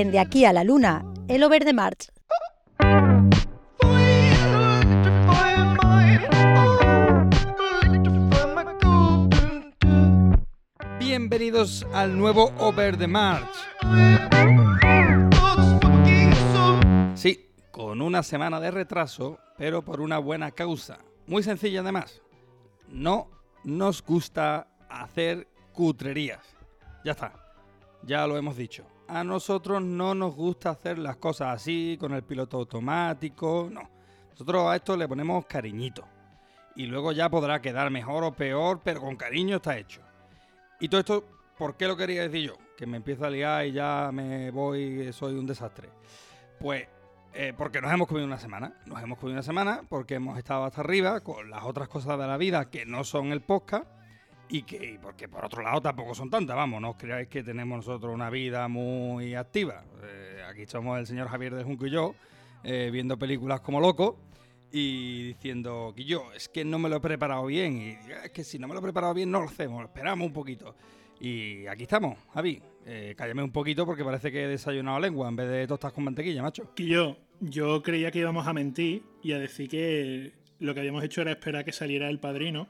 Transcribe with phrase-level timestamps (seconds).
[0.00, 2.08] De aquí a la luna, el Over de March.
[10.98, 13.46] Bienvenidos al nuevo Over the March.
[17.14, 21.00] Sí, con una semana de retraso, pero por una buena causa.
[21.26, 22.22] Muy sencilla además.
[22.88, 23.28] No
[23.64, 26.40] nos gusta hacer cutrerías.
[27.04, 27.34] Ya está.
[28.02, 28.89] Ya lo hemos dicho.
[29.12, 33.68] A nosotros no nos gusta hacer las cosas así, con el piloto automático.
[33.68, 33.90] No.
[34.30, 36.06] Nosotros a esto le ponemos cariñito.
[36.76, 40.00] Y luego ya podrá quedar mejor o peor, pero con cariño está hecho.
[40.78, 41.24] Y todo esto,
[41.58, 42.54] ¿por qué lo quería decir yo?
[42.76, 45.88] Que me empiezo a liar y ya me voy, soy un desastre.
[46.60, 46.86] Pues
[47.34, 48.74] eh, porque nos hemos comido una semana.
[48.86, 52.28] Nos hemos comido una semana porque hemos estado hasta arriba con las otras cosas de
[52.28, 53.88] la vida que no son el podcast
[54.50, 57.78] y que porque por otro lado tampoco son tantas, vamos, no os creáis que tenemos
[57.78, 59.84] nosotros una vida muy activa.
[60.02, 62.14] Eh, aquí somos el señor Javier de Junco y yo,
[62.64, 64.16] eh, viendo películas como locos
[64.72, 67.88] y diciendo que yo es que no me lo he preparado bien y
[68.24, 70.74] es que si no me lo he preparado bien no lo hacemos, esperamos un poquito.
[71.20, 72.60] Y aquí estamos, Javi.
[72.86, 76.02] Eh, cállame un poquito porque parece que he desayunado lengua en vez de tostas con
[76.02, 76.72] mantequilla, macho.
[76.76, 81.04] Y yo, yo creía que íbamos a mentir y a decir que lo que habíamos
[81.04, 82.68] hecho era esperar que saliera el padrino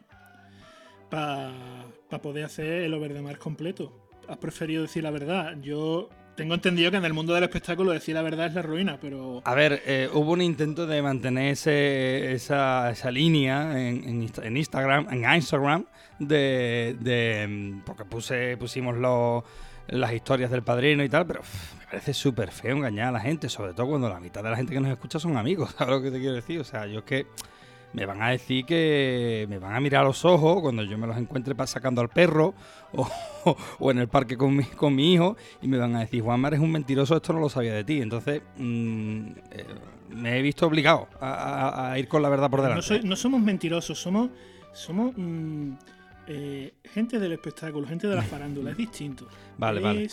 [1.10, 3.92] para poder hacer el over de mar completo.
[4.28, 5.56] Has preferido decir la verdad.
[5.60, 8.98] Yo tengo entendido que en el mundo del espectáculo decir la verdad es la ruina,
[9.00, 9.42] pero...
[9.44, 15.08] A ver, eh, hubo un intento de mantener ese, esa, esa, línea en, en, Instagram,
[15.10, 15.84] en Instagram,
[16.18, 19.44] de, de porque puse, pusimos los,
[19.88, 23.20] las historias del padrino y tal, pero uf, me parece súper feo engañar a la
[23.20, 25.94] gente, sobre todo cuando la mitad de la gente que nos escucha son amigos, ¿sabes
[25.94, 26.60] lo que te quiero decir?
[26.60, 27.26] O sea, yo es que
[27.92, 31.06] me van a decir que me van a mirar a los ojos cuando yo me
[31.06, 32.54] los encuentre sacando al perro
[32.92, 33.08] o,
[33.44, 36.22] o, o en el parque con mi, con mi, hijo y me van a decir,
[36.22, 38.00] Juanmar es un mentiroso, esto no lo sabía de ti.
[38.00, 39.66] Entonces mmm, eh,
[40.10, 42.76] me he visto obligado a, a, a, ir con la verdad por delante.
[42.76, 44.30] No, soy, no somos mentirosos, somos,
[44.72, 45.72] somos mmm,
[46.26, 49.26] eh, gente del espectáculo, gente de la farándula, es distinto.
[49.58, 50.08] Vale, es, vale.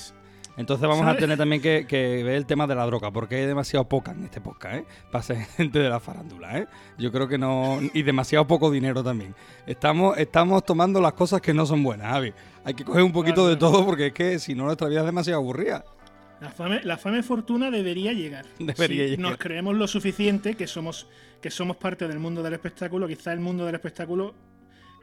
[0.58, 3.46] Entonces vamos a tener también que, que, ver el tema de la droga, porque hay
[3.46, 4.86] demasiado poca en este podcast, ¿eh?
[5.12, 6.68] Para ser gente de la farándula, ¿eh?
[6.98, 7.80] Yo creo que no...
[7.94, 9.36] Y demasiado poco dinero también.
[9.68, 12.34] Estamos, estamos tomando las cosas que no son buenas, Javi.
[12.66, 15.02] Hay que coger un poquito claro, de todo porque es que si no nuestra vida
[15.02, 15.86] es demasiado aburrida.
[16.42, 18.46] La fama, la fama y fortuna debería llegar.
[18.60, 19.20] Debería si llegar.
[19.20, 21.08] nos creemos lo suficiente que somos,
[21.40, 24.34] que somos parte del mundo del espectáculo, quizá el mundo del espectáculo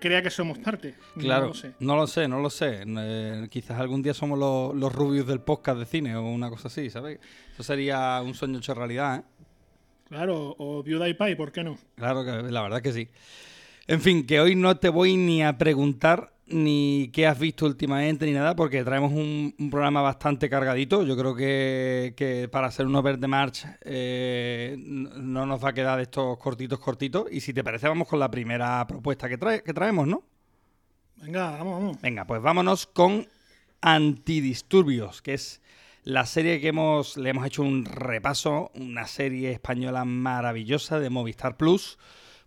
[0.04, 0.94] crea que somos parte.
[1.18, 1.72] Claro, no lo sé.
[1.80, 2.84] No lo sé, no lo sé.
[2.86, 6.68] Eh, quizás algún día somos los, los rubios del podcast de cine o una cosa
[6.68, 7.20] así, ¿sabes?
[7.54, 9.22] Eso sería un sueño hecho realidad, ¿eh?
[10.10, 11.78] Claro, o Viuda y Pai, ¿por qué no?
[11.96, 13.08] Claro, que la verdad que sí.
[13.86, 18.26] En fin, que hoy no te voy ni a preguntar ni qué has visto últimamente
[18.26, 21.02] ni nada, porque traemos un, un programa bastante cargadito.
[21.02, 25.72] Yo creo que, que para hacer un over de march eh, no nos va a
[25.72, 27.26] quedar de estos cortitos, cortitos.
[27.30, 30.22] Y si te parece, vamos con la primera propuesta que, trae, que traemos, ¿no?
[31.16, 32.00] Venga, vamos, vamos.
[32.02, 33.26] Venga, pues vámonos con
[33.80, 35.62] Antidisturbios, que es
[36.02, 41.56] la serie que hemos, le hemos hecho un repaso, una serie española maravillosa de Movistar
[41.56, 41.98] Plus,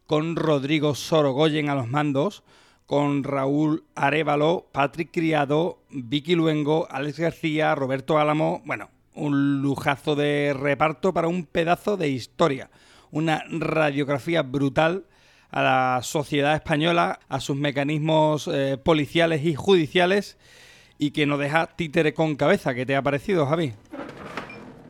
[0.06, 2.44] con Rodrigo Sorogoyen a los mandos
[2.88, 8.62] con Raúl Arevalo, Patrick Criado, Vicky Luengo, Alex García, Roberto Álamo.
[8.66, 12.70] Bueno, un lujazo de reparto para un pedazo de historia.
[13.12, 15.04] Una radiografía brutal
[15.52, 20.38] a la sociedad española, a sus mecanismos eh, policiales y judiciales
[20.98, 22.74] y que nos deja títere con cabeza.
[22.74, 23.74] ¿Qué te ha parecido, Javi?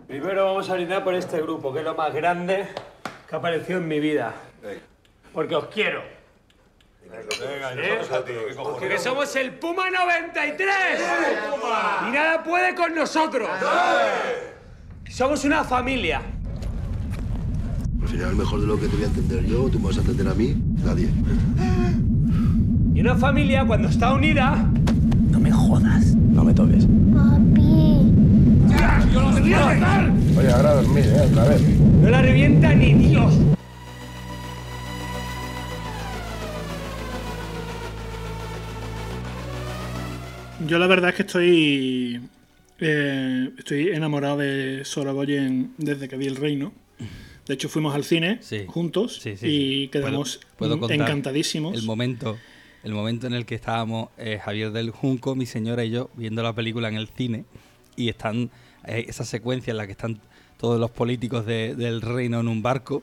[0.08, 2.68] Primero vamos a brindar por este grupo, que es lo más grande
[3.28, 4.36] que ha aparecido en mi vida.
[5.34, 6.17] Porque os quiero.
[7.10, 8.00] Venga, ¿Eh?
[8.14, 8.32] a ti.
[8.56, 10.68] Porque somos el Puma 93.
[11.50, 12.08] Puma!
[12.08, 13.48] Y nada puede con nosotros.
[13.62, 14.58] ¡Dale!
[15.10, 16.22] Somos una familia.
[18.02, 20.02] Al final, mejor de lo que te voy a entender yo, tú me vas a
[20.02, 21.10] entender a mí, nadie.
[22.94, 24.66] Y una familia, cuando está unida.
[25.32, 26.16] No me jodas.
[26.16, 26.86] No me toques.
[27.14, 28.12] Papi.
[28.70, 29.04] ¡Ya!
[29.14, 30.12] ¡Yo lo quería matar!
[30.38, 31.28] Oye, ahora dormir, ¿eh?
[31.32, 31.62] Otra vez.
[32.02, 33.34] No la revienta ni Dios.
[40.68, 42.22] Yo la verdad es que estoy
[42.80, 46.74] eh, estoy enamorado de Sorogoyen desde que vi El Reino.
[47.48, 48.66] De hecho, fuimos al cine Sí.
[48.68, 51.78] juntos Sí, sí, y quedamos ¿Puedo- puedo contar encantadísimos.
[51.78, 52.38] El momento,
[52.84, 56.44] el momento en el que estábamos eh, Javier del Junco, mi señora y yo viendo
[56.44, 57.46] la película en el cine
[57.96, 58.50] y están
[58.86, 60.20] eh, esa secuencia en la que están
[60.58, 63.02] todos los políticos de- del reino en un barco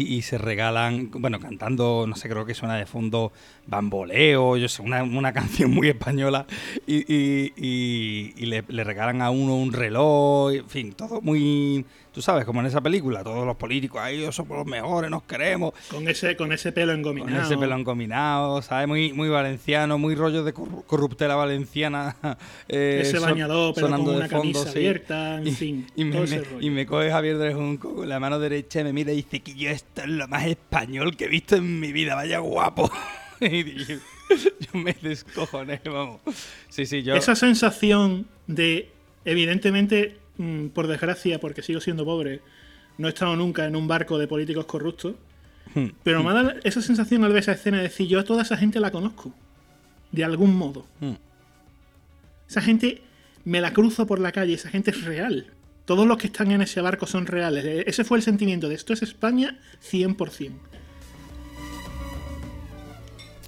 [0.00, 3.32] y, se regalan, bueno, cantando, no sé, creo que suena de fondo
[3.66, 6.46] bamboleo, yo sé, una, una canción muy española,
[6.86, 11.84] y, y- y- y le, le regalan a uno un reloj, en fin, todo muy,
[12.12, 15.72] tú sabes, como en esa película, todos los políticos, ahí somos los mejores, nos queremos,
[15.90, 17.42] Con ese, con ese pelo con engominado.
[17.46, 18.86] ese pelón combinado, ¿sabes?
[18.86, 22.16] Muy, muy valenciano, muy rollo de corru- corruptela valenciana.
[22.68, 24.78] eh, Ese son- bañador, pero sonando con de una fondo, camisa sí.
[24.78, 26.60] abierta, en Y- fin, Y me, ese rollo.
[26.60, 29.40] y me coge Javier de Junco con la mano derecha y me mira y dice
[29.40, 32.90] que yo esto es lo más español que he visto en mi vida, vaya guapo.
[33.40, 33.96] y yo,
[34.60, 36.20] yo me descojoné, vamos.
[36.68, 37.14] Sí, sí, yo...
[37.16, 38.90] Esa sensación de,
[39.24, 40.16] evidentemente,
[40.74, 42.40] por desgracia, porque sigo siendo pobre,
[42.98, 45.14] no he estado nunca en un barco de políticos corruptos,
[45.74, 45.86] Hmm.
[46.02, 48.56] pero me da esa sensación al ver esa escena de decir, yo a toda esa
[48.56, 49.32] gente la conozco,
[50.10, 50.84] de algún modo.
[51.00, 51.12] Hmm.
[52.48, 53.00] Esa gente
[53.44, 55.46] me la cruzo por la calle, esa gente es real.
[55.84, 57.64] Todos los que están en ese barco son reales.
[57.64, 60.52] E- Ese fue el sentimiento de esto es España 100%.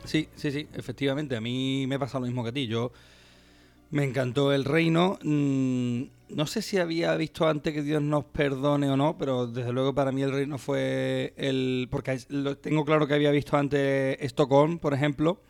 [0.05, 1.37] Sí, sí, sí, efectivamente.
[1.37, 2.67] A mí me pasa lo mismo que a ti.
[2.67, 2.93] Yo
[3.91, 5.19] me encantó el reino.
[5.23, 9.73] Mm, no sé si había visto antes que Dios nos perdone o no, pero desde
[9.73, 11.89] luego para mí el reino fue el.
[11.91, 12.19] Porque
[12.61, 15.41] tengo claro que había visto antes Stockholm, por ejemplo.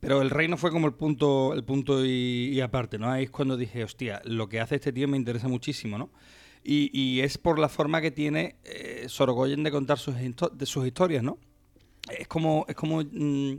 [0.00, 3.10] Pero el reino fue como el punto, el punto y, aparte, ¿no?
[3.10, 6.10] Ahí es cuando dije, hostia, lo que hace este tío me interesa muchísimo, ¿no?
[6.62, 11.22] Y, es por la forma que tiene eh, Sorogoyen de contar sus, de sus historias,
[11.22, 11.38] ¿no?
[12.16, 13.58] Es como, es como mm,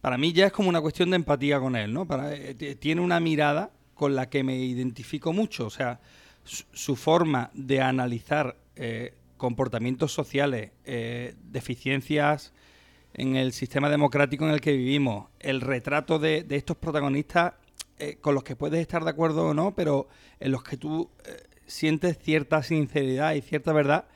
[0.00, 2.06] para mí ya es como una cuestión de empatía con él, ¿no?
[2.06, 6.00] Para, eh, tiene una mirada con la que me identifico mucho, o sea,
[6.44, 12.52] su, forma de analizar eh, comportamientos sociales, eh, deficiencias
[13.14, 17.54] en el sistema democrático en el que vivimos, el retrato de, de estos protagonistas
[18.02, 20.08] eh, con los que puedes estar de acuerdo o no, pero
[20.40, 21.36] en los que tú eh,
[21.66, 24.06] sientes cierta sinceridad y cierta verdad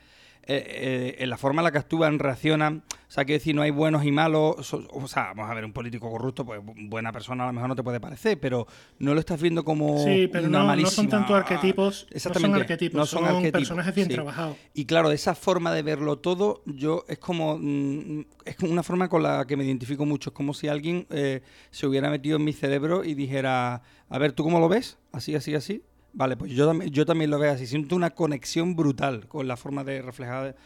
[0.48, 2.82] eh, eh, en la forma en la que actúan, reaccionan.
[3.08, 4.72] O sea, quiero decir, no hay buenos y malos.
[4.74, 7.68] o sea, vamos a ver, un político corrupto, pues bu- buena persona a lo mejor
[7.68, 8.66] no te puede parecer, pero
[8.98, 9.98] no lo estás viendo como.
[10.04, 12.48] Sí, pero una no, no son tanto arquetipos, Exactamente.
[12.48, 14.14] no son arquetipos, no son, arquetipos, personajes bien sí.
[14.14, 14.56] trabajados.
[14.74, 19.22] Y claro, esa forma de verlo todo, yo es como mm, es una forma con
[19.22, 20.30] la que me identifico mucho.
[20.30, 24.32] Es como si alguien eh, se hubiera metido en mi cerebro y dijera, a ver,
[24.32, 24.98] ¿tú cómo lo ves?
[25.12, 25.82] Así, así, así.
[26.16, 27.66] Vale, pues yo, yo también lo veo así.
[27.66, 30.56] Siento una conexión brutal con la forma de reflejar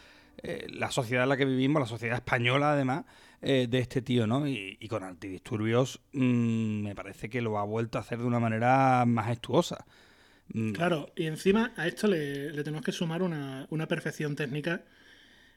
[0.43, 3.03] eh, la sociedad en la que vivimos, la sociedad española además,
[3.41, 4.47] eh, de este tío, ¿no?
[4.47, 9.03] Y, con antidisturbios mm, me parece que lo ha vuelto a hacer de una manera
[9.05, 9.85] majestuosa.
[10.53, 14.85] Mm, Claro, y encima a esto le, le tenemos que sumar una, una perfección técnica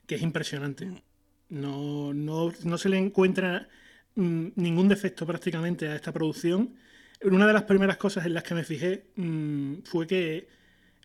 [0.09, 1.05] que es impresionante.
[1.51, 3.69] No, no, no se le encuentra
[4.17, 6.75] mm, ningún defecto prácticamente a esta producción.
[7.23, 10.49] Una de las primeras cosas en las que me fijé mm, fue que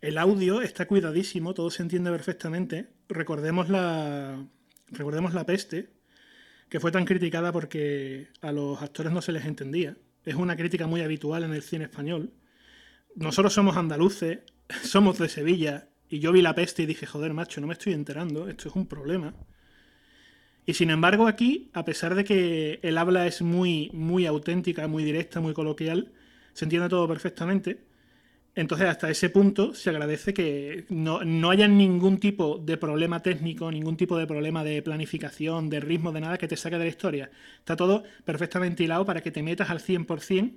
[0.02, 2.88] el audio está cuidadísimo, todo se entiende perfectamente.
[3.08, 4.46] Recordemos la,
[4.88, 5.90] recordemos la peste,
[6.70, 9.98] que fue tan criticada porque a los actores no se les entendía.
[10.26, 12.34] Es una crítica muy habitual en el cine español
[13.16, 14.40] nosotros somos andaluces,
[14.84, 17.94] somos de Sevilla, y yo vi la peste y dije, joder, macho, no me estoy
[17.94, 19.34] enterando, esto es un problema.
[20.70, 25.04] Y sin embargo aquí, a pesar de que el habla es muy, muy auténtica, muy
[25.04, 26.12] directa, muy coloquial,
[26.54, 27.80] se entiende todo perfectamente.
[28.54, 33.72] Entonces hasta ese punto se agradece que no, no haya ningún tipo de problema técnico,
[33.72, 36.90] ningún tipo de problema de planificación, de ritmo, de nada que te saque de la
[36.92, 37.32] historia.
[37.58, 40.54] Está todo perfectamente hilado para que te metas al 100%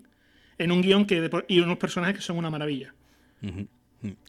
[0.59, 2.95] en un guion que y unos personajes que son una maravilla.
[3.43, 3.67] Ujú.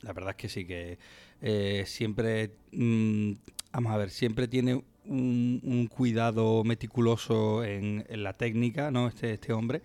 [0.02, 0.98] La verdad es que sí, que
[1.42, 3.34] eh, siempre, mm,
[3.74, 9.08] vamos a ver, siempre tiene un, cuidado meticuloso en, la técnica, ¿no?
[9.08, 9.82] Este, este hombre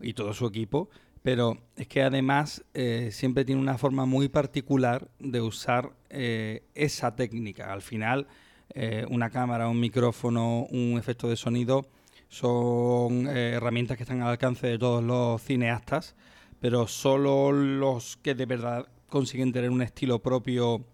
[0.00, 0.88] y todo su equipo,
[1.22, 7.14] pero es que además eh, siempre tiene una forma muy particular de usar eh, esa
[7.14, 7.72] técnica.
[7.72, 8.26] Al final,
[8.74, 11.86] eh, una cámara, un micrófono, un efecto de sonido
[12.28, 16.14] son herramientas que están al alcance de todos los cineastas,
[16.60, 20.84] pero solo los que de verdad consiguen tener un estilo propio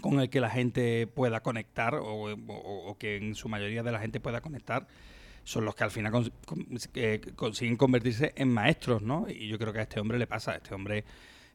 [0.00, 4.20] con el que la gente pueda conectar o, que en su mayoría de la gente
[4.20, 4.86] pueda conectar
[5.44, 9.26] son los que al final cons- con- eh, consiguen convertirse en maestros, ¿no?
[9.28, 11.04] Y yo creo que a este hombre le pasa, este hombre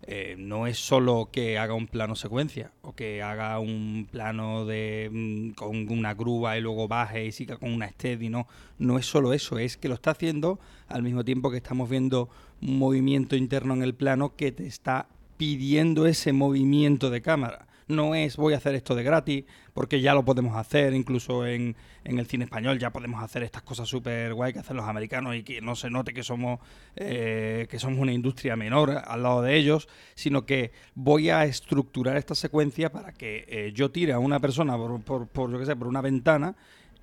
[0.04, 5.10] eh, no es solo que haga un plano secuencia o que haga un plano de
[5.12, 8.48] mm, con una grúa y luego baje y siga con una steady, no,
[8.80, 12.30] no es solo eso, es que lo está haciendo al mismo tiempo que estamos viendo
[12.62, 15.08] un movimiento interno en el plano que te está
[15.38, 17.68] pidiendo ese movimiento de cámara.
[17.92, 19.44] No es voy a hacer esto de gratis,
[19.74, 23.62] porque ya lo podemos hacer, incluso en, en el cine español ya podemos hacer estas
[23.62, 26.60] cosas súper guay que hacen los americanos y que no se note que somos,
[26.96, 32.18] eh, que somos una industria menor al lado de ellos, sino que voy a estructurar
[32.18, 35.66] esta secuencia para que eh, yo tire a una persona por, por, por, yo qué
[35.66, 36.56] sé, por una ventana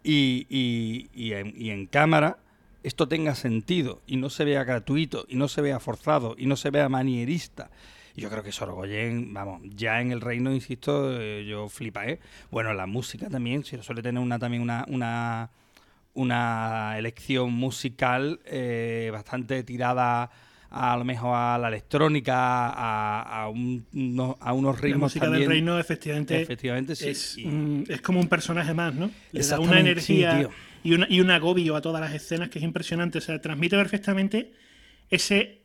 [0.02, 2.38] y, y- y en, y en cámara
[2.84, 6.56] esto tenga sentido y no se vea gratuito y no se vea forzado y no
[6.56, 7.70] se vea manierista.
[8.18, 12.18] Yo creo que Sorogoyen, vamos, ya en el reino, insisto, eh, yo flipa, ¿eh?
[12.50, 15.50] Bueno, la música también, si suele tener una también una, una,
[16.14, 20.30] una elección musical eh, bastante tirada
[20.70, 23.86] a, lo mejor a la electrónica, a, a, un-
[24.40, 25.42] a unos La ritmos música también.
[25.44, 27.08] del reino, efectivamente, Efectivamente, sí.
[27.10, 29.10] es, y- es como un personaje más, ¿no?
[29.32, 30.48] Le da una sí, energía
[30.82, 33.18] y, una, y un agobio a todas las escenas que es impresionante.
[33.18, 34.52] O sea, transmite perfectamente
[35.10, 35.57] ese,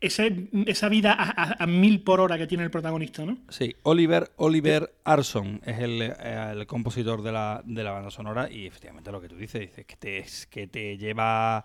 [0.00, 3.38] ese, esa vida a, a- a mil por hora que tiene el protagonista, ¿no?
[3.48, 6.14] Sí, Oliver, Oliver Arson es el, eh,
[6.52, 9.84] el compositor de la, de la banda sonora y efectivamente lo que tú dices, dices
[9.86, 11.64] que te, es que te lleva,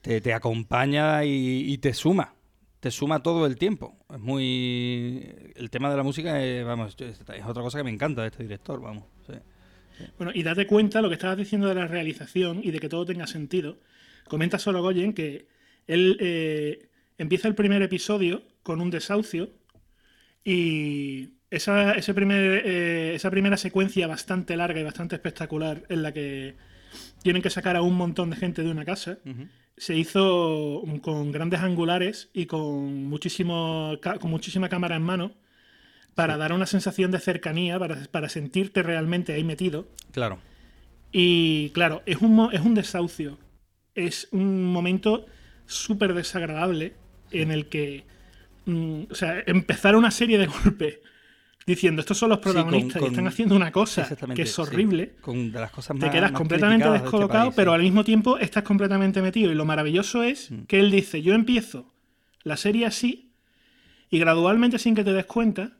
[0.00, 2.34] te, te acompaña y, y te suma,
[2.80, 3.96] te suma todo el tiempo.
[4.12, 5.52] Es muy...
[5.56, 8.42] El tema de la música, es, vamos, es otra cosa que me encanta de este
[8.44, 9.04] director, vamos.
[9.26, 9.34] sí.
[10.16, 13.04] Bueno, y date cuenta lo que estabas diciendo de la realización y de que todo
[13.04, 13.78] tenga sentido.
[14.28, 15.48] Comenta Sorogoyen que
[15.88, 16.87] él eh,
[17.18, 19.50] empieza el primer episodio con un desahucio
[20.44, 26.12] y esa, ese primer, eh, esa primera secuencia bastante larga y bastante espectacular en la
[26.12, 26.56] que
[27.22, 29.18] tienen que sacar a un montón de gente de una casa
[29.78, 35.32] se hizo con grandes angulares y con, muchísimo, con muchísima cámara en mano
[36.14, 39.88] para dar una sensación de cercanía, para, para sentirte realmente ahí metido.
[40.10, 40.40] Claro.
[41.12, 43.38] Y claro, es un, es un desahucio.
[43.94, 45.26] Es un momento
[45.66, 46.94] súper desagradable
[47.30, 48.04] en el que.
[48.66, 51.00] mm, o sea, empezar una serie de golpe
[51.66, 54.60] diciendo estos son los Sí, con- protagonistas y están haciendo una cosa que es sí.
[54.60, 55.12] horrible.
[55.20, 57.74] Con de las cosas Te quedas más completamente de este descolocado, país, pero sí.
[57.74, 59.52] al mismo tiempo estás completamente metido.
[59.52, 60.62] Y lo maravilloso es Mm.
[60.62, 61.92] que él dice: Yo empiezo
[62.44, 63.30] la serie así,
[64.10, 65.72] y gradualmente, sin que te des cuenta,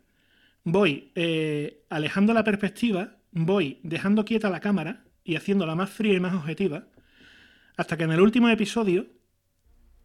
[0.64, 6.21] voy eh, alejando la perspectiva, voy dejando quieta la cámara y haciéndola más fría y
[6.21, 6.85] más objetiva,
[7.78, 9.07] hasta que en el último episodio,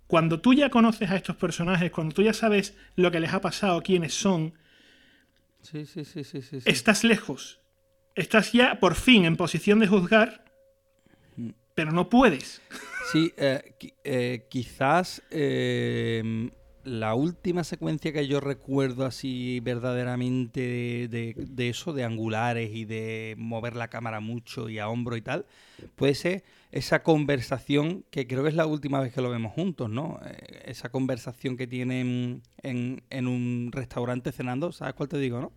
[0.08, 3.42] cuando tú ya conoces a estos personajes, cuando tú ya sabes lo que les ha
[3.42, 4.54] pasado, quiénes son,
[5.62, 6.70] Sí, sí, sí, sí, sí, sí.
[6.70, 7.62] estás lejos.
[8.16, 10.44] Estás ya por fin en posición de juzgar,
[11.74, 12.62] pero no puedes.
[13.12, 16.52] Sí, eh, eh, quizás eh,
[16.84, 23.76] la última secuencia que yo recuerdo así verdaderamente de, eso, de angulares y de mover
[23.76, 25.46] la cámara mucho y a hombro y tal,
[25.96, 29.90] puede ser esa conversación que creo que es la última vez que lo vemos juntos,
[29.90, 30.20] ¿no?
[30.26, 35.52] Eh, esa conversación que tienen en, en un restaurante cenando, ¿sabes cuál te digo, no?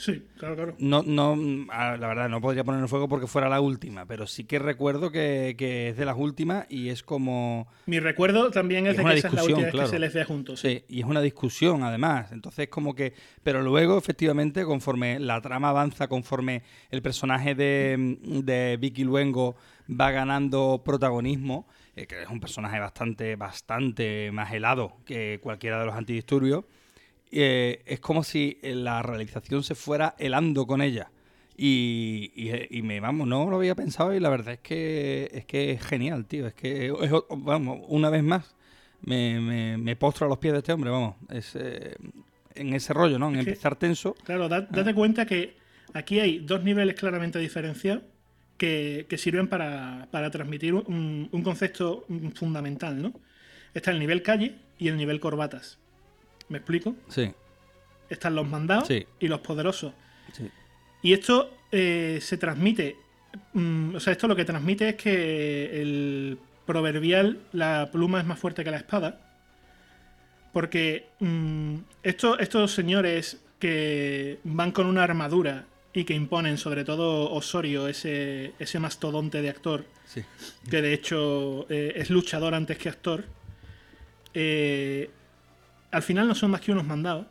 [0.00, 0.76] Sí, claro, claro.
[0.78, 1.36] No, no,
[1.70, 4.58] ah, la verdad, no podría poner en fuego porque fuera la última, pero sí que
[4.58, 7.68] recuerdo que, que es de las últimas y es como...
[7.84, 10.14] Mi recuerdo también es Es de que esa es la última vez que se les
[10.14, 10.60] ve juntos.
[10.60, 12.32] Sí, y es una discusión además.
[12.32, 13.12] Entonces, como que.
[13.42, 19.56] Pero luego, efectivamente, conforme la trama avanza, conforme el personaje de, de Vicky Luengo
[19.88, 25.86] va ganando protagonismo, eh, que es un personaje bastante, bastante más helado que cualquiera de
[25.86, 26.64] los antidisturbios,
[27.32, 31.10] eh, es como si eh, la realización se fuera helando con ella.
[31.56, 35.44] Y, y- y me vamos, no lo había pensado y la verdad es que es
[35.44, 36.46] que es genial, tío.
[36.46, 38.54] Es que es, vamos, una vez más
[39.02, 41.16] me, me, me postro a los pies de este hombre, vamos.
[41.28, 41.96] Es, eh,
[42.54, 43.28] en ese rollo, ¿no?
[43.28, 44.14] En Es que- empezar tenso.
[44.24, 45.54] Claro, da- date cuenta que
[45.92, 48.04] aquí hay dos niveles claramente diferenciados
[48.56, 53.12] que, que sirven para, para transmitir un, un concepto fundamental, ¿no?
[53.74, 55.78] Está el nivel calle y el nivel corbatas.
[56.50, 56.94] ¿Me explico?
[57.08, 57.32] Sí,
[58.10, 59.06] Están los mandados Sí.
[59.20, 59.94] y los poderosos.
[60.32, 60.50] sí.
[61.02, 62.96] Y esto eh, se transmite.
[63.54, 68.38] mm, o sea, esto lo que transmite es que el proverbial, la pluma es más
[68.38, 69.20] fuerte que la espada.
[70.52, 77.30] Porque mm, esto- estos señores que van con una armadura y que imponen, sobre todo
[77.32, 80.22] Osorio, ese, ese mastodonte de actor, sí.
[80.68, 83.24] que de hecho eh, es luchador antes que actor,
[84.34, 85.10] eh,
[85.90, 87.26] al final no son más que unos mandados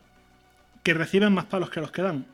[0.82, 2.26] que reciben más palos que los que dan.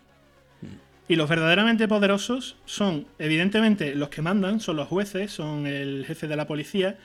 [1.09, 6.26] Y los verdaderamente poderosos son, evidentemente, los que mandan, son los jueces, son el jefe
[6.26, 6.99] de la policía,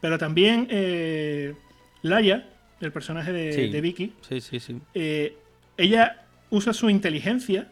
[0.00, 1.54] pero también eh,
[2.02, 2.46] Laia,
[2.80, 3.68] el personaje de, Sí.
[3.68, 4.80] de Vicky, Sí, sí, sí.
[4.94, 5.36] eh,
[5.76, 7.66] ella usa su inteligencia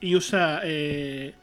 [0.00, 1.34] y usa eh,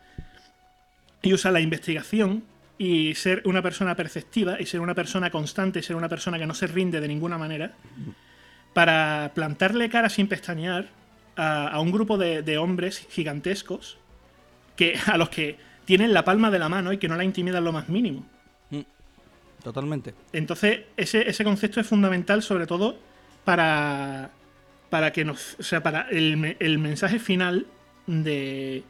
[1.22, 2.44] y usa la investigación
[2.80, 6.46] y ser una persona perceptiva y ser una persona constante y ser una persona que
[6.48, 7.74] no se rinde de ninguna manera
[8.74, 10.88] para plantarle cara sin pestañear
[11.36, 13.98] a, a un grupo de, de hombres gigantescos
[14.76, 17.64] que, a los que tienen la palma de la mano y que no la intimidan
[17.64, 18.26] lo más mínimo.
[19.64, 20.14] Totalmente.
[20.34, 22.98] Entonces, ese, ese concepto es fundamental, sobre todo,
[23.46, 24.30] para,
[24.90, 25.56] para que nos.
[25.58, 27.66] O sea, para el, el mensaje final
[28.06, 28.84] de.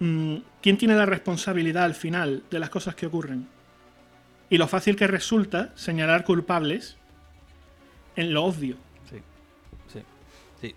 [0.00, 3.46] mm, ¿Quién tiene la responsabilidad al final de las cosas que ocurren?
[4.50, 6.96] Y lo fácil que resulta señalar culpables
[8.16, 8.76] en lo obvio.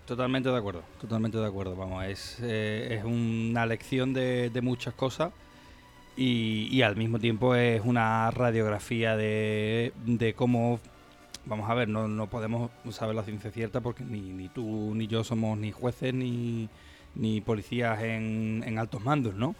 [0.06, 1.76] Totalmente de acuerdo, totalmente de acuerdo.
[1.76, 5.32] Vamos, es, eh, es una lección de, muchas cosas
[6.16, 10.80] y, al mismo tiempo es una radiografía de, de cómo,
[11.46, 15.24] vamos a ver, no, no podemos saber la ciencia cierta porque ni, tú ni yo
[15.24, 16.68] somos ni jueces ni,
[17.14, 19.54] ni policías en, en altos mandos, ¿no?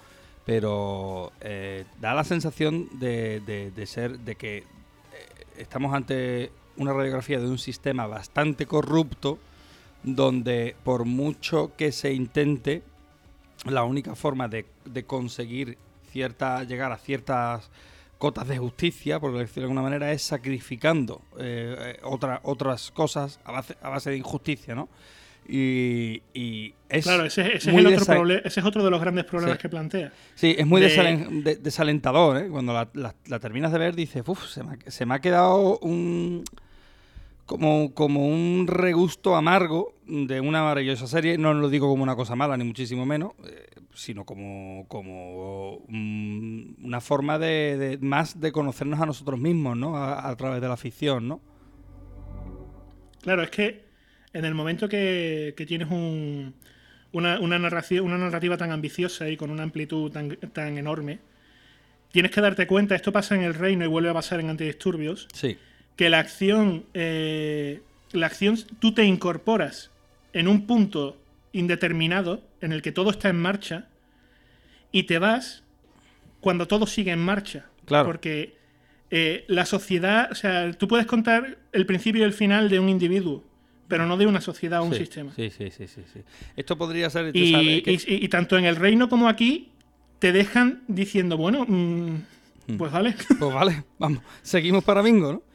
[0.44, 4.64] Pero eh, da la sensación de, de- de ser, de que eh,
[5.58, 9.38] estamos ante una radiografía de un sistema bastante corrupto
[10.02, 12.82] donde por mucho que se intente,
[13.66, 15.76] la única forma de, de conseguir
[16.10, 17.70] cierta, llegar a ciertas
[18.18, 23.40] cotas de justicia, por decirlo de alguna manera, es sacrificando eh, eh, otra- otras cosas
[23.44, 24.88] a base, a base de injusticia, ¿no?
[25.48, 29.24] Y, y es Claro, ese, ese es el otro ese es otro de los grandes
[29.24, 29.62] problemas Sí.
[29.62, 30.12] que plantea.
[30.34, 32.48] Sí, es muy de- desalen- de- desalentador, ¿eh?
[32.48, 36.44] Cuando la, la- la terminas de ver, dices, uff, se, se me ha quedado un.
[37.50, 41.36] Como, como un regusto amargo de una maravillosa serie.
[41.36, 46.84] No lo digo como una cosa mala, ni muchísimo menos, eh, sino como, como mm,
[46.84, 49.96] una forma de, de- más de conocernos a nosotros mismos, ¿no?
[49.96, 51.40] A, a través de la ficción, ¿no?
[53.22, 53.84] Claro, es que
[54.32, 56.54] en el momento que, que tienes un,
[57.10, 61.18] una, una narración, una narrativa tan ambiciosa y con una amplitud tan, tan enorme,
[62.12, 65.26] tienes que darte cuenta, esto pasa en el reino y vuelve a pasar en antidisturbios,
[65.34, 65.58] Sí,
[66.00, 69.90] que la acción, eh, la acción, tú te incorporas
[70.32, 71.18] en un punto
[71.52, 73.86] indeterminado en el que todo está en marcha
[74.92, 75.62] y te vas
[76.40, 77.66] cuando todo sigue en marcha.
[77.84, 78.06] Claro.
[78.06, 78.56] Porque
[79.10, 82.88] eh, la sociedad, o sea, tú puedes contar el principio y el final de un
[82.88, 83.44] individuo,
[83.86, 85.34] pero no de una sociedad o un sí, sistema.
[85.36, 86.20] Sí, sí, sí, sí, sí.
[86.56, 87.36] Esto podría ser.
[87.36, 89.68] Y, sabes que- y- y tanto en el reino como aquí
[90.18, 92.22] te dejan diciendo, bueno, mm,
[92.68, 92.76] Hmm.
[92.78, 93.14] pues vale.
[93.38, 95.49] Pues vale, vamos, seguimos para bingo, ¿no?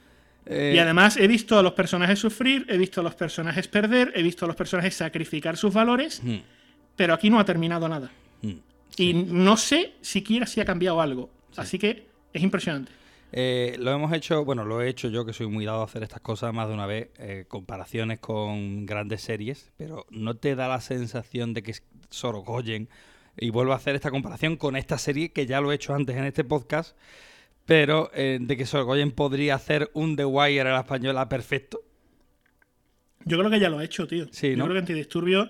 [0.46, 4.12] Eh, Y además he visto a los personajes sufrir, he visto a los personajes perder,
[4.16, 6.36] he visto a los personajes sacrificar sus valores, mm,
[6.96, 8.12] pero aquí no ha terminado nada.
[8.42, 8.54] mm.
[8.98, 11.30] Y no sé siquiera si ha cambiado algo.
[11.58, 12.92] Así que es impresionante.
[13.32, 16.04] Eh, lo hemos hecho, bueno, lo he hecho yo que soy muy dado a hacer
[16.04, 20.70] estas cosas más de una vez, eh, comparaciones con grandes series, pero no te da
[20.70, 21.76] la sensación de que
[22.10, 22.88] Sorogoyen,
[23.38, 26.16] y vuelvo a hacer esta comparación con esta serie que ya lo he hecho antes
[26.16, 26.96] en este podcast,
[27.66, 31.82] pero eh, de que Sorogoyen podría hacer un The Wire a la española perfecto.
[33.26, 34.28] Yo creo que ya lo ha hecho, tío.
[34.32, 34.66] Sí, Yo ¿no?
[34.66, 35.50] creo que Antidisturbio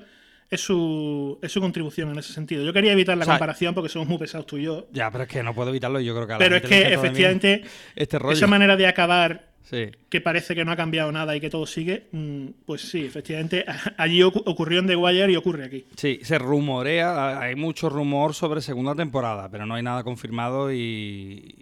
[0.50, 2.64] es su, es su contribución en ese sentido.
[2.64, 4.88] Yo quería evitar la O sea, comparación porque somos muy pesados tú y yo.
[4.94, 6.62] Ya, pero es que no puedo evitarlo y yo creo que a la Pero es
[6.62, 7.64] gente que efectivamente
[7.96, 8.34] este rollo.
[8.34, 9.88] esa manera de acabar Sí.
[10.10, 13.66] que parece que no ha cambiado nada y que todo sigue, mm, pues sí, efectivamente,
[13.98, 15.86] allí ocu- ocurrió en The Wire y ocurre aquí.
[15.98, 21.56] Sí, se rumorea, hay mucho rumor sobre segunda temporada, pero no hay nada confirmado y...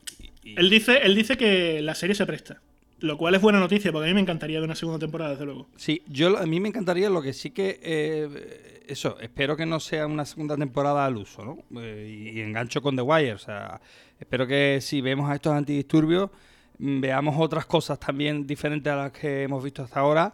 [0.43, 2.61] y- Él dice, él dice que la serie se presta,
[2.99, 5.45] lo cual es buena noticia porque a mí me encantaría ver una segunda temporada, desde
[5.45, 5.67] luego.
[5.75, 9.79] Sí, yo a mí me encantaría lo que sí que eh, eso, espero que no
[9.79, 11.81] sea una segunda temporada al uso, ¿no?
[11.81, 13.79] Eh, y, y engancho con The Wire, o sea,
[14.19, 16.29] espero que si vemos a estos antidisturbios
[16.77, 20.33] mm, veamos otras cosas también diferentes a las que hemos visto hasta ahora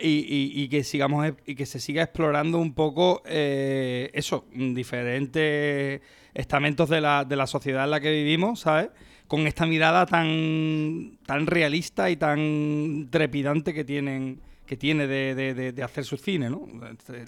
[0.00, 6.00] y, y- y que sigamos y que se siga explorando un poco eh, eso, diferentes
[6.34, 8.90] estamentos de la, de la sociedad en la que vivimos, ¿sabes?
[9.28, 15.54] Con esta mirada tan, tan realista y tan trepidante que tienen que tiene de, de-
[15.54, 16.66] de- de hacer su cine, ¿no?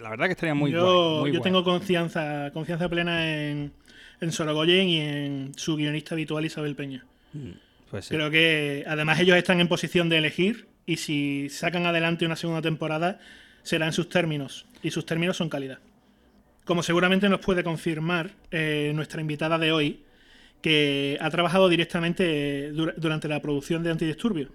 [0.01, 1.43] La verdad que estaría muy yo guay, muy yo guay.
[1.43, 3.73] tengo confianza, confianza plena en,
[4.21, 7.07] en Sorogoyen y en su guionista habitual Isabel Peña.
[7.91, 8.15] Pues sí.
[8.15, 12.61] Creo que además ellos están en posición de elegir y si sacan adelante una segunda
[12.61, 13.21] temporada
[13.63, 15.79] será en sus términos y sus términos son calidad.
[16.67, 20.03] Como seguramente nos puede confirmar eh, nuestra invitada de hoy,
[20.63, 24.49] que ha trabajado directamente eh, dura- durante la producción de Antidisturbio.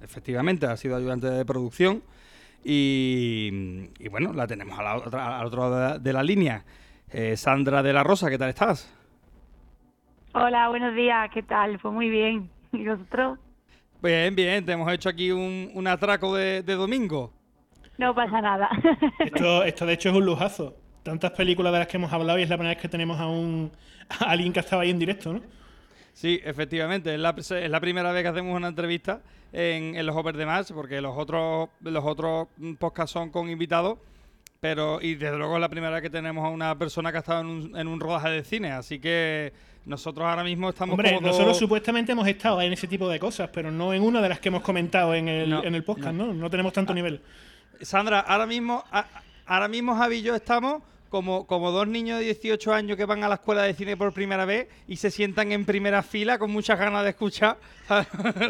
[0.00, 2.02] Efectivamente, ha sido ayudante de producción
[2.64, 6.22] y, y bueno, la tenemos a la otra- al otro lado de la, de la
[6.22, 6.64] línea.
[7.10, 8.92] Eh, Sandra de la Rosa, ¿qué tal estás?
[10.34, 11.78] Hola, buenos días, ¿qué tal?
[11.78, 12.50] Pues muy bien.
[12.72, 13.38] ¿Y vosotros?
[14.02, 17.32] Bien, bien, te hemos hecho aquí un, un atraco de, de domingo.
[17.98, 18.68] No pasa nada.
[19.20, 20.74] Esto, esto de hecho es un lujazo.
[21.02, 23.26] Tantas películas de las que hemos hablado y es la primera vez que tenemos a,
[23.26, 23.72] un,
[24.20, 25.40] a alguien que estaba ahí en directo, ¿no?
[26.12, 29.20] Sí, efectivamente, es la, es la primera vez que hacemos una entrevista
[29.52, 33.98] en, en los Over de Match, porque los otros, los otros podcasts son con invitados,
[34.60, 37.20] pero y desde luego es la primera vez que tenemos a una persona que ha
[37.20, 39.52] estado en un, en un rodaje de cine, así que
[39.86, 43.18] nosotros ahora mismo estamos Hombre, como nosotros dos- supuestamente hemos estado en ese tipo de
[43.18, 45.82] cosas, pero no en una de las que hemos comentado en el, No, en el
[45.82, 46.32] podcast, ¿no?
[46.32, 47.20] No tenemos tanto nivel.
[47.80, 48.84] Sandra, ahora mismo,
[49.46, 53.22] ahora mismo Javi y yo estamos como, como dos niños de 18 años que van
[53.22, 56.50] a la escuela de cine por primera vez y se sientan en primera fila con
[56.50, 57.58] muchas ganas de escuchar.
[57.86, 58.08] ¿Sabes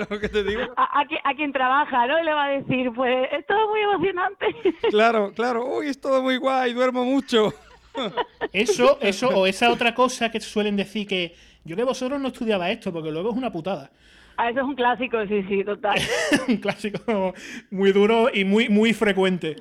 [0.09, 0.63] lo que te digo?
[0.77, 2.19] A, a qui- a quien trabaja, ¿no?
[2.21, 4.47] Y le va a decir, pues, es todo muy emocionante.
[4.91, 5.67] Claro, claro.
[5.67, 7.53] Uy, es todo muy guay, duermo mucho.
[8.53, 12.71] Eso, eso, o esa otra cosa que suelen decir que yo que vosotros no estudiaba
[12.71, 13.91] esto, porque luego es una putada.
[14.37, 16.01] A eso es un clásico, sí, sí, total.
[16.49, 17.35] Un clásico
[17.71, 19.57] muy duro y muy, muy frecuente.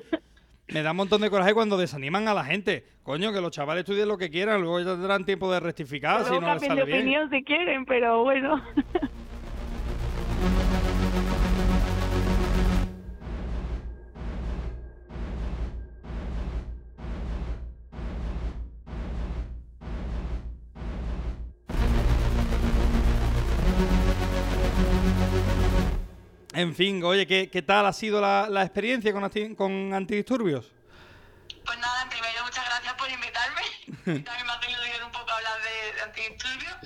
[0.72, 2.84] Me da un montón de coraje cuando desaniman a la gente.
[3.02, 6.30] Coño, que los chavales estudien lo que quieran, luego ya tendrán tiempo de rectificar si
[6.30, 6.98] Luego no les de sale bien.
[7.00, 8.62] opinión si quieren, pero bueno.
[26.54, 30.70] En fin, oye, ¿qué, qué tal ha sido la, la experiencia con, con antidisturbios?
[31.64, 33.62] Pues nada, en primero muchas gracias por invitarme.
[34.04, 36.76] También me hace ilusión un poco hablar de, de antidisturbios.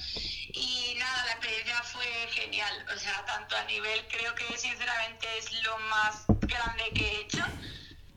[0.53, 2.87] Y nada, la experiencia fue genial.
[2.95, 7.45] O sea, tanto a nivel, creo que sinceramente es lo más grande que he hecho.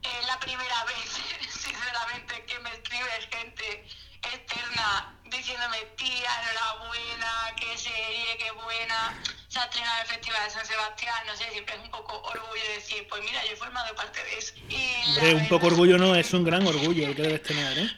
[0.04, 3.86] Es la primera vez, sinceramente, que me escribe gente
[4.24, 9.22] externa diciéndome, tía, enhorabuena, qué serie, qué buena.
[9.48, 12.64] Se ha estrenado el Festival de San Sebastián, no sé, siempre es un poco orgullo
[12.76, 14.54] decir, pues mira, yo he formado parte de eso.
[14.70, 17.90] Y Hombre, un poco orgullo no, es un gran orgullo el que debes tener, ¿eh?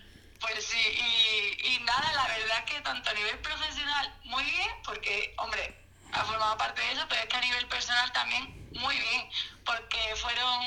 [0.42, 4.70] pues sí, y, y nada, la verdad es que tanto a nivel profesional muy bien,
[4.84, 5.81] porque, hombre,
[6.12, 9.30] ha formado parte de eso, pero es que a nivel personal también muy bien,
[9.66, 10.64] porque fueron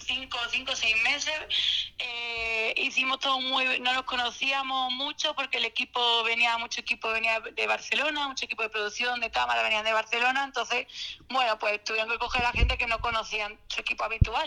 [0.00, 1.34] cinco, cinco seis meses,
[1.98, 7.40] eh, hicimos todo muy, no nos conocíamos mucho porque el equipo venía, mucho equipo venía
[7.40, 10.86] de Barcelona, mucho equipo de producción, de cámara venían de Barcelona, entonces,
[11.28, 14.44] bueno, pues tuvieron que coger a gente que no conocían su equipo habitual,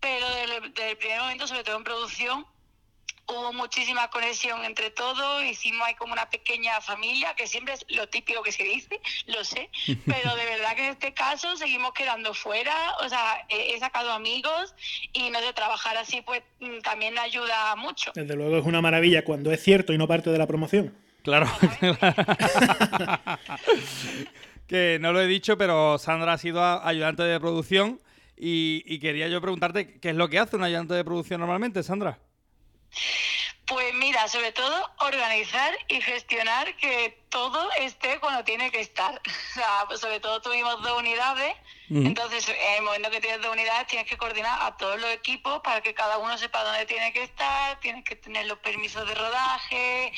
[0.00, 2.46] pero desde, desde el primer momento, sobre todo en producción,
[3.28, 8.08] hubo muchísima conexión entre todos, hicimos ahí como una pequeña familia, que siempre es lo
[8.08, 9.68] típico que se dice, lo sé,
[10.06, 14.74] pero de verdad que en este caso seguimos quedando fuera, o sea, he, sacado amigos
[15.12, 18.10] y no de trabajar así, pues mm, también ayuda mucho.
[18.14, 20.94] Desde luego es una maravilla cuando es cierto y no parte de la promoción.
[21.22, 21.46] Claro.
[24.66, 28.00] que no lo he dicho, pero Sandra ha sido ayudante de producción
[28.36, 31.82] y, y quería yo preguntarte qué es lo que hace un ayudante de producción normalmente,
[31.82, 32.18] Sandra.
[33.66, 39.20] Pues mira, sobre todo organizar y gestionar que todo esté cuando tiene que estar.
[39.50, 41.54] O sea, pues sobre todo tuvimos dos unidades,
[41.90, 45.60] entonces en el momento que tienes dos unidades tienes que coordinar a todos los equipos
[45.64, 49.14] para que cada uno sepa dónde tiene que estar, tienes que tener los permisos de
[49.14, 50.12] rodaje,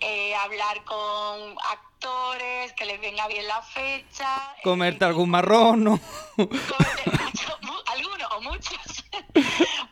[0.00, 4.54] eh, hablar con actores, que les venga bien la fecha.
[4.58, 6.00] eh, Comerte algún marrón, ¿no
[6.36, 9.04] mucho- mu- algunos o muchos,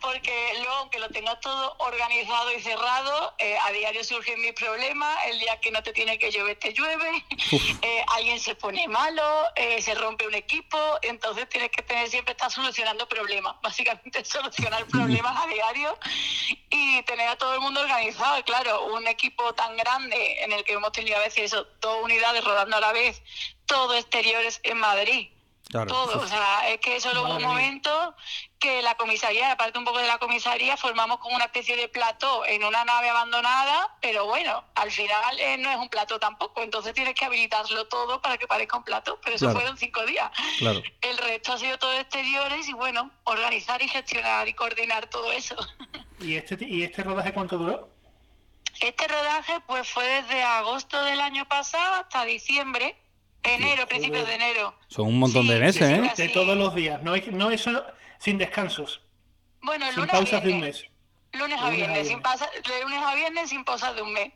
[0.08, 5.18] porque luego aunque lo tengas todo organizado y cerrado, eh, a diario surgen mis problemas,
[5.26, 7.24] el día que no te tiene que llover te llueve,
[7.82, 9.22] eh, alguien se pone malo,
[9.54, 14.86] eh, se rompe un equipo, entonces tienes que tener siempre estar solucionando problemas, básicamente solucionar
[14.86, 15.98] problemas a diario
[16.70, 20.72] y tener a todo el mundo organizado, claro, un equipo tan grande en el que
[20.72, 23.20] hemos tenido a veces eso, dos unidades rodando a la vez,
[23.66, 25.28] todo exteriores en Madrid.
[25.70, 25.86] Claro.
[25.86, 28.14] Todo, o sea, es que solo hubo un momento
[28.58, 32.46] que la comisaría, aparte un poco de la comisaría, formamos como una especie de plató
[32.46, 36.94] en una nave abandonada, pero bueno, al final eh, no es un plató tampoco, entonces
[36.94, 39.60] tienes que habilitarlo todo para que parezca un plató, pero eso Claro.
[39.60, 40.30] fueron cinco días.
[40.58, 40.82] Claro.
[41.02, 45.54] El resto ha sido todo exteriores y bueno, organizar y gestionar y coordinar todo eso.
[46.20, 47.90] ¿Y este, ¿Y este rodaje cuánto duró?
[48.80, 52.96] Este rodaje pues fue desde agosto del año pasado hasta diciembre,
[53.42, 54.74] enero, principios de enero.
[54.88, 56.26] Son un montón Sí, de meses, sí, ¿eh?
[56.26, 57.84] De todos los días, no, es- no eso
[58.18, 59.00] sin descansos,
[59.62, 60.82] Bueno, sin lunes a pausas de un viernes.
[60.82, 60.90] mes.
[61.40, 62.22] Lunes a Lunes a viernes, sin viernes.
[62.22, 64.32] pasa, de lunes a viernes sin pausas de un mes.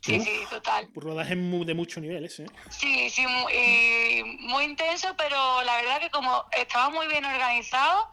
[0.00, 0.88] Sí, sí, total.
[0.94, 2.46] Rodaje mu- de muchos niveles, ¿eh?
[2.70, 8.08] Sí, sí, mu- y muy intenso, pero la verdad que como estaba muy bien organizado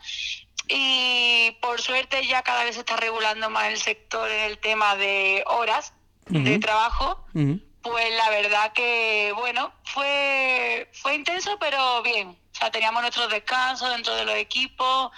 [0.67, 4.95] y por suerte ya cada vez se está regulando más el sector en el tema
[4.97, 5.93] de horas
[6.27, 7.59] de trabajo, Ujú.
[7.81, 12.29] Pues la verdad que, bueno, fue, fue intenso, pero bien.
[12.29, 15.11] O sea, teníamos nuestros descansos dentro de los equipos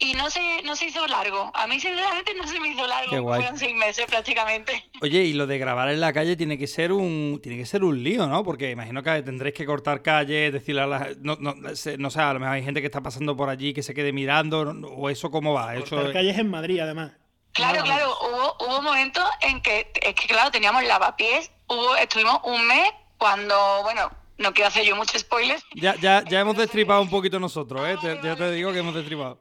[0.00, 1.50] y no se, no se hizo largo.
[1.54, 3.10] A mí, sinceramente, no se me hizo largo.
[3.10, 3.40] Qué guay.
[3.40, 4.84] Fueron seis meses prácticamente.
[5.02, 7.82] Oye, y lo de grabar en la calle tiene que ser un tiene que ser
[7.82, 8.44] un lío, ¿no?
[8.44, 12.20] Porque imagino que tendréis que cortar calles, decirle a la no, no, sé, no sé,
[12.20, 14.86] a lo mejor hay gente que está pasando por allí que se quede mirando, no-
[14.86, 17.10] o eso cómo va, eso Cortar calles en Madrid, además.
[17.52, 22.66] Claro, claro, hubo, hubo momentos en que, es que claro, teníamos lavapiés, hubo, estuvimos un
[22.66, 27.10] mes cuando, bueno, no quiero hacer yo mucho spoilers, Ya, ya, ya hemos destripado un
[27.10, 27.96] poquito nosotros, ¿eh?
[28.00, 29.40] Te- ya te digo que hemos destripado.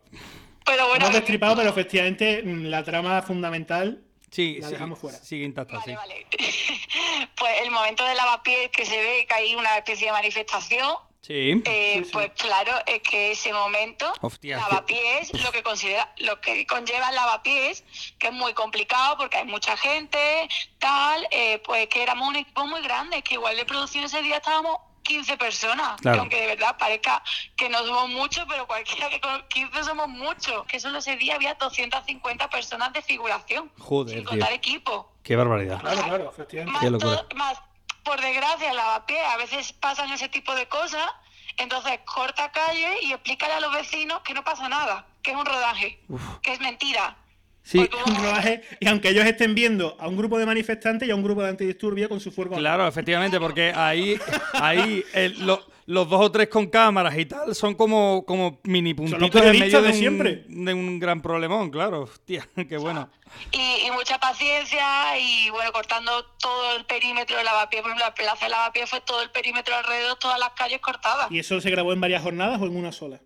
[0.65, 5.17] pero bueno, Hemos destripado, pero efectivamente mm, la trama fundamental Sí, La sí, dejamos fuera.
[5.19, 5.93] sigue intacta, sí.
[5.93, 6.27] vale, vale.
[7.37, 11.61] pues el momento del lavapiés que se ve que hay una especie de manifestación, Sí.
[11.65, 17.09] eh, pues claro, es que ese momento, Hostia, lavapiés, lo que considera, lo que conlleva
[17.09, 17.83] el lavapiés,
[18.17, 20.47] que es muy complicado porque hay mucha gente,
[20.79, 24.37] tal, eh, pues que éramos un equipo muy grande, que igual de producción ese día
[24.37, 26.15] estábamos 15 personas, Claro.
[26.15, 27.23] que aunque de verdad parezca
[27.55, 31.35] que no somos muchos, pero cualquiera que con 15 somos muchos, que solo ese día
[31.35, 34.29] había 250 personas de figuración, Joder, sin tío.
[34.29, 35.11] contar equipo.
[35.23, 35.79] Qué barbaridad.
[35.81, 36.71] Claro, claro, efectivamente.
[36.73, 37.27] Más, Qué locura.
[37.27, 37.57] todo- más,
[38.07, 41.05] por desgracia, lavapiés a veces pasan ese tipo de cosas,
[41.57, 45.45] entonces corta calle y explícale a los vecinos que no pasa nada, que es un
[45.45, 45.99] rodaje,
[46.41, 47.17] que es mentira.
[47.67, 51.15] Sí, Un rodaje, y aunque ellos estén viendo a un grupo de manifestantes y a
[51.15, 52.55] un grupo de antidisturbios con su fuego.
[52.55, 54.17] claro, efectivamente, porque ahí,
[54.53, 58.93] ahí el- lo- los dos o tres con cámaras y tal son como, como mini
[58.93, 60.43] puntitos en periodistas medio de, de un, siempre.
[60.47, 62.01] de un gran problemón, claro.
[62.03, 63.09] Hostia, qué bueno.
[63.51, 68.13] Y, y mucha paciencia y bueno, cortando todo el perímetro de lavapiés, por ejemplo, la
[68.15, 71.29] plaza de lavapiés fue todo el perímetro alrededor, todas las calles cortadas.
[71.31, 73.19] ¿Y eso se grabó en varias jornadas o en una sola?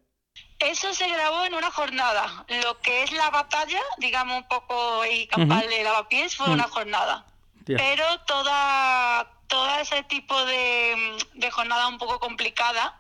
[0.62, 2.46] Eso se grabó en una jornada.
[2.64, 7.26] Lo que es la batalla, digamos un poco y campal de lavapiés, fue una jornada.
[7.66, 7.78] Tía.
[7.78, 13.00] Pero toda, todo ese tipo de, de jornada un poco complicada,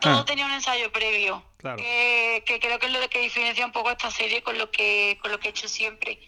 [0.00, 0.24] todo Ah.
[0.24, 1.44] tenía un ensayo previo.
[1.58, 1.76] Claro.
[1.76, 5.18] Que, que creo que es lo que diferencia un poco esta serie con lo que
[5.20, 6.20] con lo que he hecho siempre.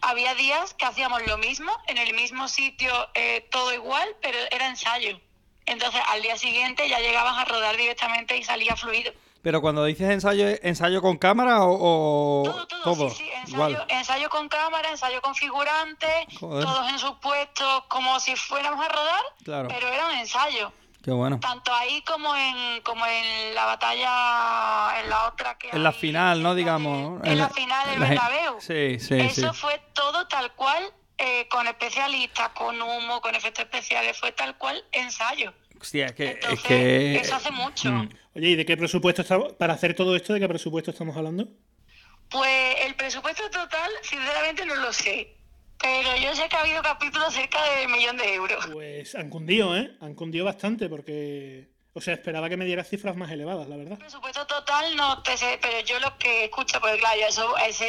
[0.00, 4.66] Había días que hacíamos lo mismo, en el mismo sitio, eh, todo igual, pero era
[4.66, 5.20] ensayo.
[5.66, 9.12] Entonces al día siguiente ya llegabas a rodar directamente y salía fluido.
[9.48, 14.28] Pero cuando dices ensayo, ¿ensayo con cámara o, o Todo, todo, sí, sí, ensayo, ensayo
[14.28, 16.66] con cámara, ensayo con figurantes, Joder.
[16.66, 19.68] todos en sus puestos, como si fuéramos a rodar, Claro.
[19.68, 20.70] pero era un ensayo.
[21.02, 21.40] Qué bueno.
[21.40, 26.42] Tanto ahí como en como en la batalla, en la otra que En la final,
[26.42, 26.54] ¿no?
[26.54, 27.18] Digamos.
[27.24, 28.60] En la final del la- Bernabéu.
[28.60, 29.40] Sí, sí, sí.
[29.40, 34.58] Eso fue todo tal cual, eh, con especialistas, con humo, con efectos especiales, fue tal
[34.58, 35.54] cual ensayo.
[35.80, 36.24] Hostia, es que...
[36.30, 37.16] es Entonces, que...
[37.16, 37.92] eso hace mucho.
[37.92, 38.08] Mm.
[38.34, 39.52] Oye, ¿y de qué presupuesto estamos?
[39.54, 41.48] Para hacer todo esto, ¿de qué presupuesto estamos hablando?
[42.30, 45.34] Pues el presupuesto total, sinceramente no lo sé.
[45.80, 48.66] Pero yo sé que ha habido capítulos cerca del millón de euros.
[48.72, 49.96] Pues han cundido, ¿eh?
[50.00, 51.68] Han cundido bastante porque.
[51.94, 53.98] O sea, esperaba que me dieras cifras más elevadas, la verdad.
[53.98, 57.84] Presupuesto total no te sé, pero yo lo que escucho, porque claro, yo eso, esa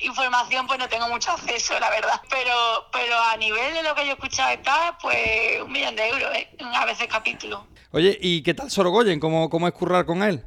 [0.00, 2.20] información pues no tengo mucho acceso, la verdad.
[2.30, 2.52] Pero
[2.92, 6.30] pero a nivel de lo que yo he escuchado acá, pues un millón de euros,
[6.36, 6.48] ¿eh?
[6.60, 7.66] a veces capítulo.
[7.90, 9.18] Oye, ¿y qué tal Sorogoyen?
[9.18, 10.44] ¿Cómo, cómo es currar con él?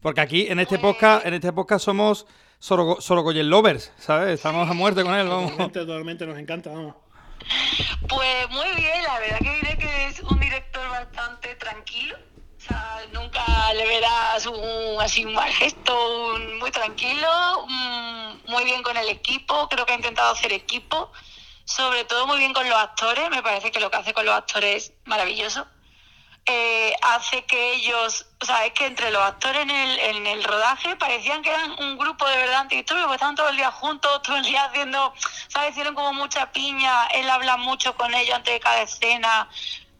[0.00, 2.26] Porque aquí en este Pues- podcast, en este podcast somos
[2.60, 4.34] Sorogo- Sorogoyen lovers, ¿sabes?
[4.34, 5.50] Estamos a muerte con él, vamos.
[5.50, 6.94] Totalmente, totalmente nos encanta, vamos.
[8.08, 12.16] Pues muy bien, la verdad que diré que es un director bastante tranquilo.
[12.62, 17.66] O sea, nunca le verás un, así un mal gesto, muy tranquilo,
[18.46, 21.10] muy bien con el equipo, creo que ha intentado hacer equipo,
[21.64, 24.34] sobre todo muy bien con los actores, me parece que lo que hace con los
[24.36, 25.66] actores es maravilloso.
[26.46, 30.42] Eh, hace que ellos, o sea, es que entre los actores en el, en el
[30.42, 34.22] rodaje parecían que eran un grupo de verdad antidisturbios, porque estaban todo el día juntos,
[34.22, 35.14] todo el día haciendo,
[35.48, 35.70] ¿sabes?
[35.70, 39.48] Hicieron como mucha piña, él habla mucho con ellos antes de cada escena.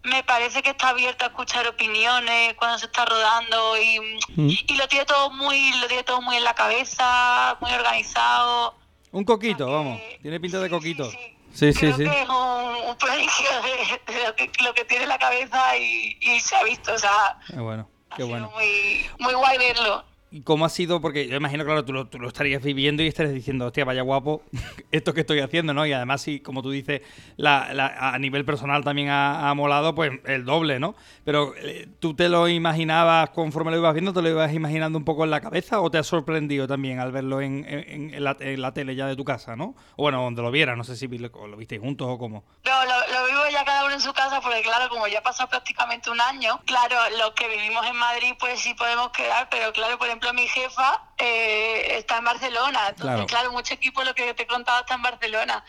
[0.02, 4.88] Me parece que está abierto a escuchar opiniones cuando se está rodando y, y lo
[4.88, 8.74] tiene todo muy, lo tiene todo muy en la cabeza, muy organizado.
[9.12, 10.00] Un coquito, que- vamos.
[10.22, 11.04] Tiene pinta de coquito.
[11.08, 11.31] sí, sí.
[11.54, 12.04] Sí, sí, Creo sí.
[12.04, 15.76] que es un, un prodigio de, de lo, que, lo que tiene en la cabeza
[15.76, 18.50] y, y se ha visto, o sea, Qué bueno, ha qué sido bueno.
[18.54, 20.04] muy, muy guay verlo.
[20.32, 21.02] ¿Y cómo ha sido?
[21.02, 24.42] Porque yo imagino, claro, tú lo, estarías viviendo y estarías diciendo, hostia, vaya guapo
[24.90, 25.84] esto que estoy haciendo, ¿no?
[25.84, 27.02] Y además, sí, como tú dices,
[27.36, 27.68] la,
[27.98, 30.94] a nivel personal también ha, ha molado, pues el doble, ¿no?
[31.24, 34.14] Pero eh, ¿tú te lo imaginabas conforme lo ibas viendo?
[34.14, 37.12] ¿Te lo ibas imaginando un poco en la cabeza o te has sorprendido también al
[37.12, 39.74] verlo en, la, tele ya de tu casa, ¿no?
[39.96, 42.42] O bueno, donde lo vieras, no sé si lo, visteis juntos o cómo.
[42.64, 45.50] No, lo, vivo ya cada uno en su casa porque claro, como ya ha pasado
[45.50, 49.98] prácticamente un año, claro, los que vivimos en Madrid pues sí podemos quedar, pero claro,
[49.98, 53.26] por ejemplo mi jefa eh, está en Barcelona, entonces Claro.
[53.26, 53.52] claro.
[53.52, 55.64] mucho equipo lo que te he contado está en Barcelona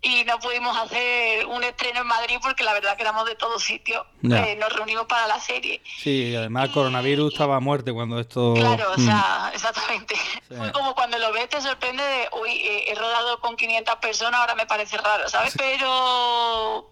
[0.00, 3.62] y no pudimos hacer un estreno en Madrid porque la verdad que éramos de todos
[3.62, 4.06] sitios.
[4.22, 5.82] Eh, nos reunimos para la serie.
[6.00, 8.54] Sí, y además el coronavirus estaba a muerte cuando esto...
[8.54, 9.04] Claro, o Mm.
[9.06, 10.14] sea, exactamente.
[10.56, 14.40] Fue como cuando lo ves te sorprende de, uy, eh, he rodado con 500 personas,
[14.40, 15.54] ahora me parece raro, ¿sabes?
[15.58, 16.90] Pero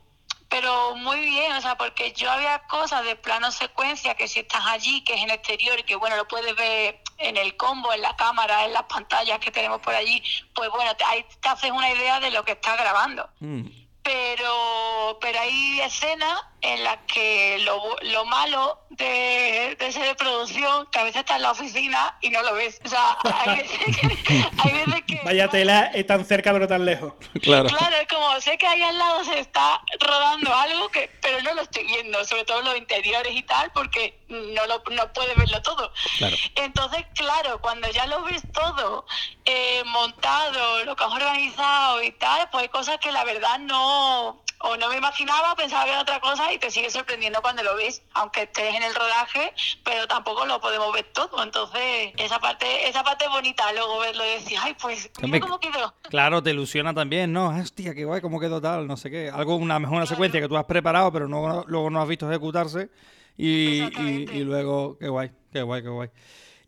[0.48, 4.64] pero muy bien, o sea, porque yo había cosas de plano secuencia que si estás
[4.66, 8.14] allí, que es en exterior que bueno, lo puedes ver en el combo, en la
[8.16, 10.22] cámara, en las pantallas que tenemos por allí,
[10.54, 13.28] pues bueno, te, ahí te haces una idea de lo que estás grabando.
[13.40, 13.66] Mm.
[14.02, 20.86] Pero, pero hay escenas en las que lo, lo malo de, de ser de producción,
[20.90, 22.80] que a veces estás en la oficina y no lo ves.
[22.84, 24.16] O sea, hay veces que...
[24.58, 27.12] Hay veces que Vaya tela, es tan cerca pero tan lejos.
[27.42, 27.68] Claro.
[27.68, 31.54] Claro, es como sé que ahí al lado se está rodando algo que, pero no
[31.54, 35.60] lo estoy viendo, sobre todo los interiores y tal, porque no lo no puedes verlo
[35.62, 35.92] todo.
[36.18, 36.36] Claro.
[36.56, 39.06] Entonces, claro, cuando ya lo ves todo
[39.44, 44.42] eh, montado, lo que has organizado y tal, pues hay cosas que la verdad no
[44.58, 47.76] o no me imaginaba, pensaba que era otra cosa y te sigue sorprendiendo cuando lo
[47.76, 49.52] ves, aunque estés en el rodaje,
[49.84, 51.42] pero tampoco lo podemos ver todo.
[51.42, 55.58] Entonces, esa parte, esa parte es bonita, luego verlo y decir, ay, pues mira cómo
[55.58, 55.94] quedó.
[56.08, 57.48] Claro, te ilusiona también, ¿no?
[57.48, 59.30] Hostia, qué guay, cómo quedó tal, no sé qué.
[59.30, 62.28] Algo, una mejor una secuencia que tú has preparado, pero no, luego no has visto
[62.28, 62.90] ejecutarse.
[63.38, 66.08] Y, y, luego, qué guay, qué guay, qué guay.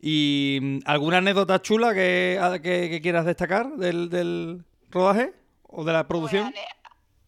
[0.01, 6.07] ¿Y alguna anécdota chula que, que, que quieras destacar del, del rodaje o de la
[6.07, 6.51] producción?
[6.51, 6.65] Pues,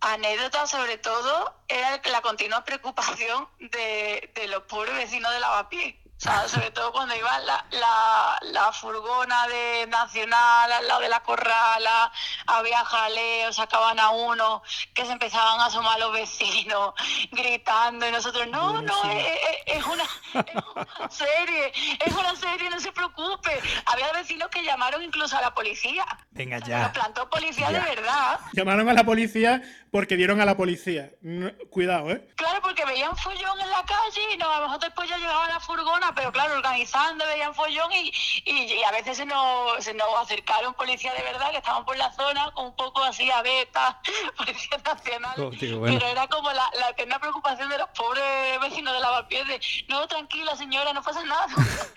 [0.02, 5.96] anécdota sobre todo era la continua preocupación de, de los pobres vecinos de Lavapiés.
[6.18, 11.10] O sea, sobre todo cuando iba la, la, la furgona de Nacional al lado de
[11.10, 12.12] la corrala,
[12.46, 14.62] había jaleo, sacaban a uno,
[14.94, 16.94] que se empezaban a asomar los vecinos,
[17.32, 21.74] gritando, y nosotros, no, no, es, es- es una, es una serie,
[22.06, 23.60] es una serie, no se preocupe.
[23.88, 26.06] Había vecinos que llamaron incluso a la policía.
[26.30, 26.92] Venga Nos ya.
[26.94, 28.40] plantó policía de verdad.
[28.54, 29.60] Llamaron a la policía
[29.92, 31.12] porque dieron a la policía.
[31.22, 32.28] No- cuidado, ¿eh?
[32.36, 35.48] Claro, porque veían follón en la calle y no, a lo mejor después ya llegaba
[35.50, 38.12] la furgona, pero claro, organizando, veían follón y,
[38.46, 41.98] y, y a veces se nos, se nos acercaron policías de verdad que estaban por
[41.98, 44.00] la zona con un poco así a beta,
[44.38, 45.34] policía nacional.
[45.38, 45.98] Oh, tío, bueno.
[46.00, 48.24] Pero era como la, la eterna preocupación de los pobres
[48.62, 51.48] vecinos de Lavapiés de, no, tranquila señora, no pasa nada.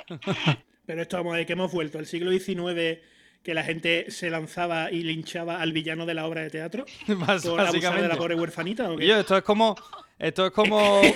[0.87, 2.99] Pero esto, vamos a ver, que hemos vuelto al siglo XIX,
[3.45, 6.87] que la gente se lanzaba y linchaba al villano de la obra de teatro.
[7.07, 8.91] Por abusar de la pobre huerfanita.
[8.91, 9.05] ¿o qué?
[9.05, 9.77] Y yo, esto es como.
[10.19, 11.03] Esto es como.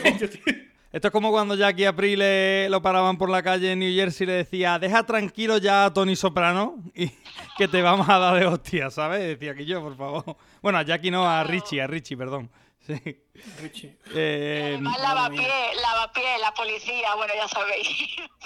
[0.90, 4.26] Esto es como cuando Jackie Aprile lo paraban por la calle en New Jersey y
[4.28, 7.10] le decía, deja tranquilo ya a Tony Soprano y
[7.58, 9.20] que te vamos a dar de hostia, ¿sabes?
[9.20, 10.36] Decía que yo, por favor.
[10.62, 12.50] Bueno, a Jackie no, a Richie, a Richie, perdón.
[12.80, 12.94] Sí.
[13.60, 13.96] Richie.
[14.14, 17.88] Eh, Además, lavapiés, lavapiés, la policía, bueno, ya sabéis.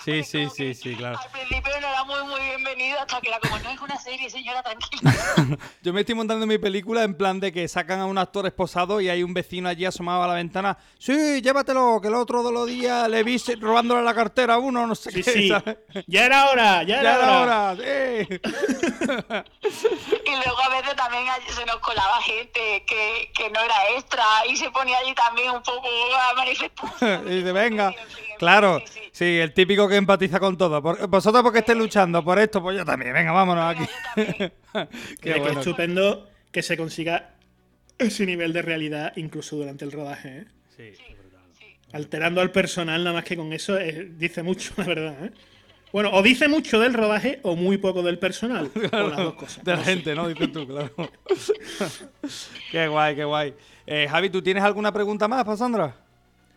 [0.04, 1.18] sí, sí, sí, sí, claro.
[1.18, 4.28] Al principio no era muy, muy bienvenido hasta que era como, no es una serie,
[4.30, 5.12] señora, tranquila.
[5.82, 9.00] Yo me estoy montando mi película en plan de que sacan a un actor esposado
[9.00, 10.76] y hay un vecino allí asomado a la ventana.
[10.98, 14.86] Sí, llévatelo, que el otro de los días le vi robándole la cartera a uno,
[14.86, 15.48] no sé Sí, qué, sí.
[15.48, 15.76] ¿sabes?
[16.06, 17.70] Ya era hora, ya era Ya era hora.
[17.72, 18.40] hora, sí.
[20.24, 24.56] Y luego a veces también se nos colaba gente que, que no era extra y
[24.56, 27.22] se ponía allí también un poco a manifestar.
[27.26, 27.94] y dice, venga.
[28.38, 29.00] Claro, sí, sí.
[29.12, 30.82] sí, el típico que empatiza con todo.
[30.82, 33.12] Por- vosotros porque estéis luchando por esto, pues yo también.
[33.12, 33.84] Venga, vámonos aquí.
[34.16, 34.52] Venga,
[35.20, 35.44] Qué bueno.
[35.44, 37.34] Qué estupendo que se consiga
[37.98, 40.46] ese nivel de realidad incluso durante el rodaje,
[40.78, 40.92] ¿eh?
[41.92, 45.30] Alterando al personal nada más que con eso eh, dice mucho, la verdad, ¿eh?
[45.92, 48.70] Bueno, o dice mucho del rodaje o muy poco del personal.
[48.92, 49.62] O las dos cosas.
[49.62, 49.90] De la No sé.
[49.92, 50.26] gente, ¿no?
[50.26, 50.90] Dices tú, claro.
[52.70, 53.54] qué guay, qué guay.
[53.86, 55.94] Eh, Javi, ¿tú tienes alguna pregunta más para Sandra?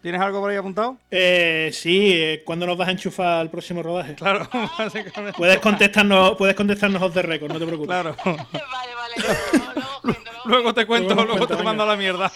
[0.01, 0.97] ¿Tienes algo por ahí apuntado?
[1.09, 4.13] Eh, sí, eh, ¿cuándo nos vas a enchufar al próximo rodaje?
[4.13, 5.35] Claro, básicamente.
[5.35, 7.89] Puedes contestarnos, puedes contestarnos off the record, no te preocupes.
[7.89, 8.15] Claro.
[8.25, 12.31] Vale, vale, luego, luego cuento, luego Luego te cuento, Luego te mando a la mierda.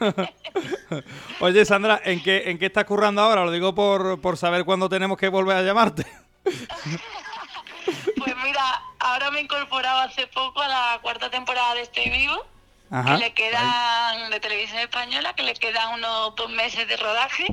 [1.40, 3.44] Oye, Sandra, ¿en qué, ¿en qué estás currando ahora?
[3.44, 6.04] Lo digo por, por saber cuándo tenemos que volver a llamarte.
[6.42, 12.44] Pues mira, ahora me he incorporado hace poco a la cuarta temporada de Estoy Vivo.
[12.90, 13.14] Ajá.
[13.14, 17.46] que le quedan de televisión española, que le quedan unos dos meses de rodaje.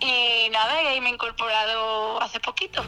[0.00, 2.84] Y nada, y ahí me he incorporado hace poquito.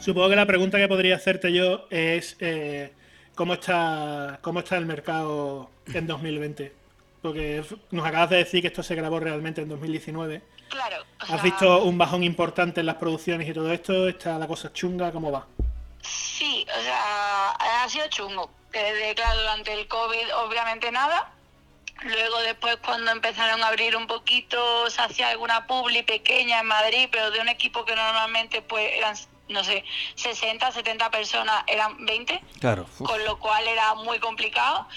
[0.00, 2.92] Supongo que la pregunta que podría hacerte yo es eh,
[3.34, 6.72] ¿cómo, está, cómo está el mercado en 2020.
[7.22, 10.42] Porque nos acabas de decir que esto se grabó realmente en 2019.
[10.68, 10.96] Claro.
[11.28, 14.08] o ¿Has visto un bajón importante en las producciones y todo esto?
[14.08, 15.10] ¿Está la cosa chunga?
[15.10, 15.46] ¿Cómo va?
[16.04, 18.50] Sí, o sea, ha sido chungo.
[18.70, 21.32] Desde, claro, durante el COVID, obviamente nada.
[22.02, 27.08] Luego, después, cuando empezaron a abrir un poquito, se hacía alguna publi pequeña en Madrid,
[27.10, 29.16] pero de un equipo que normalmente pues eran,
[29.48, 29.84] no sé,
[30.16, 32.42] 60, 70 personas, eran 20.
[32.60, 32.86] Claro.
[32.98, 34.88] con lo cual era muy complicado.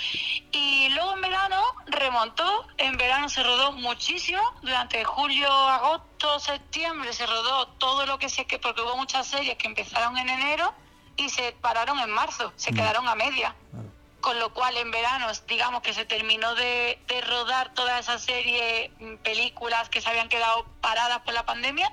[0.51, 7.26] Y luego en verano remontó, en verano se rodó muchísimo, durante julio, agosto, septiembre se
[7.28, 10.74] rodó todo lo que sé que, porque hubo muchas series que empezaron en enero
[11.18, 13.55] y se pararon en marzo, se quedaron a media.
[14.22, 18.91] Con lo cual en verano, digamos que se terminó de, de rodar toda esa serie,
[18.99, 21.91] mm, películas que se habían quedado paradas por la pandemia.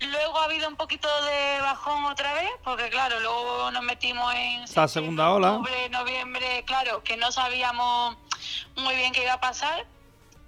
[0.00, 4.62] Luego ha habido un poquito de bajón otra vez, porque claro, luego nos metimos en
[4.64, 5.52] Esta segunda ola.
[5.52, 8.16] octubre, noviembre, claro, que no sabíamos
[8.76, 9.86] muy bien qué iba a pasar.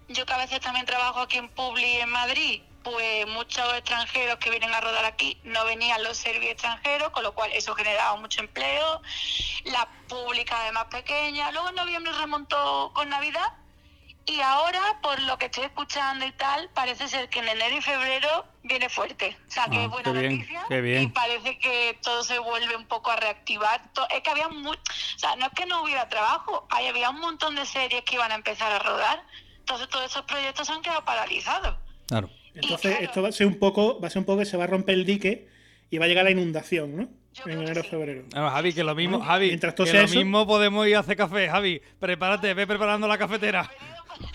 [0.09, 4.51] Yo que a veces también trabajo aquí en Publi en Madrid, pues muchos extranjeros que
[4.51, 8.41] vienen a rodar aquí no venían los serbios extranjeros, con lo cual eso generaba mucho
[8.41, 9.03] empleo.
[9.64, 11.51] La pública además pequeña.
[11.53, 13.53] Luego en noviembre remontó con Navidad
[14.26, 17.81] y ahora, por lo que estoy escuchando y tal, parece ser que en enero y
[17.81, 19.37] febrero viene fuerte.
[19.49, 20.81] O sea, que Ah, es buena bien, noticia.
[20.81, 21.03] bien.
[21.03, 23.83] Y parece que todo se vuelve un poco a reactivar.
[24.11, 27.18] Es que había mu- o sea, no es que no hubiera trabajo, ahí había un
[27.20, 29.22] montón de series que iban a empezar a rodar.
[29.59, 31.76] Entonces todos esos proyectos se han quedado paralizados.
[32.07, 32.31] Claro.
[32.55, 34.65] Entonces, esto va a ser un poco, va a ser un poco que se va
[34.65, 35.49] a romper el dique
[35.91, 37.09] y va a llegar la inundación, ¿no?
[37.47, 37.89] En enero, sí.
[37.91, 38.25] febrero.
[38.33, 40.87] Bueno, Javi, que lo mismo, Bueno, Javi, mientras todo que sea lo eso- mismo podemos
[40.87, 41.81] ir a hacer café, Javi.
[41.99, 43.71] Prepárate, ve preparando la cafetera.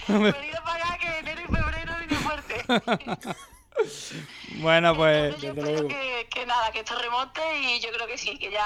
[0.07, 3.31] Venido para acá que enero y febrero viene fuerte.
[4.57, 5.87] Bueno, pues Entonces yo desde luego.
[5.89, 8.63] que, que nada, que esto remonte y yo creo que sí, que ya,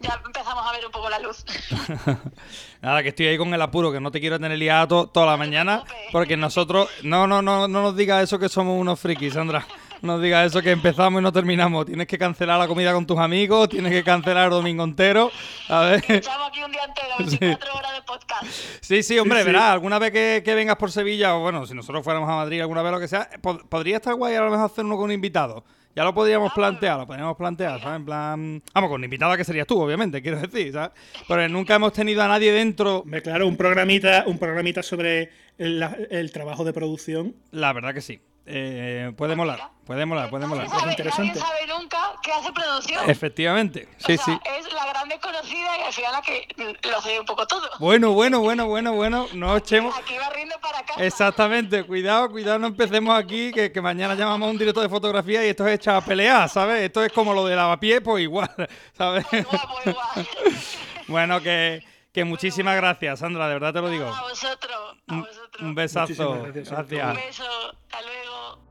[0.00, 1.44] ya empezamos a ver un poco la luz.
[2.82, 5.26] nada, que estoy ahí con el apuro, que no te quiero tener liado to- toda
[5.26, 9.34] la mañana, porque nosotros, no, no, no, no nos digas eso que somos unos frikis,
[9.34, 9.66] Sandra.
[10.02, 11.86] No digas eso que empezamos y no terminamos.
[11.86, 15.30] Tienes que cancelar la comida con tus amigos, tienes que cancelar el domingo entero.
[15.68, 16.04] A ver.
[16.08, 18.44] Echamos aquí un día entero, 24 horas de podcast.
[18.80, 19.46] Sí, sí, hombre, Sí, sí.
[19.52, 22.60] verás, alguna vez que, que vengas por Sevilla, o bueno, si nosotros fuéramos a Madrid
[22.60, 25.04] alguna vez, lo que sea, pod- podría estar guay a lo mejor hacer uno con
[25.04, 25.64] un invitado.
[25.94, 27.96] Ya lo podríamos plantear, lo podríamos plantear, ¿sabes?
[27.96, 28.62] En plan.
[28.74, 30.90] Vamos, con un invitado que serías tú, obviamente, quiero decir, ¿sabes?
[31.28, 33.00] Pero nunca hemos tenido a nadie dentro.
[33.00, 37.36] Hombre, claro, un programita, un programita sobre el trabajo de producción.
[37.50, 38.20] La verdad que sí.
[38.44, 40.66] Eh, puede molar, puede molar, puede molar.
[40.66, 41.38] Nadie sabe, interesante.
[41.38, 43.08] nadie sabe nunca qué hace producción.
[43.08, 44.40] Efectivamente, sí, o sea, sí.
[44.58, 46.48] Es la gran desconocida y al final la que
[46.90, 47.68] lo sé un poco todo.
[47.78, 49.96] Bueno, bueno, bueno, bueno, bueno, no echemos.
[49.96, 51.04] Aquí va riendo para casa.
[51.04, 55.46] Exactamente, cuidado, cuidado, no empecemos aquí, que, que mañana llamamos a un director de fotografía
[55.46, 56.82] y esto es echado a pelear, ¿sabes?
[56.82, 58.50] Esto es como lo de lavapiés, pues igual,
[58.98, 59.24] ¿sabes?
[59.30, 60.28] Guapo, igual.
[61.08, 61.82] Bueno, que,
[62.12, 64.06] que muchísimas gracias, Sandra, de verdad te lo digo.
[64.06, 65.62] A vosotros, a vosotros.
[65.62, 66.76] Un besazo, gracias.
[66.78, 68.62] Un beso, hasta luego.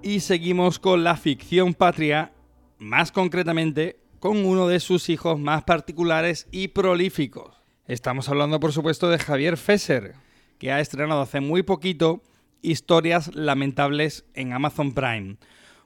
[0.00, 2.32] Y seguimos con la ficción patria,
[2.78, 7.54] más concretamente con uno de sus hijos más particulares y prolíficos.
[7.86, 10.14] Estamos hablando, por supuesto, de Javier Fesser,
[10.58, 12.22] que ha estrenado hace muy poquito
[12.60, 15.36] Historias Lamentables en Amazon Prime.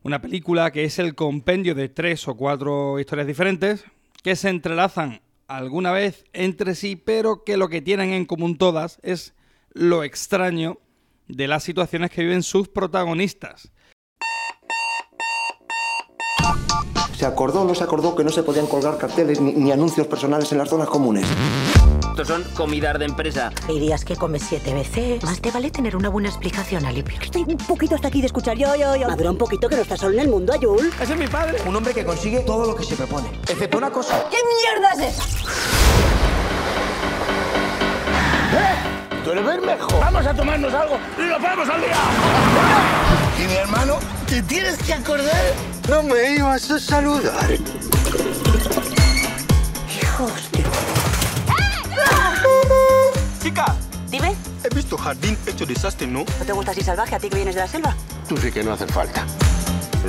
[0.03, 3.85] Una película que es el compendio de tres o cuatro historias diferentes
[4.22, 8.99] que se entrelazan alguna vez entre sí, pero que lo que tienen en común todas
[9.03, 9.35] es
[9.74, 10.78] lo extraño
[11.28, 13.72] de las situaciones que viven sus protagonistas.
[17.22, 20.08] Se acordó o no se acordó que no se podían colgar carteles ni, ni anuncios
[20.08, 21.24] personales en las zonas comunes.
[22.10, 23.52] Estos son comidas de empresa.
[23.68, 25.22] Dirías que comes siete veces.
[25.22, 27.20] Más te vale tener una buena explicación, Alipio.
[27.22, 29.06] Estoy un poquito hasta aquí de escuchar yo, yo, yo.
[29.06, 30.90] Madura un poquito que no estás solo en el mundo, Ayul.
[31.00, 31.58] Ese es mi padre.
[31.64, 33.28] Un hombre que consigue todo lo que se propone.
[33.48, 34.24] Excepto una cosa.
[34.28, 35.22] ¿Qué mierda es esa?
[39.24, 40.00] ¡Tú eres Bermejo!
[40.00, 40.98] ¡Vamos a tomarnos algo!
[41.16, 43.11] ¡Y nos vamos al día!
[43.39, 45.55] Y mi hermano, ¿te tienes que acordar?
[45.89, 47.51] No me ibas a saludar.
[50.01, 50.64] Hijos de...
[53.43, 53.76] ¡Chica!
[54.09, 56.20] Dime, He visto jardín hecho desastre, ¿no?
[56.20, 57.97] ¿no te gusta así salvaje a ti que vienes de la selva?
[58.28, 59.26] Tú sí que no hace falta.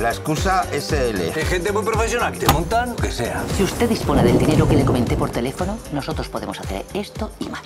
[0.00, 1.36] La excusa SL.
[1.36, 3.42] Hay gente muy profesional que te montan lo que sea.
[3.56, 7.48] Si usted dispone del dinero que le comenté por teléfono, nosotros podemos hacer esto y
[7.48, 7.62] más.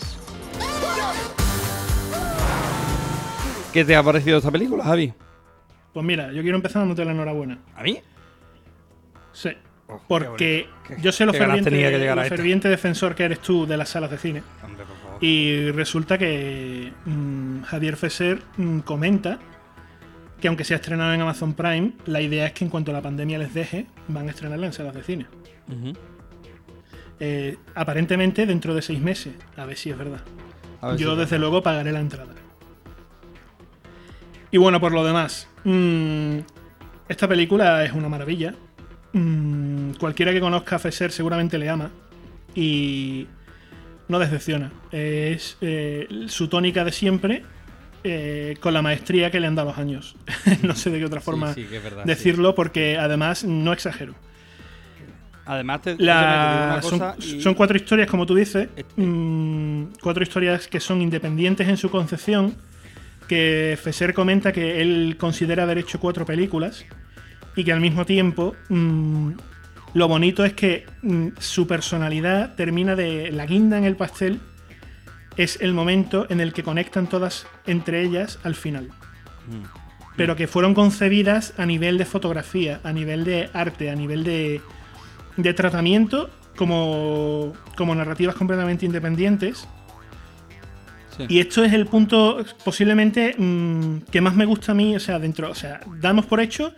[3.72, 5.12] ¿Qué te ha parecido esta película, Javi?
[5.92, 7.58] Pues mira, yo quiero empezar dándote la enhorabuena.
[7.76, 7.98] ¿A mí?
[9.32, 9.50] Sí.
[9.90, 13.76] Oh, Porque qué yo sé lo ferviente, que lo ferviente defensor que eres tú de
[13.78, 14.42] las salas de cine.
[14.62, 15.24] Hombre, por favor.
[15.24, 19.38] Y resulta que mm, Javier Fesser mm, comenta
[20.40, 23.38] que aunque sea estrenado en Amazon Prime, la idea es que en cuanto la pandemia
[23.38, 25.26] les deje, van a estrenarla en salas de cine.
[27.20, 29.34] Eh, aparentemente dentro de seis meses.
[29.56, 30.20] A ver si es verdad.
[30.96, 32.34] Yo si- desde luego pagaré la entrada.
[34.50, 36.38] Y bueno, por lo demás, mm,
[37.08, 38.54] esta película es una maravilla.
[39.12, 41.90] Mm, cualquiera que conozca a Fesser seguramente le ama
[42.54, 43.26] y
[44.08, 44.72] no decepciona.
[44.90, 47.42] Es eh, su tónica de siempre
[48.04, 50.16] eh, con la maestría que le han dado los años.
[50.62, 54.14] no sé de qué otra forma sí, verdad, decirlo porque además no exagero.
[55.46, 58.68] Además, te, La- te digo son, una cosa y- son cuatro historias, como tú dices.
[58.76, 62.54] Este- mm, cuatro historias que son independientes en su concepción.
[63.28, 66.84] Que Fesser comenta que él considera haber hecho cuatro películas.
[67.56, 69.32] y que al mismo tiempo mm,
[69.94, 74.40] lo bonito es que mm, su personalidad termina de la guinda en el pastel
[75.36, 78.90] es el momento en el que conectan todas entre ellas al final.
[80.16, 84.60] Pero que fueron concebidas a nivel de fotografía, a nivel de arte, a nivel de,
[85.36, 89.68] de tratamiento como, como narrativas completamente independientes.
[91.28, 95.18] Y esto es el punto posiblemente mm, que más me gusta a mí, o sea,
[95.18, 96.74] dentro, o sea, damos por hecho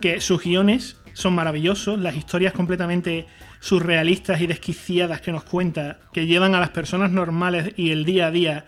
[0.00, 3.26] que sus guiones son maravillosos, las historias completamente
[3.60, 8.26] surrealistas y desquiciadas que nos cuenta, que llevan a las personas normales y el día
[8.26, 8.64] a día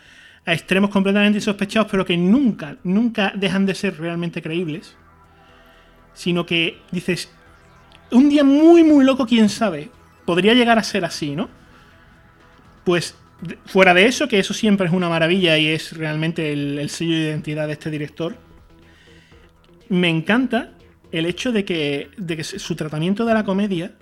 [0.47, 4.97] a extremos completamente insospechados, pero que nunca, nunca dejan de ser realmente creíbles.
[6.15, 7.31] Sino que dices,
[8.13, 9.91] un día muy, muy loco, quién sabe,
[10.25, 11.49] podría llegar a ser así, ¿no?
[12.85, 13.17] Pues
[13.67, 17.15] fuera de eso, que eso siempre es una maravilla y es realmente el, el sello
[17.15, 18.37] de identidad de este director,
[19.89, 20.73] me encanta
[21.13, 23.93] el hecho de que, de que su tratamiento de la comedia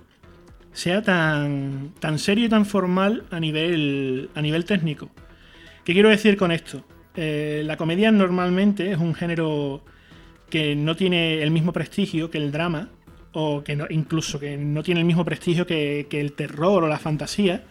[0.72, 5.10] sea tan, tan serio y tan formal a nivel, a nivel técnico.
[5.84, 6.84] ¿Qué quiero decir con esto?
[7.14, 9.84] Eh, la comedia normalmente es un género
[10.50, 12.90] que no tiene el mismo prestigio que el drama,
[13.32, 17.64] o que incluso que no tiene el mismo prestigio que, el terror o la fantasía.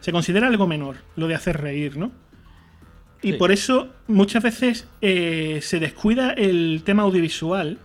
[0.00, 2.12] Se considera algo menor, lo de hacer reír, ¿no?
[3.20, 7.78] Y por eso muchas veces eh, se descuida el tema audiovisual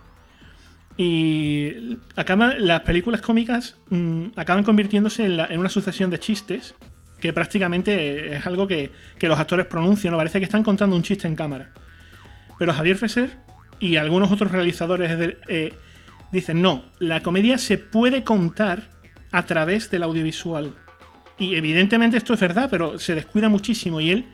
[0.96, 6.74] y acaban, las películas cómicas mm, acaban convirtiéndose en, una sucesión de chistes
[7.20, 10.18] que prácticamente es algo que, los actores pronuncian, ¿no?
[10.18, 11.72] parece que están contando un chiste en cámara.
[12.58, 13.30] Pero Javier Fesser
[13.80, 15.72] y algunos otros realizadores eh,
[16.30, 18.90] dicen, no, la comedia se puede contar
[19.32, 20.74] a través del audiovisual.
[21.38, 24.24] Y evidentemente esto es verdad, pero se descuida muchísimo y él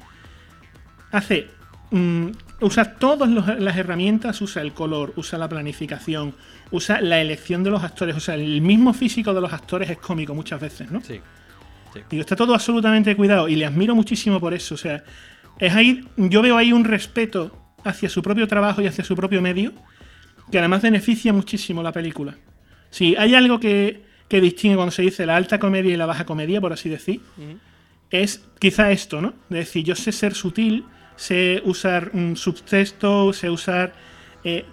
[1.12, 1.48] hace
[1.90, 2.28] mm,
[2.60, 6.34] usa todas las herramientas, usa el color, usa la planificación,
[6.70, 9.98] usa la elección de los actores, o sea, el mismo físico de los actores es
[9.98, 11.00] cómico muchas veces, ¿no?
[11.00, 11.20] Sí.
[11.94, 12.20] sí.
[12.20, 15.02] está todo absolutamente cuidado y le admiro muchísimo por eso, o sea,
[15.58, 19.40] es ahí, yo veo ahí un respeto hacia su propio trabajo y hacia su propio
[19.40, 19.72] medio,
[20.50, 22.36] que además beneficia muchísimo la película.
[22.90, 26.24] Si hay algo que, que distingue cuando se dice la alta comedia y la baja
[26.24, 27.20] comedia, por así decir,
[28.10, 29.34] es quizá esto, ¿no?
[29.48, 30.84] De decir, yo sé ser sutil,
[31.16, 33.92] sé usar un subtexto, sé usar.
[34.44, 34.64] Eh,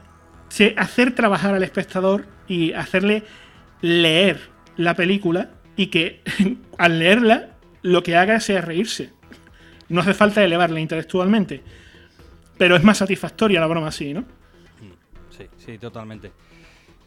[0.49, 3.24] sé hacer trabajar al espectador y hacerle
[3.82, 4.39] leer
[4.78, 6.22] la película y que
[6.78, 9.12] al leerla lo que haga sea reírse.
[9.89, 11.64] No hace falta elevarla intelectualmente.
[12.58, 14.24] Pero es más satisfactoria la broma así, ¿no?
[15.36, 16.32] Sí, sí, totalmente.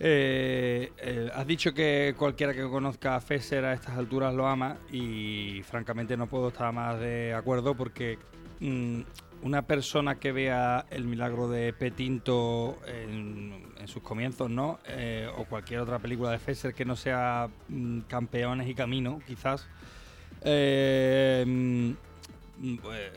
[0.02, 4.78] Eh, eh, has dicho que cualquiera que conozca a Fesser a estas alturas lo ama
[4.90, 8.18] y francamente no puedo estar más de acuerdo porque
[8.60, 9.02] mm,
[9.42, 14.78] una persona que vea el milagro de Petinto en, sus comienzos, ¿no?
[14.86, 19.66] Eh, o cualquier otra película de Fesser que no sea mm, Campeones y Camino, quizás.
[20.42, 23.10] Eh, mm, pues,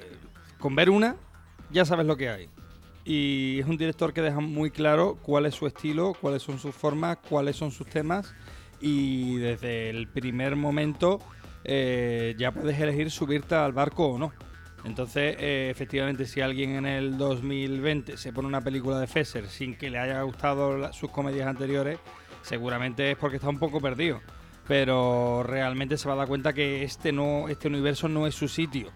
[0.60, 1.16] con ver una,
[1.70, 2.50] ya sabes lo que hay.
[3.06, 6.74] Y es un director que deja muy claro cuál es su estilo, cuáles son sus
[6.74, 8.34] formas, cuáles son sus temas.
[8.80, 11.20] Y desde el primer momento
[11.64, 14.34] eh, ya puedes elegir subirte al barco o no.
[14.86, 19.76] Entonces, eh, efectivamente, si alguien en el 2020 se pone una película de Fesser sin
[19.76, 21.99] que le haya gustado sus comedias anteriores,
[22.41, 24.22] seguramente es porque está un poco perdido.
[24.68, 28.47] Pero realmente se va a dar cuenta que este no, este universo no es su
[28.47, 28.91] sitio.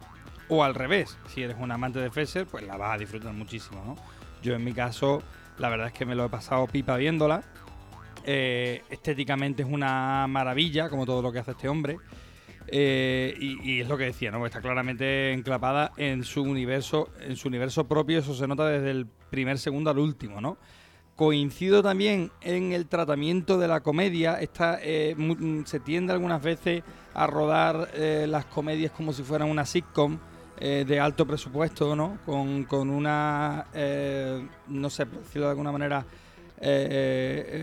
[0.50, 3.84] O al revés, si eres un amante de Fesser, pues la vas a disfrutar muchísimo,
[3.86, 3.95] ¿no?
[4.41, 5.22] Yo en mi caso,
[5.58, 7.43] la verdad es que me lo he pasado pipa viéndola.
[8.24, 11.98] Eh, estéticamente es una maravilla, como todo lo que hace este hombre.
[12.68, 14.45] Eh, y, es lo que decía, ¿no?
[14.45, 19.08] Está claramente enclapada en su universo, en su universo propio, eso se nota desde el
[19.30, 20.58] primer segundo al último, ¿no?
[21.16, 24.39] Coincido también en el tratamiento de la comedia.
[24.39, 25.16] Está, eh,
[25.66, 26.84] se tiende algunas veces
[27.14, 30.20] a rodar las comedias como si fueran una sitcom
[30.60, 32.18] de alto presupuesto, ¿no?
[32.26, 33.66] Con, con una,
[34.68, 36.05] no sé, por decirlo de alguna manera,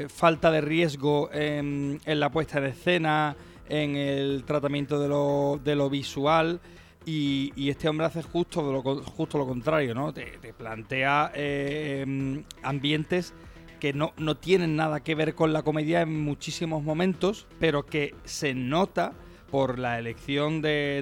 [0.09, 3.37] falta de riesgo en, en la puesta de escena
[3.69, 6.61] en el tratamiento de lo, de lo visual.
[7.07, 10.13] Y, este hombre hace justo lo, justo lo contrario, ¿no?
[10.15, 13.35] Te, plantea eh, em, ambientes
[13.79, 18.15] que no, no, tienen nada que ver con la comedia en muchísimos momentos, pero que
[18.25, 19.13] se nota
[19.55, 21.01] por la elección de,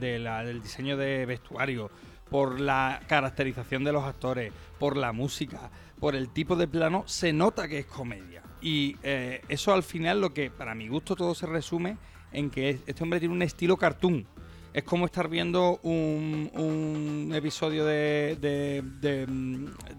[0.00, 1.90] del diseño de vestuario,
[2.30, 7.34] por la caracterización de los actores, por la música, por el tipo de plano, se
[7.34, 8.42] nota que es comedia.
[8.62, 11.98] Y eh, eso al final lo que para mi gusto todo se resume
[12.32, 14.26] en que este hombre tiene un estilo cartoon.
[14.72, 19.26] Es como estar viendo un, episodio de, de, de,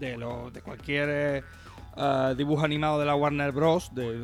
[0.00, 1.44] de, cualquier
[1.96, 3.94] uh, dibujo animado de la Warner Bros.
[3.94, 4.18] De,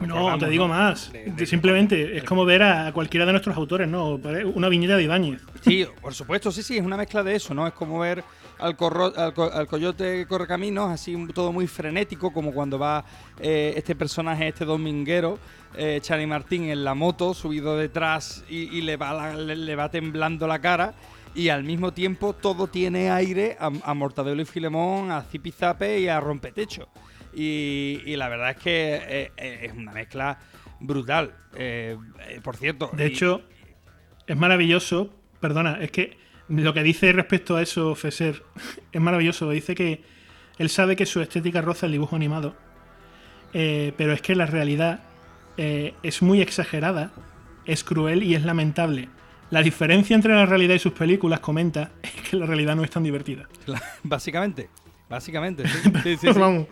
[0.00, 1.12] no, te digo más.
[1.46, 4.20] Simplemente es como ver a cualquiera de nuestros autores, ¿no?
[4.54, 5.42] Una viñeta de Ibáñez.
[5.62, 7.66] Sí, por supuesto, sí, sí, es una mezcla de eso, ¿no?
[7.66, 8.24] Es como ver
[8.58, 13.04] al, corro, al, al coyote correcaminos, así todo muy frenético, como cuando va
[13.40, 15.38] eh, este personaje, este dominguero,
[15.74, 20.60] eh, Chani Martín, en la moto, subido detrás y, le, va le, va temblando la
[20.60, 20.94] cara.
[21.34, 26.20] Y al mismo tiempo todo tiene aire a, Mortadelo y Filemón, a Zipizape y a
[26.20, 26.88] Rompetecho.
[27.34, 29.00] Y, y la verdad es que
[29.36, 30.38] eh, es una mezcla
[30.80, 31.34] brutal.
[32.42, 32.90] por cierto.
[32.92, 33.42] De hecho,
[34.26, 35.14] es maravilloso.
[35.40, 36.16] Perdona, es que
[36.48, 38.42] lo que dice respecto a eso, Feser,
[38.92, 39.50] es maravilloso.
[39.50, 40.02] Dice que
[40.58, 42.54] él sabe que su estética roza el dibujo animado,
[43.52, 45.00] eh, pero es que la realidad
[45.56, 47.10] eh, es muy exagerada,
[47.64, 49.08] es cruel y es lamentable.
[49.50, 52.90] La diferencia entre la realidad y sus películas, comenta, es que la realidad no es
[52.90, 53.48] tan divertida.
[54.02, 54.68] Básicamente,
[55.08, 55.64] básicamente.
[55.68, 56.26] Sí.
[56.34, 56.66] Vamos.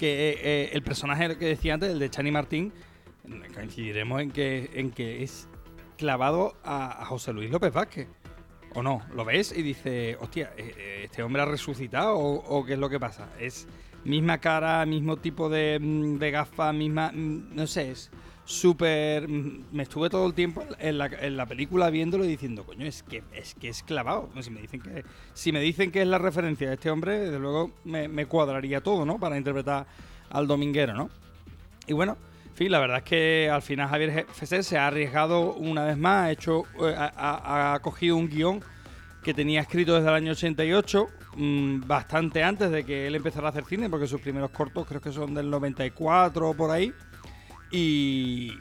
[0.00, 2.72] Que eh, el personaje que decía antes, el de Chani Martín,
[3.54, 5.46] coincidiremos en que, en que es
[5.96, 8.08] clavado a José Luis López Vázquez.
[8.74, 9.02] ¿O no?
[9.14, 9.52] ¿Lo ves?
[9.56, 13.28] Y dice, hostia, eh, eh, ¿este hombre ha resucitado o, qué es lo que pasa?
[13.38, 13.66] Es
[14.04, 17.10] misma cara, mismo tipo de, mm, de gafas, misma...
[17.12, 18.10] Mm, no sé, es
[18.44, 19.28] súper...
[19.28, 22.86] Mm, me estuve todo el tiempo en la, en la, película viéndolo y diciendo, coño,
[22.86, 24.30] es que es, que es clavado.
[24.40, 27.38] Si me, dicen que, si me dicen que es la referencia de este hombre, desde
[27.38, 29.18] luego me, cuadraría todo, ¿no?
[29.18, 29.86] Para interpretar
[30.30, 31.10] al dominguero, ¿no?
[31.86, 32.16] Y bueno,
[32.68, 36.30] la verdad es que al final Javier Fesser se ha arriesgado una vez más, ha,
[36.30, 38.62] hecho, eh, ha, cogido un guion
[39.22, 43.50] que tenía escrito desde el año 88, mm, bastante antes de que él empezara a
[43.50, 46.92] hacer cine, porque sus primeros cortos creo que son del 94 o por ahí,
[47.70, 48.52] y,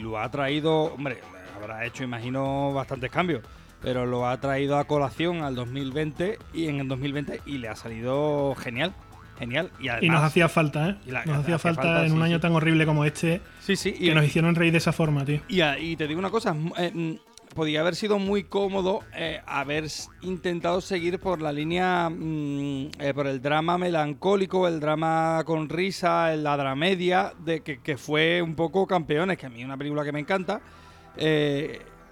[0.00, 1.20] lo ha traído, hombre,
[1.56, 3.42] habrá hecho, imagino, bastantes cambios,
[3.80, 7.76] pero lo ha traído a colación al 2020 y en el 2020 y le ha
[7.76, 8.94] salido genial
[9.38, 9.70] genial.
[10.00, 10.96] Y, nos hacía falta, ¿eh?
[11.26, 14.54] nos hacía, falta, en un año tan horrible como este sí, sí, que nos hicieron
[14.54, 15.40] reír de esa forma, tío.
[15.48, 17.14] Y, te digo una cosa, eh, mm,
[17.56, 19.86] podía haber sido muy cómodo eh, haber
[20.22, 26.36] intentado seguir por la línea, mm, eh, por el drama melancólico, el drama con risa,
[26.36, 30.12] la dramedia, de que, fue un poco Campeones, que a mí es una película que
[30.12, 30.60] me encanta.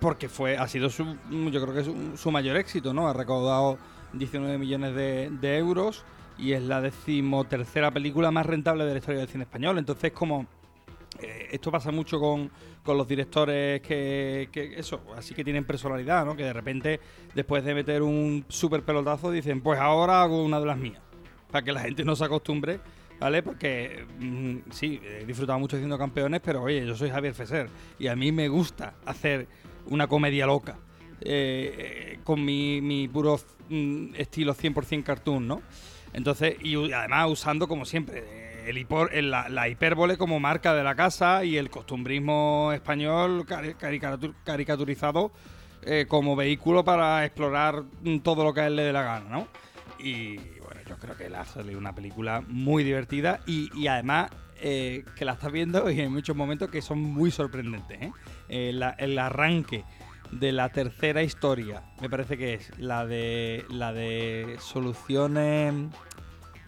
[0.01, 3.09] porque fue ha sido su, yo creo que es su, mayor éxito, ¿no?
[3.09, 3.78] Ha recaudado
[4.14, 6.05] 19 millones de, de euros
[6.38, 9.78] y es la decimotercera película más rentable de la historia del cine español.
[9.78, 10.47] Entonces, como
[11.24, 12.50] eh, esto pasa mucho con,
[12.86, 16.36] los directores que, eso, así que tienen personalidad, ¿no?
[16.36, 17.00] Que de repente,
[17.34, 21.00] después de meter un super pelotazo, dicen, pues ahora hago una de las mías.
[21.50, 22.80] Para que la gente no se acostumbre,
[23.18, 23.42] ¿vale?
[23.42, 27.68] Porque mm, sí, he disfrutado mucho haciendo campeones, pero oye, yo soy Javier Feser
[27.98, 29.46] y a mí me gusta hacer
[29.86, 30.78] una comedia loca.
[31.20, 35.62] Eh, con mi, mi puro mm, estilo 100% cartoon, ¿no?
[36.12, 41.56] Entonces, y además usando como siempre el la, hipérbole como marca de la casa y
[41.56, 43.46] el costumbrismo español
[44.44, 45.32] caricaturizado
[45.82, 47.84] eh, como vehículo para explorar
[48.22, 49.48] todo lo que a él le dé la gana, ¿no?
[49.98, 55.04] Y bueno, yo creo que le ha salido una película muy divertida y, además eh,
[55.16, 57.98] que la estás viendo y en muchos momentos que son muy sorprendentes.
[58.00, 58.12] ¿eh?
[58.48, 59.84] el arranque
[60.30, 65.74] de la tercera historia, me parece que es la de la de soluciones.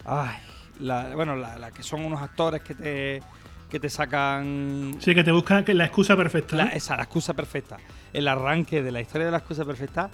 [0.05, 0.37] Ay,
[0.79, 3.21] la, bueno, la, que son unos actores que te
[3.69, 4.95] que te sacan.
[4.99, 6.55] Sí, que te buscan la excusa perfecta.
[6.55, 7.77] La, esa, la excusa perfecta.
[8.13, 10.09] El arranque de la historia de la excusa perfecta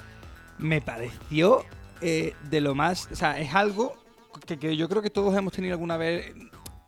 [0.58, 1.64] me pareció
[2.02, 3.08] eh, de lo más.
[3.12, 3.96] O sea, es algo
[4.48, 6.34] que, que, yo creo que todos hemos tenido alguna vez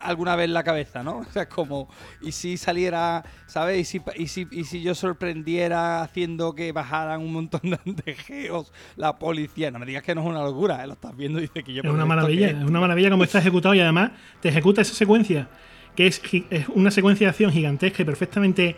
[0.00, 1.18] alguna vez en la cabeza, ¿no?
[1.26, 1.88] O sea, como,
[2.22, 3.80] y si saliera, ¿sabes?
[3.80, 8.72] Y si, y si, y si yo sorprendiera haciendo que bajaran un montón de geos
[8.96, 9.70] la policía.
[9.70, 10.86] No me digas que no es una locura, ¿eh?
[10.86, 11.82] lo estás viendo y dice que yo...
[11.84, 15.48] Es una maravilla, es una maravilla como está ejecutado y además te ejecuta esa secuencia,
[15.94, 16.20] que es,
[16.50, 18.76] es una secuencia de acción gigantesca y perfectamente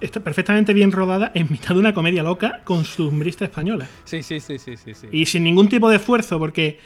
[0.00, 3.88] está perfectamente bien rodada en mitad de una comedia loca con costumbrista española.
[4.04, 5.08] Sí, sí, sí, sí, sí, sí.
[5.10, 6.78] Y sin ningún tipo de esfuerzo, porque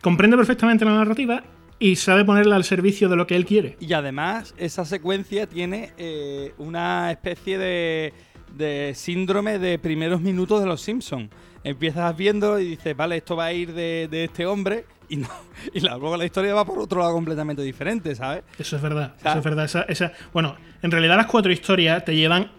[0.00, 1.42] comprende perfectamente la narrativa
[1.82, 3.76] y sabe ponerla al servicio de lo que él quiere.
[3.80, 8.14] Y además, esa secuencia tiene eh, una especie de,
[8.56, 11.28] de, síndrome de primeros minutos de los Simpsons.
[11.64, 15.28] Empiezas viendo y dices, vale, esto va a ir de, este hombre y no
[15.74, 18.44] y luego la historia va por otro lado completamente diferente, ¿sabes?
[18.56, 19.84] Eso es verdad, eso es verdad.
[19.88, 22.52] Esa, bueno, en realidad las cuatro historias te llevan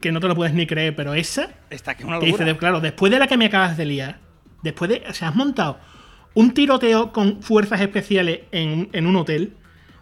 [0.00, 1.50] que no te lo puedes ni creer, pero esa...
[1.70, 2.44] Está que es una locura.
[2.44, 4.18] dice, claro, después de la que me acabas de liar,
[4.64, 5.04] después de...
[5.08, 5.78] O sea, has montado
[6.36, 9.56] un tiroteo con fuerzas especiales en, un hotel.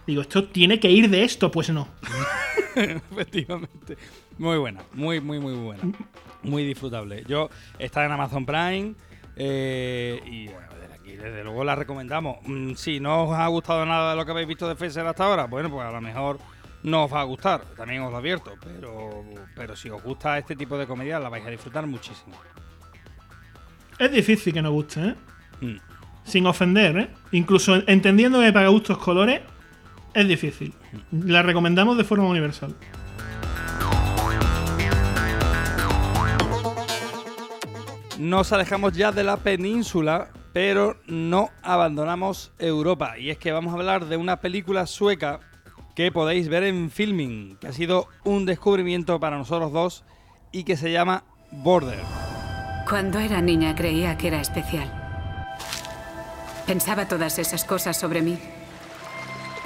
[0.05, 1.87] Digo, esto tiene que ir de esto, pues no.
[2.75, 3.97] Efectivamente.
[4.37, 5.85] Muy buena, muy, muy, muy buena.
[6.43, 7.23] Muy disfrutable.
[7.29, 8.95] Yo, está en Amazon Prime.
[9.37, 12.39] Eh, y bueno, desde aquí, desde luego la recomendamos.
[12.43, 15.25] Mm, si no os ha gustado nada de lo que habéis visto de Phaser hasta
[15.25, 16.39] ahora, bueno, pues a lo mejor
[16.83, 19.25] no os va a gustar, también os lo advierto, pero,
[19.55, 22.37] pero si os gusta este tipo de comedia la vais a disfrutar muchísimo.
[23.99, 25.15] Es difícil que nos guste, ¿eh?
[25.61, 25.94] Mm.
[26.25, 27.11] Sin ofender, ¿eh?
[27.33, 29.43] Incluso entendiendo que para gustos colores,
[30.15, 30.73] es difícil.
[31.11, 32.75] La recomendamos de forma universal.
[38.19, 43.19] Nos alejamos ya de la península, pero no abandonamos Europa.
[43.19, 45.41] Y es que vamos a hablar de una película sueca
[45.95, 50.05] que podéis ver en Filming, que ha sido un descubrimiento para nosotros dos
[50.53, 52.01] y que se llama Border.
[52.89, 55.04] Cuando era niña creía que era especial.
[56.67, 58.39] Pensaba todas esas cosas sobre mí.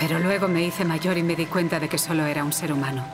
[0.00, 2.72] Pero luego me hice mayor y me di cuenta de que solo era un ser
[2.72, 3.04] humano.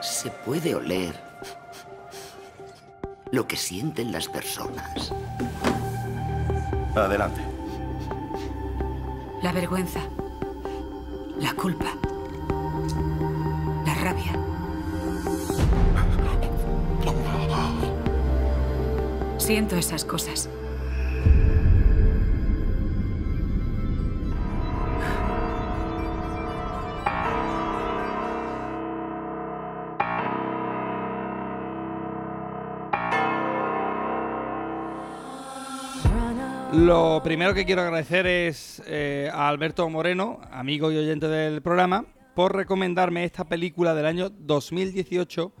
[0.00, 1.14] Se puede oler
[3.30, 5.12] lo que sienten las personas.
[6.94, 7.40] Adelante.
[9.42, 10.00] La vergüenza.
[11.38, 11.92] La culpa.
[13.84, 14.53] La rabia.
[19.44, 20.48] Siento esas cosas.
[36.72, 42.06] Lo primero que quiero agradecer es eh, a Alberto Moreno, amigo y oyente del programa,
[42.34, 45.52] por recomendarme esta película del año 2018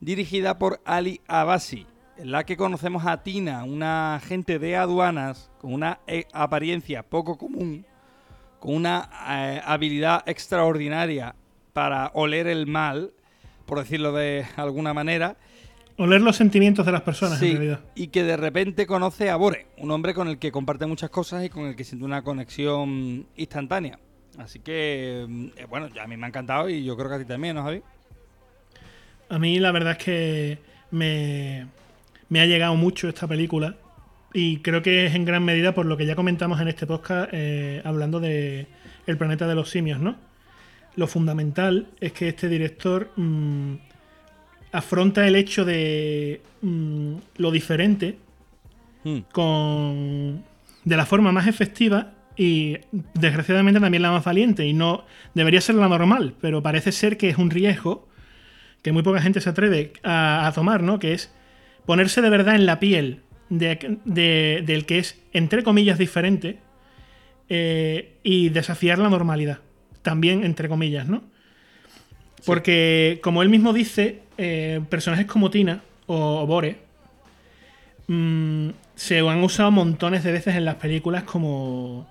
[0.00, 1.86] dirigida por Ali Abasi,
[2.18, 7.36] en la que conocemos a Tina, una agente de aduanas con una eh, apariencia poco
[7.38, 7.84] común,
[8.58, 11.34] con una eh, habilidad extraordinaria
[11.72, 13.12] para oler el mal,
[13.66, 15.36] por decirlo de alguna manera,
[15.98, 17.80] Oler los sentimientos de las personas, Sí, en realidad.
[17.94, 21.42] y que de repente conoce a Bore, un hombre con el que comparte muchas cosas
[21.42, 23.98] y con el que siente una conexión instantánea.
[24.36, 27.14] Así que, mm, eh, bueno, ya a mí me ha encantado y yo creo que
[27.14, 27.80] a ti también, ¿no, Javi?
[29.30, 30.58] A mí la verdad es que
[30.90, 31.66] me,
[32.28, 33.76] me ha llegado mucho esta película
[34.32, 37.30] y creo que es en gran medida por lo que ya comentamos en este podcast
[37.32, 38.66] eh, hablando de
[39.06, 40.16] El planeta de los simios, ¿no?
[40.96, 43.74] Lo fundamental es que este director mm,
[44.72, 48.18] afronta el hecho de mm, lo diferente
[49.32, 50.44] con
[50.84, 52.76] de la forma más efectiva y
[53.14, 55.04] desgraciadamente también la más valiente y no
[55.34, 58.08] debería ser la normal, pero parece ser que es un riesgo
[58.82, 60.98] que muy poca gente se atreve a, a tomar, ¿no?
[60.98, 61.32] Que es
[61.86, 66.58] ponerse de verdad en la piel de- de- del que es, entre comillas, diferente
[67.48, 69.58] eh, y desafiar la normalidad.
[70.02, 71.22] También, entre comillas, ¿no?
[72.44, 76.76] Porque, como él mismo dice, eh, personajes como Tina o, o Bore
[78.08, 82.06] mm, se han usado montones de veces en las películas como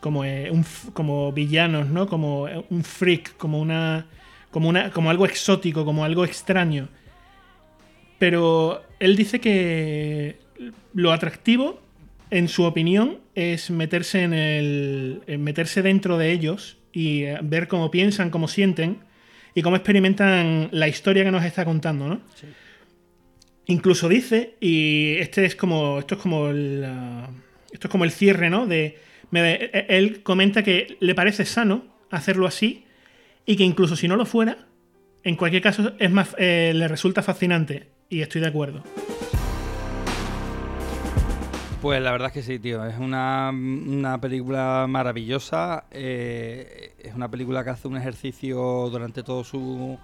[0.00, 0.64] como, eh, un
[0.94, 2.06] como villanos, ¿no?
[2.08, 4.06] Como un freak, como una
[4.50, 6.88] como una como algo exótico, como algo extraño.
[8.18, 10.36] Pero él dice que
[10.94, 11.80] lo atractivo,
[12.30, 17.66] en su opinión, es meterse en el en meterse dentro de ellos y eh, ver
[17.68, 18.98] cómo piensan, cómo sienten
[19.54, 22.20] y cómo experimentan la historia que nos está contando, ¿no?
[23.66, 25.98] Incluso dice, y este es como.
[26.00, 26.84] Esto es como el.
[27.72, 28.66] esto es como el cierre, ¿no?
[28.66, 28.98] De.
[29.30, 32.84] me- e- él comenta que le parece sano hacerlo así.
[33.46, 34.66] Y que incluso si no lo fuera,
[35.24, 36.34] en cualquier caso, es más.
[36.38, 37.86] eh, le resulta fascinante.
[38.10, 38.82] Y estoy de acuerdo.
[41.80, 42.84] Pues la verdad es que sí, tío.
[42.84, 45.84] Es una, una película maravillosa.
[45.92, 49.96] eh, es una película que hace un ejercicio durante todo su,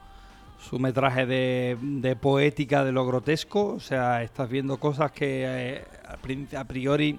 [0.58, 3.74] su metraje de, de poética de lo grotesco.
[3.74, 5.84] O sea, estás viendo cosas que eh,
[6.56, 7.18] a priori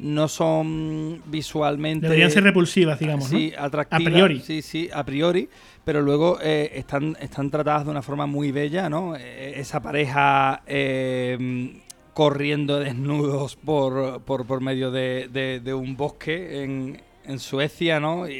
[0.00, 2.06] no son visualmente...
[2.06, 3.38] Deberían ser repulsivas, digamos, ¿no?
[3.38, 4.06] Sí, atractivas.
[4.06, 4.40] A priori.
[4.40, 5.48] Sí, sí, a priori.
[5.88, 9.16] Pero luego eh, están, están tratadas de una forma muy bella, ¿no?
[9.16, 11.80] Eh, esa pareja eh,
[12.12, 18.28] corriendo desnudos por, por, por medio de, de- de un bosque en, en Suecia, ¿no?
[18.28, 18.34] Y,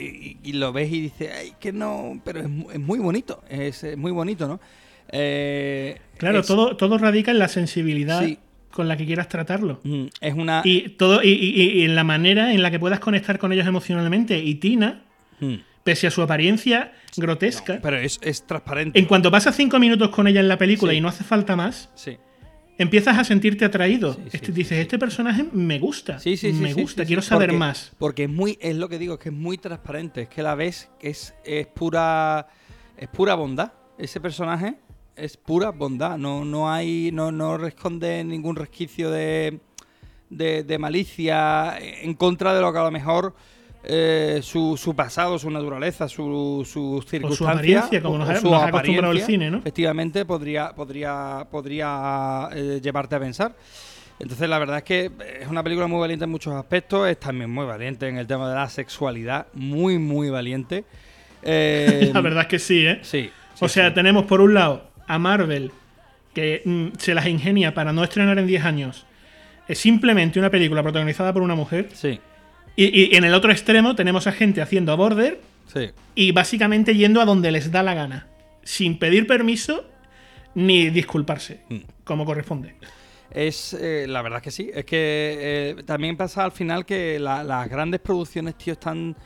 [0.00, 3.84] y- y lo ves y dices, ay, que no, pero es, es muy bonito, es,
[3.84, 4.58] es muy bonito, ¿no?
[5.12, 8.38] Eh, Claro, es- todo, todo radica en la sensibilidad Sí.
[8.70, 9.82] con la que quieras tratarlo.
[10.22, 10.62] es una...
[10.64, 13.66] Y, todo, y, y- y en la manera en la que puedas conectar con ellos
[13.66, 14.38] emocionalmente.
[14.38, 15.02] Y Tina,
[15.40, 15.56] Mm.
[15.86, 17.78] Pese a su apariencia grotesca.
[17.82, 18.98] pero es, es transparente.
[18.98, 20.98] En cuanto pasas cinco minutos con ella en la película Sí.
[20.98, 22.18] y no hace falta más, Sí.
[22.76, 24.18] empiezas a sentirte atraído.
[24.32, 26.18] Este- dices, este personaje me gusta.
[26.18, 27.92] Sí, sí, sí, me gusta, quiero saber porque- más.
[27.98, 30.54] Porque es muy, es lo que digo, es que es muy transparente, es que la
[30.54, 32.48] ves, que es, es pura
[32.98, 33.72] es pura bondad.
[33.98, 34.74] Ese personaje
[35.16, 36.18] es pura bondad.
[36.18, 39.60] No, no hay, no, no esconde ningún resquicio de,
[40.28, 43.34] de, de malicia en contra de lo que a lo mejor
[43.88, 48.62] eh, su, su pasado, su naturaleza, su, sus circunstancias, apariencia, como nos ha- su nos
[48.62, 49.58] ha acostumbrado el cine, ¿no?
[49.58, 53.54] Efectivamente, podría, podría, podría eh, llevarte a pensar.
[54.18, 55.10] Entonces, la verdad es que
[55.42, 57.08] es una película muy valiente en muchos aspectos.
[57.08, 59.46] Es también muy valiente en el tema de la sexualidad.
[59.54, 60.84] Muy, muy valiente.
[61.48, 62.98] Eh, La verdad es que sí, ¿eh?
[63.02, 63.30] Sí.
[63.60, 65.70] o sea, tenemos por un lado a Marvel,
[66.34, 69.06] que mm, se las ingenia para no estrenar en 10 años.
[69.68, 71.90] Es simplemente una película protagonizada por una mujer.
[71.92, 72.18] Sí.
[72.76, 75.40] Y, y en el otro extremo tenemos a gente haciendo Border
[75.72, 75.90] Sí.
[76.14, 78.26] y básicamente yendo a donde les da la gana.
[78.62, 79.84] Sin pedir permiso
[80.54, 81.76] ni disculparse, Mm.
[82.04, 82.74] como corresponde.
[83.30, 84.70] Es, eh, la verdad que sí.
[84.72, 89.16] Es que eh, también pasa al final que la- las grandes producciones, tío, están,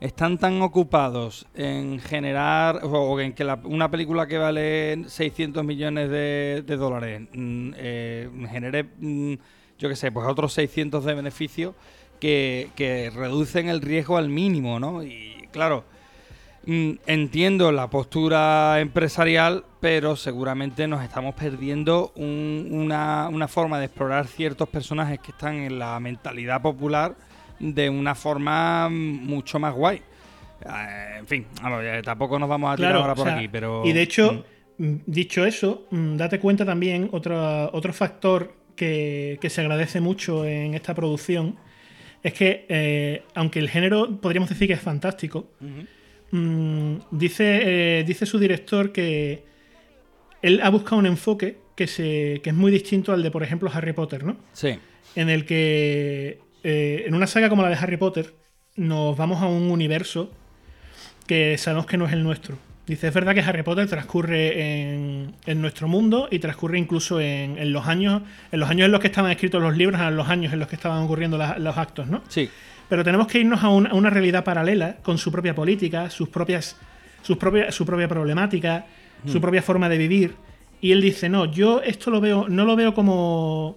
[0.00, 5.64] están tan ocupados en generar, o, o en que la- una película que vale 600
[5.64, 9.34] millones de, de dólares mm, eh, genere, mm,
[9.78, 11.74] yo qué sé, pues otros 600 de beneficio
[12.22, 15.02] que, que reducen el riesgo al mínimo, ¿no?
[15.02, 15.82] Y claro,
[16.64, 23.86] Mm, entiendo la postura empresarial, pero seguramente nos estamos perdiendo un- una, una forma de
[23.86, 27.16] explorar ciertos personajes que están en la mentalidad popular
[27.58, 28.92] de una forma mm,
[29.26, 30.02] mucho más guay.
[30.64, 31.46] Eh, en fin,
[32.04, 33.82] tampoco nos vamos a tirar ahora o por sea, aquí, pero...
[33.84, 34.44] Y de hecho,
[34.78, 40.74] mm, dicho eso, date cuenta también otro, otro factor que, que se agradece mucho en
[40.74, 41.56] esta producción
[42.22, 45.50] es que, eh, aunque el género podríamos decir que es fantástico,
[46.30, 49.44] mm, dice, eh, dice su director que
[50.40, 53.70] él ha buscado un enfoque que, se, que es muy distinto al de, por ejemplo,
[53.72, 54.36] Harry Potter, ¿no?
[54.52, 54.78] Sí.
[55.14, 58.34] en el que eh, en una saga como la de Harry Potter
[58.76, 60.30] nos vamos a un universo
[61.26, 62.56] que sabemos que no es el nuestro.
[62.86, 67.56] Dice, es verdad que Harry Potter transcurre en, en nuestro mundo y transcurre incluso en,
[67.56, 70.28] en los años en los años en los que estaban escritos los libros, en los
[70.28, 72.22] años en los que estaban ocurriendo la- los actos, ¿no?
[72.28, 72.50] Sí.
[72.88, 76.28] Pero tenemos que irnos a, un- a una realidad paralela con su propia política, sus
[76.28, 76.76] propias,
[77.22, 78.84] sus propias, su propia problemática,
[79.26, 79.40] su Mm.
[79.40, 80.34] propia forma de vivir.
[80.80, 83.76] Y él dice, no, yo esto lo veo, no lo veo como.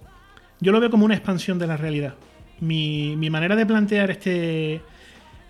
[0.59, 2.15] Yo lo veo como una expansión de la realidad.
[2.59, 4.81] Mi, mi manera de plantear este,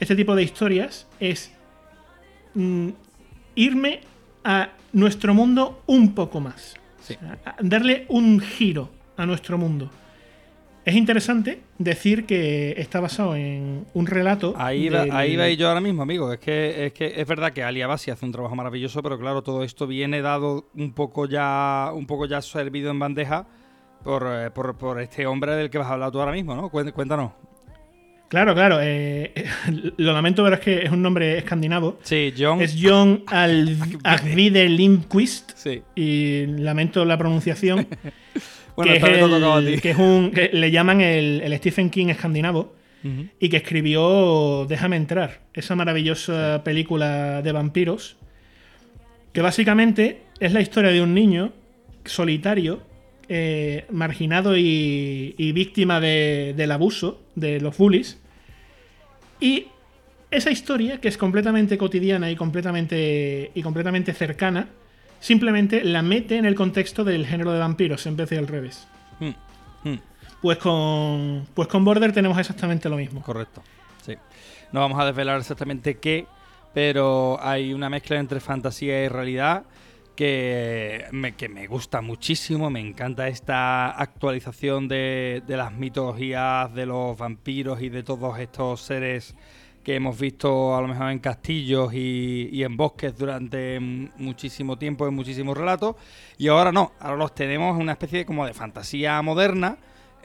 [0.02, 1.54] este tipo de historias es
[2.56, 2.90] mm,
[3.56, 4.02] irme
[4.44, 6.76] a nuestro mundo un poco más.
[7.02, 7.16] Sí.
[7.46, 9.90] A- darle un giro a nuestro mundo.
[10.86, 14.54] Es interesante decir que está basado en un relato.
[14.56, 16.32] Ahí del- ahí va yo ahora mismo, amigo.
[16.32, 19.42] Es que, es que es verdad que Ali Abasi hace un trabajo maravilloso, pero claro,
[19.42, 23.48] todo esto viene dado un poco ya, un poco ya servido en bandeja
[24.04, 26.70] por, eh, por, por este hombre del que vas a hablar tú ahora mismo, ¿no?
[26.70, 27.32] Cué- Cuéntanos.
[28.36, 28.80] Claro, claro.
[28.82, 29.32] eh,
[29.98, 32.00] lo lamento, pero es que es un nombre escandinavo.
[32.04, 32.62] Sí, John.
[32.62, 33.24] Es John
[34.04, 35.52] Agvide Lindquist.
[35.56, 35.82] Sí.
[35.96, 37.88] Y lamento la pronunciación.
[38.76, 39.80] Bueno, que, es a ti.
[39.80, 40.32] que un.
[40.32, 42.76] que le llaman el, el Stephen King escandinavo.
[43.40, 45.44] Y que escribió Déjame entrar.
[45.54, 48.18] Esa maravillosa película de vampiros.
[49.32, 51.54] Que básicamente es la historia de un niño
[52.04, 52.82] solitario,
[53.30, 58.20] eh, marginado y, y víctima de- del abuso de los bullies.
[59.40, 59.68] Y
[60.32, 64.68] esa historia, que es completamente cotidiana y completamente, y completamente cercana,
[65.20, 68.88] simplemente la mete en el contexto del género de vampiros en vez de al revés.
[69.20, 70.00] Mm, mm.
[70.42, 73.22] Pues con, pues con Border tenemos exactamente lo mismo.
[73.22, 73.64] Correcto.
[74.06, 74.16] Sí.
[74.72, 76.28] No vamos a desvelar exactamente qué,
[76.74, 79.64] pero hay una mezcla entre fantasía y realidad
[80.16, 82.70] que me, que me gusta muchísimo.
[82.70, 88.82] Me encanta esta actualización de, de las mitologías de los vampiros y de todos estos
[88.82, 89.36] seres
[89.84, 95.08] que hemos visto a lo mejor en castillos y, y en bosques durante muchísimo tiempo
[95.08, 95.96] en muchísimos relatos.
[96.40, 99.78] Y ahora no, ahora los tenemos en una especie de, como de fantasía moderna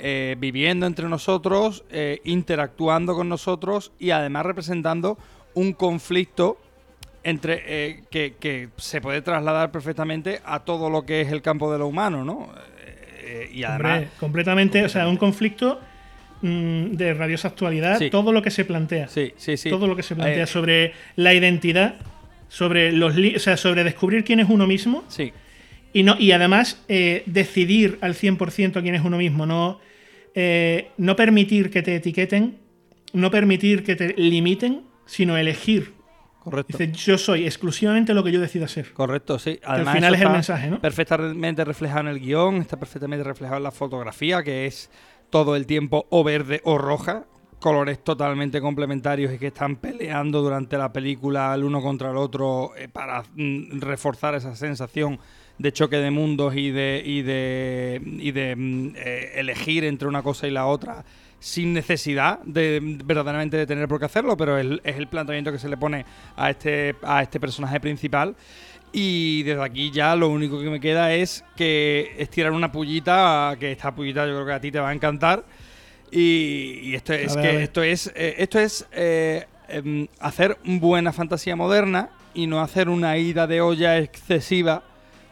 [0.02, 5.18] eh, viviendo entre nosotros, eh, interactuando con nosotros y además representando
[5.52, 6.56] un conflicto
[7.22, 11.72] entre eh, que, que se puede trasladar perfectamente a todo lo que es el campo
[11.72, 12.50] de lo humano, ¿no?
[13.22, 15.80] Eh, y además, Hombre, completamente, o sea, un conflicto
[16.42, 18.10] mm, de radiosa actualidad, Sí.
[18.10, 19.08] todo lo que se plantea.
[19.08, 19.68] Sí, sí, sí.
[19.70, 21.96] Todo lo que se plantea Eh, sobre la identidad,
[22.48, 25.04] sobre los o sea, sobre descubrir quién es uno mismo.
[25.08, 25.32] Sí.
[25.92, 26.82] Y no, y además
[27.26, 29.80] decidir al 100% quién es uno mismo, no,
[30.96, 32.58] no permitir que te etiqueten,
[33.12, 35.92] no permitir que te limiten, sino elegir.
[36.40, 36.76] Correcto.
[36.76, 38.92] Dice, yo soy exclusivamente lo que yo decida ser.
[38.92, 39.60] Correcto, sí.
[39.62, 40.80] al Además, final eso es el mensaje, ¿no?
[40.80, 44.90] Perfectamente reflejado en el guion, está perfectamente reflejado en la fotografía, que es
[45.28, 47.24] todo el tiempo o verde o roja.
[47.60, 52.72] colores totalmente complementarios y que están peleando durante la película el uno contra el otro
[52.74, 55.18] eh, para mm, reforzar esa sensación
[55.58, 60.22] de choque de mundos y de y de, y de mm, eh, elegir entre una
[60.22, 61.04] cosa y la otra
[61.40, 65.58] sin necesidad de verdaderamente de tener por qué hacerlo, pero es, es el planteamiento que
[65.58, 66.04] se le pone
[66.36, 68.36] a este a este personaje principal.
[68.92, 73.72] Y desde aquí ya lo único que me queda es que estirar una pullita, que
[73.72, 75.44] esta pullita yo creo que a ti te va a encantar.
[76.10, 81.12] Y, y esto es ver, que esto es eh, esto es eh, em, hacer buena
[81.12, 84.82] fantasía moderna y no hacer una ida de olla excesiva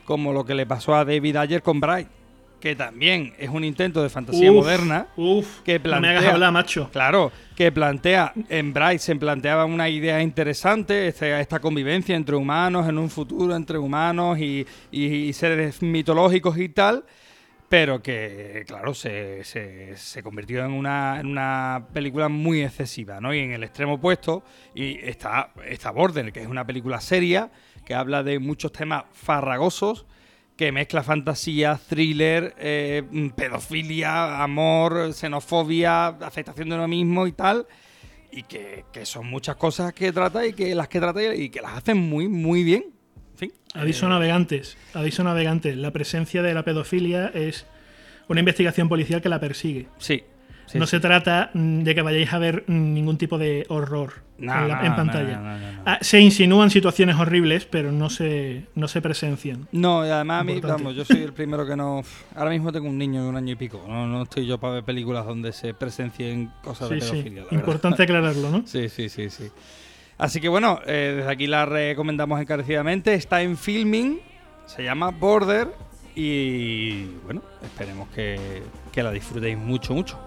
[0.05, 2.09] como lo que le pasó a David Ayer con Bright,
[2.61, 6.25] que también es un intento de fantasía Uf, moderna uf, que no me plantea hagas
[6.35, 6.89] hablar, macho.
[6.93, 12.89] Claro, que plantea en Bright se planteaba una idea interesante, esta, esta convivencia entre humanos
[12.89, 17.05] en un futuro entre humanos y, y- y seres mitológicos y tal,
[17.69, 23.35] pero que, claro, se, se- se convirtió en una, en una película muy excesiva, ¿no?
[23.35, 24.43] Y en el extremo opuesto
[24.75, 27.51] y está, está Border, que es una película seria,
[27.85, 30.07] que habla de muchos temas farragosos,
[30.59, 33.05] que mezcla fantasía, thriller, eh,
[33.37, 37.69] pedofilia, amor, xenofobia, aceptación de uno mismo y tal.
[38.33, 41.63] Y que, que son muchas cosas que trata y que las que trata y que
[41.63, 42.87] las hacen muy, muy bien.
[43.35, 43.53] En fin.
[43.73, 45.77] Aviso eh, navegantes, aviso navegantes.
[45.77, 47.65] La presencia de la pedofilia es
[48.27, 49.87] una investigación policial que la persigue.
[49.99, 50.25] Sí.
[50.67, 50.91] sí, no sí.
[50.91, 54.69] se trata mm, de que vayáis a ver mm, ningún tipo de horror No, en,
[54.69, 55.37] la- no, en no, pantalla.
[55.39, 55.83] no, no, no.
[55.85, 59.67] Ah, se insinúan situaciones horribles, pero no se, no se presencian.
[59.73, 62.03] No, y además a mí, vamos, yo soy el primero que no...
[62.37, 63.85] Ahora mismo tengo un niño de un año y pico.
[63.89, 67.11] No, no estoy yo para ver películas donde se presencien cosas de Sí, sí.
[67.13, 67.43] pedofilia.
[67.45, 67.59] verdad.
[67.59, 68.63] Importante aclararlo, ¿no?
[68.67, 69.49] Sí, sí, sí, sí.
[70.19, 73.15] Así que bueno, eh, desde aquí la recomendamos encarecidamente.
[73.15, 74.21] Está en filming,
[74.67, 75.69] se llama Border
[76.15, 78.63] y bueno, esperemos que,
[78.93, 80.19] que la disfrutéis mucho, mucho.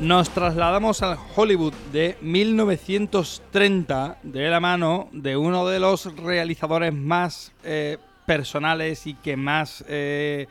[0.00, 7.54] Nos trasladamos al Hollywood de 1930 de la mano de uno de los realizadores más
[7.64, 10.48] eh, personales y que más eh,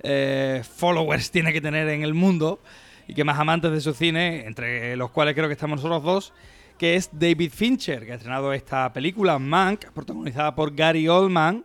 [0.00, 2.58] eh, followers tiene que tener en el mundo
[3.06, 6.32] y que más amantes de su cine, entre los cuales creo que estamos nosotros dos,
[6.76, 11.64] que es David Fincher, que ha estrenado esta película, Mank, protagonizada por Gary Oldman,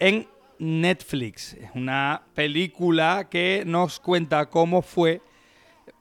[0.00, 0.26] en
[0.58, 1.54] Netflix.
[1.54, 5.22] Es una película que nos cuenta cómo fue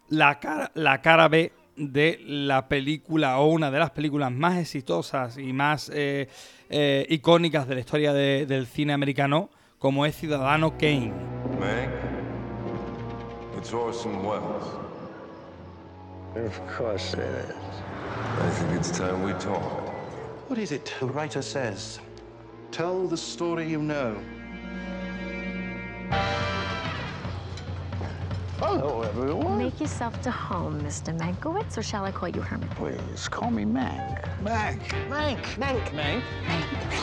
[0.10, 5.38] la cara, la cara B de la película o una de las películas más exitosas
[5.38, 6.28] y más eh,
[6.70, 9.50] eh, icónicas de la historia de- del cine americano,
[9.80, 11.12] como es Ciudadano Kane.
[11.60, 11.90] Mank,
[13.58, 14.66] it's Orson Welles.
[16.36, 17.56] Of course it is.
[18.40, 19.62] I think it's time we talk.
[20.50, 22.00] What is it the writer says?
[22.72, 24.16] Tell the story you know.
[28.60, 29.58] Hello, everyone.
[29.58, 31.14] Make yourself to home, Mr.
[31.20, 32.70] Mankiewicz, or shall I call you Herman?
[32.70, 34.24] Please call me Mank.
[34.42, 34.80] Mank.
[35.10, 35.44] Mank.
[35.58, 35.84] Mank.
[35.90, 36.24] Mank.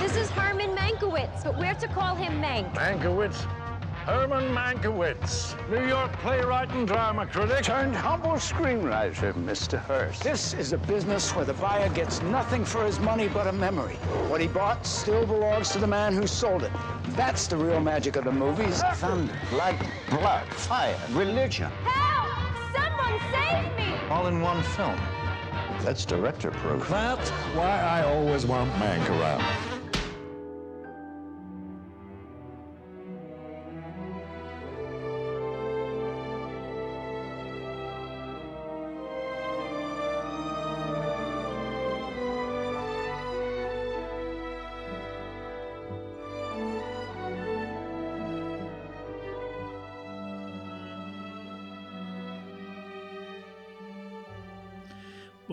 [0.00, 2.72] This is Herman Mankiewicz, but we're to call him Mank.
[2.74, 3.61] Mankiewicz.
[4.06, 9.78] Herman Mankiewicz, New York playwright and drama critic, turned humble screenwriter, Mr.
[9.78, 10.24] Hearst.
[10.24, 13.94] This is a business where the buyer gets nothing for his money but a memory.
[14.28, 16.72] What he bought still belongs to the man who sold it.
[17.10, 18.82] That's the real magic of the movies.
[18.94, 21.70] Thunder, lightning, blood, fire, religion.
[21.84, 22.74] Help!
[22.74, 23.94] Someone save me!
[24.10, 24.98] All in one film.
[25.82, 26.88] That's director proof.
[26.88, 29.71] That's why I always want Mank around.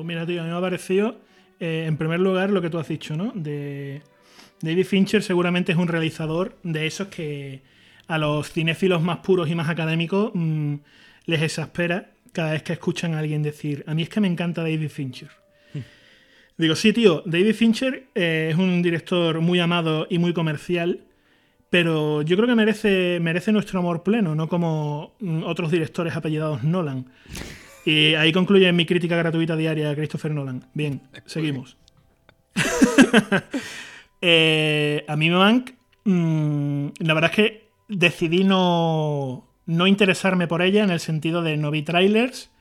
[0.09, 1.21] Mira, tío, a mí me ha parecido,
[1.59, 3.31] eh, en primer lugar, lo que tú has dicho, ¿no?
[3.35, 4.01] De
[4.59, 7.61] David Fincher seguramente es un realizador de esos que
[8.07, 10.75] a los cinéfilos más puros y más académicos mm,
[11.25, 14.63] les exaspera cada vez que escuchan a alguien decir, a mí es que me encanta
[14.63, 15.29] David Fincher.
[16.57, 21.01] Digo, sí, tío, David Fincher eh, es un director muy amado y muy comercial,
[21.69, 26.63] pero yo creo que merece, merece nuestro amor pleno, no como mm, otros directores apellidados
[26.63, 27.05] Nolan.
[27.85, 30.65] Y ahí concluye mi crítica gratuita diaria a Christopher Nolan.
[30.73, 31.77] Bien, seguimos.
[34.21, 35.71] Eh, a mí Mank
[36.03, 41.55] mm, la verdad es que decidí no, no interesarme por ella en el sentido de
[41.55, 42.51] no vi trailers,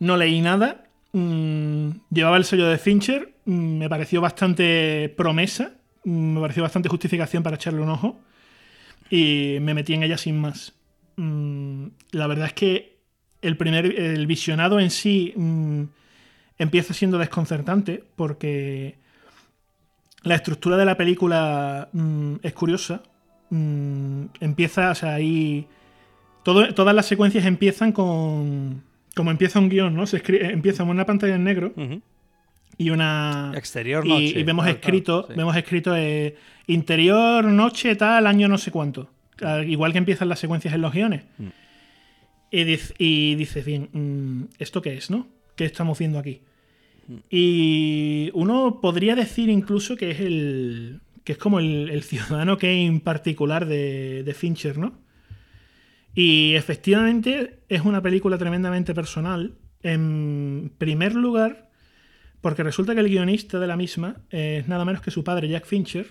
[0.00, 0.88] no leí nada.
[1.12, 7.44] mm, llevaba el sello de Fincher, mm, me pareció bastante promesa, me pareció bastante justificación
[7.44, 8.18] para echarle un ojo
[9.08, 10.74] y me metí en ella sin más.
[11.16, 12.95] La verdad es que
[13.46, 15.82] el primer el visionado en sí mm,
[16.58, 18.96] empieza siendo desconcertante porque
[20.22, 23.02] la estructura de la película mm, es curiosa.
[23.50, 25.66] Mm, empieza, o sea, ahí.
[26.42, 28.82] todo- todas las secuencias empiezan con.
[29.14, 30.06] Como empieza un guion, ¿no?
[30.06, 31.72] Se escri- empieza con una pantalla en negro
[32.76, 33.52] y una.
[33.54, 34.40] Exterior noche.
[34.40, 35.38] Y, vemos Claro, escrito, claro, sí.
[35.38, 36.36] vemos escrito eh,
[36.66, 39.08] interior, noche, tal, año no sé cuánto.
[39.40, 41.22] Al Igual que empiezan las secuencias en los guiones.
[41.38, 41.46] Mm.
[42.58, 45.28] Y, dice- y dices, bien, mm, ¿esto qué es, no?
[45.56, 46.40] ¿Qué estamos viendo aquí?
[47.08, 47.14] Mm.
[47.30, 51.00] Y uno podría decir incluso que es el.
[51.24, 54.98] que es como el, el ciudadano Kane particular de, de Fincher, ¿no?
[56.14, 59.54] Y efectivamente es una película tremendamente personal.
[59.82, 61.68] En primer lugar,
[62.40, 65.66] porque resulta que el guionista de la misma es nada menos que su padre, Jack
[65.66, 66.06] Fincher,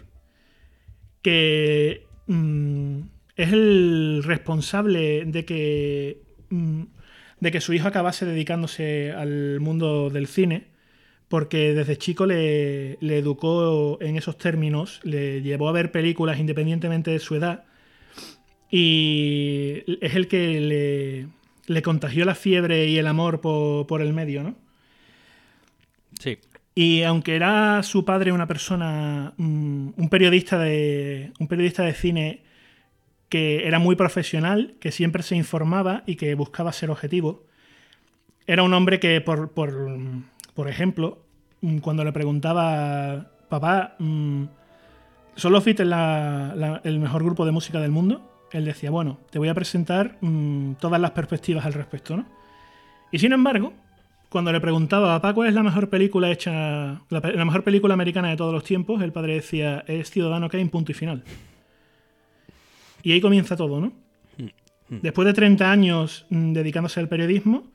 [1.24, 3.00] que mm,
[3.36, 10.68] es el responsable de que, de que su hijo acabase dedicándose al mundo del cine,
[11.28, 17.12] porque desde chico le, le educó en esos términos, le llevó a ver películas independientemente
[17.12, 17.66] de su edad,
[18.70, 21.28] y es el que le,
[21.68, 24.56] le contagió la fiebre y el amor por, por el medio, ¿no?
[26.20, 26.38] Sí.
[26.74, 32.44] Y aunque era su padre una persona, mm, un periodista de, un periodista de cine
[33.30, 37.44] que era muy profesional, que siempre se informaba y que buscaba ser objetivo,
[38.48, 39.74] era un hombre que, por, por,
[40.54, 41.20] por ejemplo,
[41.62, 44.44] mm, cuando le preguntaba, papá, mm,
[45.36, 48.32] ¿son los Beatles la- la- el mejor grupo de música del mundo?
[48.52, 52.26] Él decía, bueno, te voy a presentar mm, todas las perspectivas al respecto, ¿no?
[53.12, 53.74] Y sin embargo,
[54.30, 58.30] cuando le preguntaba, papá, ¿cuál es la mejor película hecha, la, la mejor película americana
[58.30, 59.02] de todos los tiempos?
[59.02, 61.24] El padre decía, es Ciudadano Kane, punto y final.
[63.06, 63.94] Y ahí comienza todo, ¿no?
[64.90, 67.72] Después de 30 años mm, dedicándose al periodismo,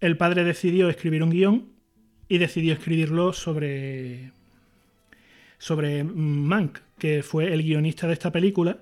[0.00, 1.68] el padre decidió escribir un guion
[2.26, 4.32] y decidió escribirlo sobre,
[5.58, 8.78] sobre mm, Mank, que fue el guionista de esta película.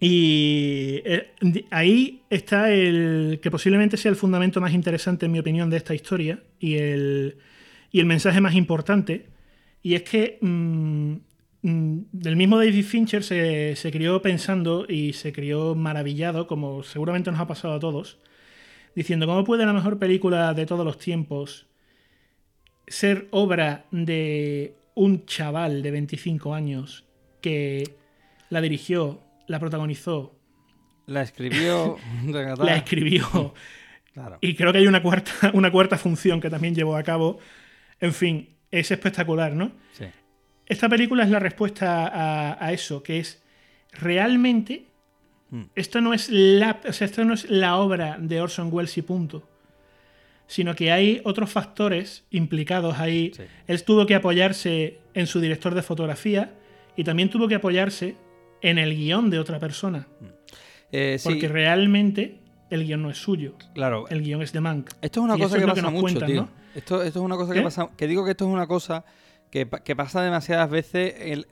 [0.00, 1.34] Y eh,
[1.70, 5.94] ahí está el que posiblemente sea el fundamento más interesante, en mi opinión, de esta
[5.94, 7.36] historia y el,
[7.92, 9.26] y el mensaje más importante.
[9.82, 11.16] Y es que mm,
[11.64, 17.30] mm, del mismo David Fincher se, se crió pensando y se crió maravillado, como seguramente
[17.32, 18.18] nos ha pasado a todos,
[18.94, 21.66] diciendo cómo puede la mejor película de todos los tiempos
[22.86, 27.04] ser obra de un chaval de 25 años
[27.40, 27.96] que
[28.50, 30.38] la dirigió, la protagonizó,
[31.06, 31.98] La escribió.
[32.58, 33.54] la escribió.
[34.12, 34.38] Claro.
[34.40, 37.38] Y creo que hay una cuarta, una cuarta función que también llevó a cabo.
[38.00, 39.72] En fin, es espectacular, ¿no?
[39.92, 40.04] Sí.
[40.66, 43.42] Esta película es la respuesta a, a eso, que es
[43.92, 44.86] realmente
[45.50, 45.64] Mm.
[45.76, 49.02] esto no es la, o sea, esto no es la obra de Orson Welles y
[49.02, 49.46] punto.
[50.48, 53.30] Sino que hay otros factores implicados ahí.
[53.68, 56.54] Él tuvo que apoyarse en su director de fotografía
[56.96, 58.16] y también tuvo que apoyarse
[58.62, 60.08] en el guion de otra persona.
[60.90, 61.28] Eh, sí.
[61.28, 62.38] Porque realmente
[62.70, 63.54] el guion no es suyo.
[63.74, 64.08] Claro.
[64.08, 64.90] El guion es de Mank.
[65.02, 66.40] Esto es una Y cosa que pasa nos mucho, cuentan, tío.
[66.42, 66.48] ¿no?
[66.74, 67.60] Esto, esto es una cosa ¿Qué?
[67.60, 67.88] que pasa.
[67.96, 69.04] Que digo que esto es una cosa
[69.54, 71.46] que, pa- que pasa demasiadas veces en,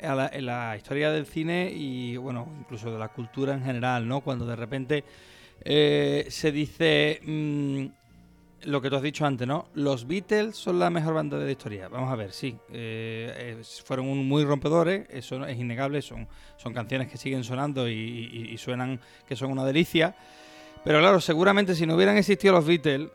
[0.44, 4.22] la, historia del cine y, bueno, incluso de la cultura en general, ¿no?
[4.22, 5.04] Cuando de repente
[5.64, 7.84] eh, se dice mm,
[8.64, 9.68] lo que tú has dicho antes, ¿no?
[9.74, 11.86] Los Beatles son la mejor banda de la historia.
[11.86, 12.56] Vamos a ver, sí.
[12.72, 16.02] eh, fueron muy rompedores, eso es innegable.
[16.02, 16.26] Son,
[16.56, 18.98] son canciones que siguen sonando y, y- y suenan
[19.28, 20.16] que son una delicia.
[20.82, 23.10] Pero claro, seguramente si no hubieran existido los Beatles,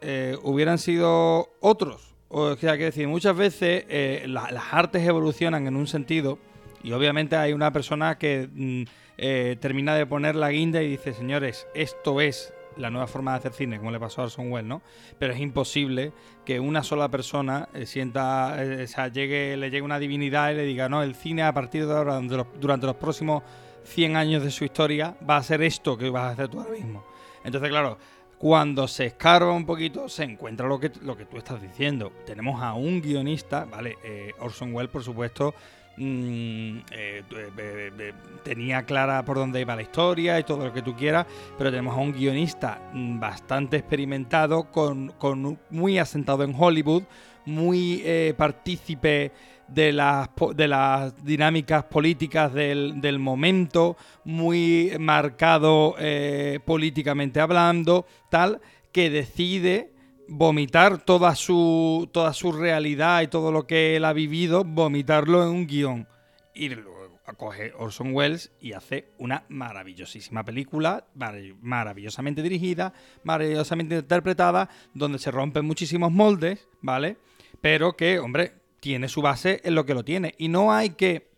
[0.00, 2.11] eh, hubieran sido otros.
[2.34, 6.38] O sea, que decir, muchas veces eh, la- las artes evolucionan en un sentido
[6.82, 8.82] y obviamente hay una persona que mm,
[9.18, 13.36] eh, termina de poner la guinda y dice, señores, esto es la nueva forma de
[13.38, 14.80] hacer cine, como le pasó a Orson Welles, ¿no?
[15.18, 16.12] Pero es imposible
[16.46, 20.62] que una sola persona eh, sienta, o sea, llegue, le llegue una divinidad y le
[20.64, 23.42] diga, no, el cine a partir de ahora, durante los, durante los próximos
[23.84, 26.72] 100 años de su historia, va a ser esto que vas a hacer tú ahora
[26.72, 27.04] mismo.
[27.44, 27.98] Entonces, claro,
[28.42, 32.12] cuando se escarba un poquito, se encuentra lo que, lo que tú estás diciendo.
[32.26, 33.98] Tenemos a un guionista, ¿vale?
[34.02, 35.54] Eh, Orson Welles, por supuesto,
[35.96, 38.12] mm, eh, eh,
[38.42, 41.24] tenía clara por dónde iba la historia y todo lo que tú quieras,
[41.56, 47.04] pero tenemos a un guionista mm, bastante experimentado, con, con muy asentado en Hollywood,
[47.44, 49.30] muy eh, partícipe
[49.68, 58.60] de las, de las dinámicas políticas del, del momento, muy marcado eh, políticamente hablando, tal,
[58.92, 59.92] que decide
[60.28, 65.48] vomitar toda su, toda su realidad y todo lo que él ha vivido, vomitarlo en
[65.48, 66.08] un guion.
[66.54, 66.92] Y luego
[67.38, 72.92] coge Orson Welles y hace una maravillosísima película, marav- maravillosamente dirigida,
[73.24, 77.16] maravillosamente interpretada, donde se rompen muchísimos moldes, ¿vale?
[77.62, 78.52] Pero que, hombre,
[78.82, 80.34] tiene su base en lo que lo tiene.
[80.38, 81.30] Y no hay que.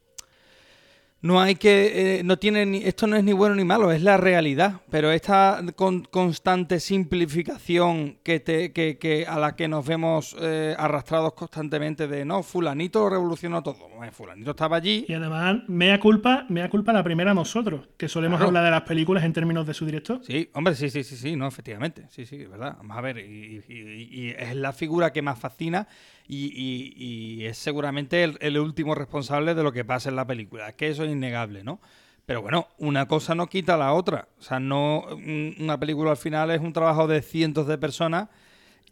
[1.20, 2.18] No hay que.
[2.18, 4.80] eh, no tiene ni, esto no es ni bueno ni malo, es la realidad.
[4.90, 10.74] Pero esta con- constante simplificación que te, que, que a la que nos vemos eh,
[10.78, 13.88] arrastrados constantemente de no, Fulanito lo revolucionó todo.
[13.96, 15.06] Bueno, Fulanito estaba allí.
[15.08, 18.48] Y además, mea culpa, mea culpa la primera nosotros, que solemos Claro.
[18.48, 20.20] hablar de las películas en términos de su director.
[20.24, 22.04] Sí, hombre, sí, sí, sí, sí, no, efectivamente.
[22.10, 22.74] Sí, sí, es verdad.
[22.78, 25.88] Vamos a ver, y, y- y- y es la figura que más fascina
[26.26, 26.94] y, y-
[27.42, 30.68] y es seguramente el, último responsable de lo que pasa en la película.
[30.68, 31.80] Es que eso es innegable, ¿no?
[32.26, 34.28] Pero bueno, una cosa no quita la otra.
[34.38, 38.28] O sea, no un- una película al final es un trabajo de cientos de personas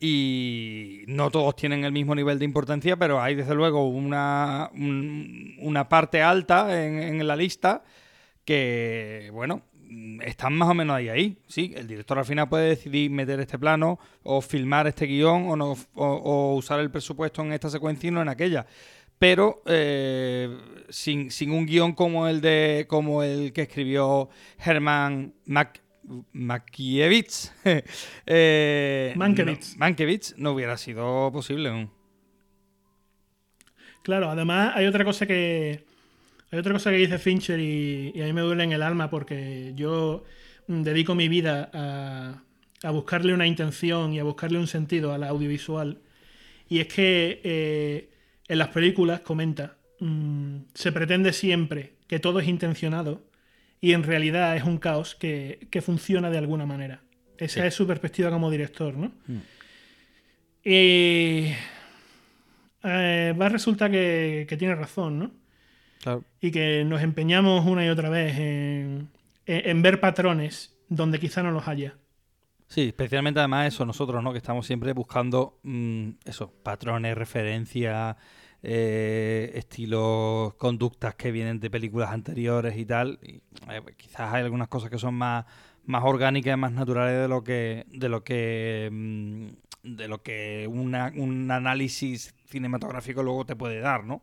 [0.01, 5.57] y no todos tienen el mismo nivel de importancia, pero hay desde luego una, un-
[5.61, 7.85] una parte alta en, en la lista
[8.45, 9.63] que, bueno,
[10.23, 11.39] están más o menos ahí, ahí.
[11.47, 15.57] Sí, el director al final puede decidir meter este plano o filmar este guion o,
[15.57, 18.67] no, o, o usar el presupuesto en esta secuencia y no en aquella.
[19.19, 20.49] Pero eh,
[20.89, 24.29] sin, sin un guion como el de como el que escribió
[24.59, 25.81] Herman Mac,
[26.33, 27.53] Mankiewicz,
[28.27, 29.75] eh, Mankiewicz.
[29.75, 31.69] no- Mankiewicz no hubiera sido posible.
[31.69, 31.91] aún.
[34.03, 35.85] Claro, además hay otra cosa que.
[36.53, 39.11] Hay otra cosa que dice Fincher y, y a mí me duele en el alma
[39.11, 40.23] porque yo
[40.69, 42.43] mm, dedico mi vida a,
[42.83, 45.99] a buscarle una intención y a buscarle un sentido al audiovisual.
[46.69, 48.11] Y es que eh,
[48.49, 53.25] en las películas, comenta, mm, se pretende siempre que todo es intencionado
[53.81, 57.03] y en realidad es un caos que, que funciona de alguna manera.
[57.39, 57.67] Esa Sí.
[57.67, 59.11] es su perspectiva como director, ¿no?
[60.65, 61.53] Y
[62.85, 65.31] eh, va resulta que, que tiene razón, ¿no?
[66.03, 66.25] Claro.
[66.41, 69.09] Y que nos empeñamos una y otra vez en,
[69.47, 71.97] en- en ver patrones donde quizá no los haya.
[72.67, 74.33] Sí, especialmente además eso, nosotros, ¿no?
[74.33, 78.17] Que estamos siempre buscando mm, eso, patrones, referencias,
[78.63, 83.19] eh, estilos, conductas que vienen de películas anteriores y tal.
[83.23, 83.37] Y,
[83.71, 85.45] eh, quizás hay algunas cosas que son más,
[85.85, 89.47] más orgánicas, más naturales de lo que, de lo que, mm,
[89.85, 94.23] de lo que una- un análisis cinematográfico luego te puede dar, ¿no?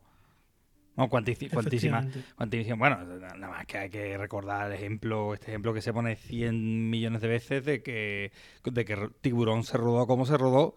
[2.02, 2.76] No, cuantísima.
[2.76, 6.90] Bueno, nada más que hay que recordar el ejemplo, este ejemplo que se pone 100
[6.90, 8.32] millones de veces de que,
[8.64, 10.76] de que Tiburón se rodó como se rodó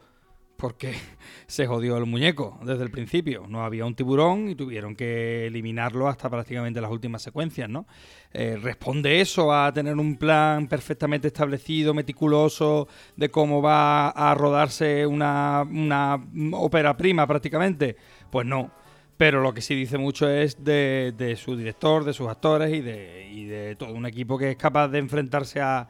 [0.62, 0.94] porque
[1.48, 3.46] se jodió el muñeco desde el principio.
[3.48, 7.86] No había un tiburón y tuvieron que eliminarlo hasta prácticamente las últimas secuencias, ¿no?
[8.32, 12.86] Eh, ¿Responde eso a tener un plan perfectamente establecido, meticuloso,
[13.16, 17.96] de cómo va a rodarse una, una ópera prima prácticamente?
[18.30, 18.81] Pues no.
[19.22, 23.30] Pero lo que sí dice mucho es de, su director, de sus actores y de,
[23.30, 25.88] y de todo un equipo que es capaz de enfrentarse a,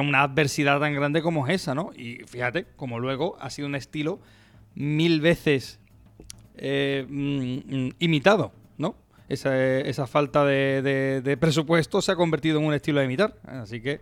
[0.00, 1.90] una adversidad tan grande como es esa, ¿no?
[1.96, 4.20] Y fíjate, como luego ha sido un estilo
[4.76, 5.80] mil veces
[6.56, 8.94] eh, mm, imitado, ¿no?
[9.28, 13.34] Esa, esa falta de- de presupuesto se ha convertido en un estilo de imitar.
[13.44, 13.98] Así que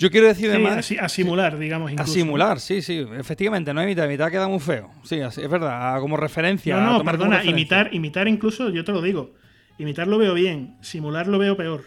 [0.00, 0.78] yo quiero decir Sí, además...
[0.78, 1.92] a, si- a simular, digamos.
[1.96, 4.90] A simular, sí, sí, efectivamente, no imita, imitar queda muy feo.
[5.04, 6.74] Sí, así- es verdad, como referencia.
[6.76, 7.50] No, a no, perdona, referencia.
[7.50, 9.30] imitar, imitar incluso, yo te lo digo,
[9.78, 11.84] imitar lo veo bien, simular lo veo peor.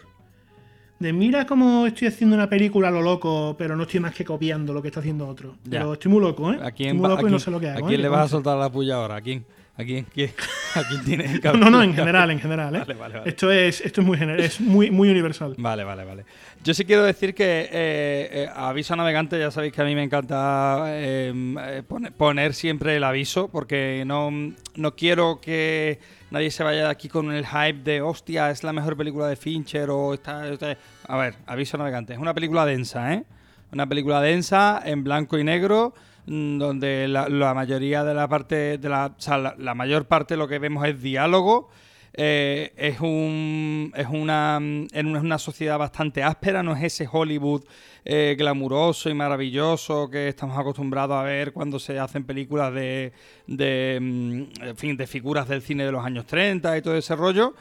[1.00, 4.24] De mira cómo estoy haciendo una película a lo loco, pero no estoy más que
[4.24, 5.56] copiando lo que está haciendo otro.
[5.64, 5.80] Ya.
[5.80, 6.58] Pero estoy muy loco, ¿eh?
[6.62, 7.78] ¿A quién, estoy muy loco a y no sé lo que hago.
[7.78, 7.88] ¿a ¿eh?
[7.88, 9.16] quién le vas a soltar la puya ahora?
[9.16, 9.44] ¿A quién?
[9.76, 10.32] ¿A quién, quién-
[10.76, 11.94] a quién tiene el No, no, en cabello?
[11.96, 12.78] general, en general, ¿eh?
[12.80, 13.28] Vale, vale, vale.
[13.30, 15.54] Esto es, esto es muy es muy, muy universal.
[15.58, 16.24] Vale, vale, vale.
[16.62, 19.94] Yo sí quiero decir que eh, eh, aviso a navegante, ya sabéis que a mí
[19.94, 24.30] me encanta eh, eh, pone- poner siempre el aviso, porque no,
[24.76, 25.98] no quiero que
[26.30, 29.36] nadie se vaya de aquí con el hype de hostia, es la mejor película de
[29.36, 30.48] Fincher o está.
[30.48, 30.76] está-".
[31.08, 33.24] A ver, aviso a navegante, es una película densa, ¿eh?
[33.72, 35.94] Una película densa, en blanco y negro,
[36.26, 40.48] donde la, mayoría de la parte, de la, o sea, la, mayor parte de lo
[40.48, 41.68] que vemos es diálogo.
[42.16, 47.08] Eh, es un es una mm, una, es una sociedad bastante áspera, no es ese
[47.10, 47.64] Hollywood
[48.04, 53.12] eh, glamuroso y maravilloso que estamos acostumbrados a ver cuando se hacen películas de,
[53.48, 57.54] de mm, fin, de figuras del cine de los años 30 y todo ese rollo.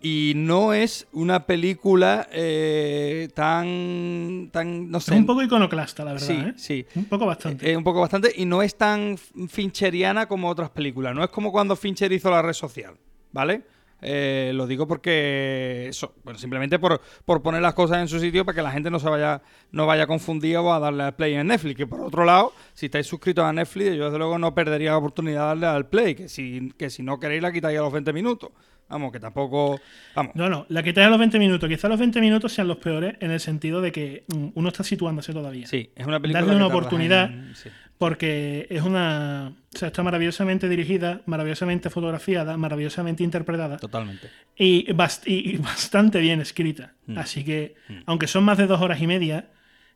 [0.00, 5.14] Y no es una película eh, tan, tan, no sé.
[5.14, 6.26] Es un poco iconoclasta, la verdad.
[6.26, 6.52] Sí, ¿eh?
[6.56, 6.86] sí.
[6.94, 7.70] Un poco bastante.
[7.70, 8.32] Eh, un poco bastante.
[8.36, 11.14] Y no es tan fincheriana como otras películas.
[11.14, 12.94] No es como cuando Fincher hizo la red social,
[13.32, 13.64] ¿vale?
[14.00, 18.44] Eh, lo digo porque eso, bueno, simplemente por, por poner las cosas en su sitio
[18.44, 19.42] para que la gente no se vaya,
[19.72, 21.76] no vaya confundida o a darle al play en Netflix.
[21.76, 24.98] Que por otro lado, si estáis suscritos a Netflix, yo desde luego no perdería la
[24.98, 26.14] oportunidad de darle al play.
[26.14, 28.50] Que si, que si no queréis la quitáis a los 20 minutos.
[28.88, 29.80] Vamos, que tampoco.
[30.14, 30.34] Vamos.
[30.34, 31.68] No, no, la quitáis a los 20 minutos.
[31.68, 34.82] Quizá los 20 minutos sean los peores en el sentido de que mm, uno está
[34.82, 35.66] situándose todavía.
[35.66, 36.40] Sí, es una película.
[36.40, 37.68] Darle una que oportunidad en- sí.
[37.98, 39.52] porque es una.
[39.74, 43.76] O sea, está maravillosamente dirigida, maravillosamente fotografiada, maravillosamente interpretada.
[43.76, 44.30] Totalmente.
[44.56, 46.94] Y, bast- y- bastante bien escrita.
[47.06, 47.18] Mm.
[47.18, 47.74] Así que,
[48.06, 49.50] aunque son más de dos horas y media,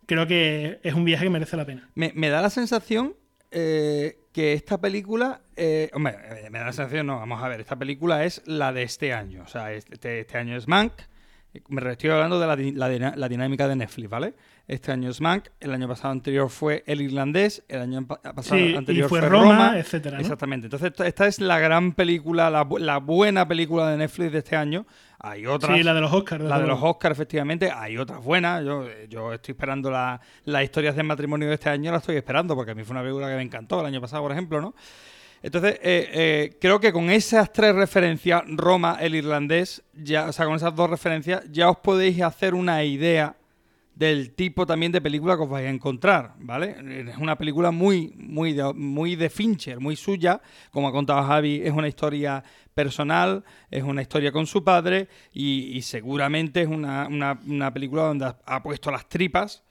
[0.05, 1.89] creo que es un viaje que merece la pena.
[1.95, 3.15] Me, me da la sensación
[3.51, 5.43] eh, que esta película.
[5.57, 8.73] eh, hombre, eh, me da la sensación, no, vamos a ver, esta película es la
[8.73, 9.43] de este año.
[9.45, 10.93] O sea, este, este año es Mank.
[11.69, 12.47] Me estoy hablando de
[13.17, 14.35] la, dinámica de Netflix, ¿vale?
[14.67, 18.57] Este año es Mank, el año pasado anterior fue El Irlandés, el año pa- pasado
[18.57, 20.23] Sí, y anterior fue fue, Roma, etcétera, ¿no?
[20.23, 20.67] Exactamente.
[20.69, 24.87] Entonces, esta- es la gran película, la, la buena película de Netflix de este año.
[25.19, 25.77] Hay otras.
[25.77, 26.43] Sí, la de los Oscars.
[26.45, 28.65] La de los Oscars, efectivamente, hay otras buenas.
[28.65, 32.55] Yo, yo estoy esperando la- las historias de matrimonio de este año, la estoy esperando,
[32.55, 34.75] porque a mí fue una película que me encantó el año pasado, por ejemplo, ¿no?
[35.43, 40.47] Entonces, eh, eh, creo que con esas tres referencias, Roma, el irlandés, ya, o sea,
[40.47, 43.37] con esas dos referencias, ya os podéis hacer una idea
[43.95, 46.77] del tipo también de película que os vais a encontrar, ¿vale?
[47.11, 50.41] Es una película muy, muy de, muy de Fincher, muy suya.
[50.71, 52.43] Como ha contado Javi, es una historia
[52.73, 58.33] personal, es una historia con su padre y, seguramente es una, una- una película donde
[58.47, 59.63] ha puesto las tripas,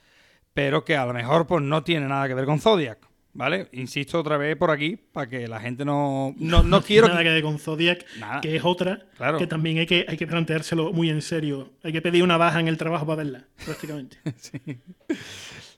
[0.54, 3.00] pero que a lo mejor pues no tiene nada que ver con Zodiac,
[3.34, 3.68] ¿vale?
[3.74, 6.34] Insisto otra vez por aquí para que la gente no...
[6.38, 7.08] No, no quiero...
[7.08, 8.42] nada que ver con Zodiac, Nada.
[8.42, 9.38] que es otra, Claro.
[9.38, 11.72] que también hay que, hay que planteárselo muy en serio.
[11.84, 14.18] Hay que pedir una baja en el trabajo para verla, prácticamente.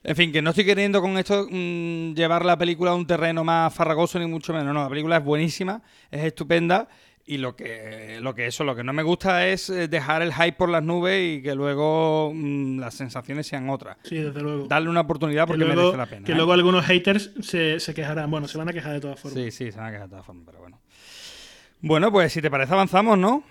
[0.06, 3.42] En fin, que no estoy queriendo con esto mm, llevar la película a un terreno
[3.42, 4.74] más farragoso ni mucho menos.
[4.74, 6.86] No, la película es buenísima, es estupenda
[7.26, 10.34] y lo que, lo que eso, lo que no me gusta es eh, dejar el
[10.34, 13.96] hype por las nubes y que luego mm, las sensaciones sean otras.
[14.02, 14.66] Sí, desde luego.
[14.66, 16.26] Darle una oportunidad Que porque luego, merece la pena.
[16.26, 16.34] que ¿eh?
[16.34, 18.30] luego algunos haters se, se quejarán.
[18.30, 19.42] Bueno, se van a quejar de todas formas.
[19.42, 20.80] Sí, sí, se van a quedar de todas formas, pero bueno.
[21.80, 23.42] Bueno, pues si te parece avanzamos, ¿no?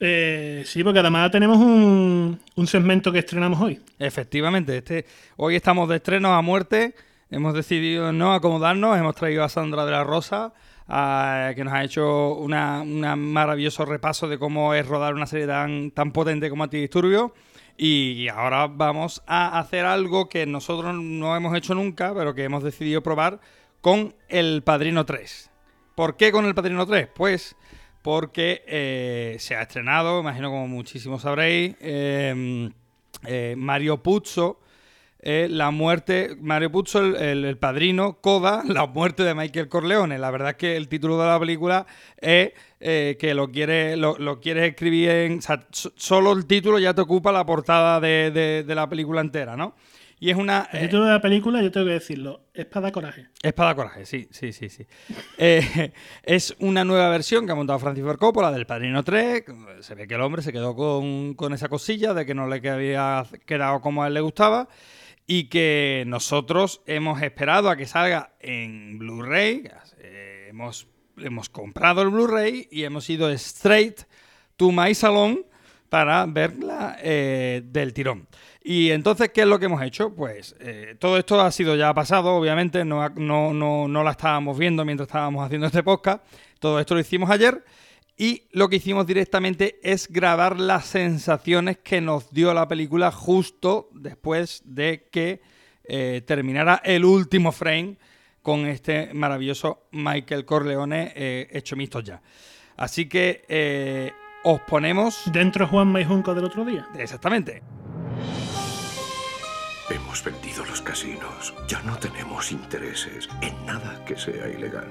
[0.00, 3.80] Eh, sí, porque además tenemos un, un segmento que estrenamos hoy.
[3.98, 5.04] Efectivamente, este,
[5.36, 6.94] hoy estamos de estrenos a muerte.
[7.30, 8.96] Hemos decidido no acomodarnos.
[8.96, 10.52] Hemos traído a Sandra de la Rosa,
[10.88, 15.46] a- que nos ha hecho una, una maravilloso repaso de cómo es rodar una serie
[15.46, 17.34] tan, potente como Antidisturbio.
[17.76, 22.64] Y ahora vamos a hacer algo que nosotros no hemos hecho nunca, pero que hemos
[22.64, 23.38] decidido probar
[23.80, 25.50] con El Padrino 3.
[25.94, 27.08] ¿Por qué con El Padrino 3?
[27.14, 27.54] Pues
[28.02, 32.68] porque eh, se ha estrenado, imagino como muchísimos sabréis, eh,
[33.24, 34.60] eh, Mario Puzo,
[35.20, 40.18] eh, la muerte, Mario Puzo, el, el- el padrino, Coda, la muerte de Michael Corleone.
[40.18, 41.86] La verdad es que el título de la película
[42.16, 45.38] es eh, que lo quieres lo, lo quieres escribir en...
[45.38, 48.88] o sea, so- solo el título ya te ocupa la portada de, de- de la
[48.88, 49.74] película entera, ¿no?
[50.20, 50.68] Y es una...
[50.72, 53.28] El eh, título de la película, yo tengo que decirlo, Espada Coraje.
[53.40, 54.84] Espada Coraje, sí, sí, sí, sí.
[55.38, 55.92] Eh,
[56.24, 59.44] es una nueva versión que ha montado Francis Ford Coppola del Padrino 3.
[59.80, 62.68] Se ve que el hombre se quedó con, con esa cosilla de que no le
[62.68, 64.68] había quedado como a él le gustaba
[65.30, 69.70] y que nosotros hemos esperado a que salga en Blu-ray.
[70.48, 70.88] Hemos,
[71.18, 74.00] hemos comprado el Blu-ray y hemos ido straight
[74.56, 75.44] to my salon
[75.90, 78.26] para verla eh, del tirón.
[78.62, 80.14] Y entonces, ¿qué es lo que hemos hecho?
[80.14, 84.58] Pues eh, todo esto ha sido ya pasado, obviamente, no, no, no, no la estábamos
[84.58, 86.24] viendo mientras estábamos haciendo este podcast.
[86.58, 87.62] Todo esto lo hicimos ayer.
[88.20, 93.88] Y lo que hicimos directamente es grabar las sensaciones que nos dio la película justo
[93.92, 95.40] después de que
[95.84, 97.96] eh, terminara el último frame
[98.42, 102.20] con este maravilloso Michael Corleone eh, hecho mixto ya.
[102.76, 104.12] Así que eh,
[104.42, 105.22] os ponemos...
[105.32, 106.88] Dentro Juan y Junco del otro día.
[106.98, 107.62] Exactamente.
[109.90, 111.54] Hemos vendido los casinos.
[111.68, 114.88] Ya no tenemos intereses en nada que sea ilegal.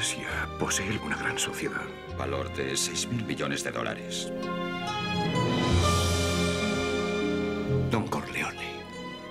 [0.00, 1.84] La iglesia posee una gran sociedad.
[2.16, 4.32] Valor de 6 mil millones de dólares.
[7.90, 8.80] Don Corleone,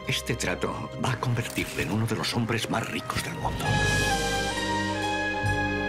[0.08, 3.66] este trato va a convertirle en uno de los hombres más ricos del mundo.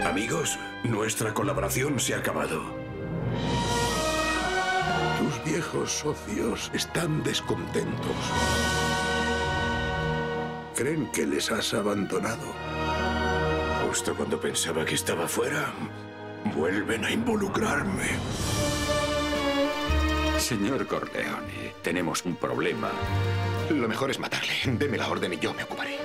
[0.03, 2.63] Amigos, nuestra colaboración se ha acabado.
[5.19, 8.15] Tus viejos socios están descontentos.
[10.75, 12.70] Creen que les has abandonado.
[13.91, 15.73] Justo cuando pensaba que estaba fuera,
[16.55, 18.05] Vuelven a involucrarme.
[20.39, 22.89] Señor Corleone, tenemos un problema.
[23.69, 24.53] Lo mejor es matarle.
[24.65, 25.97] Deme la orden y yo me ocuparé.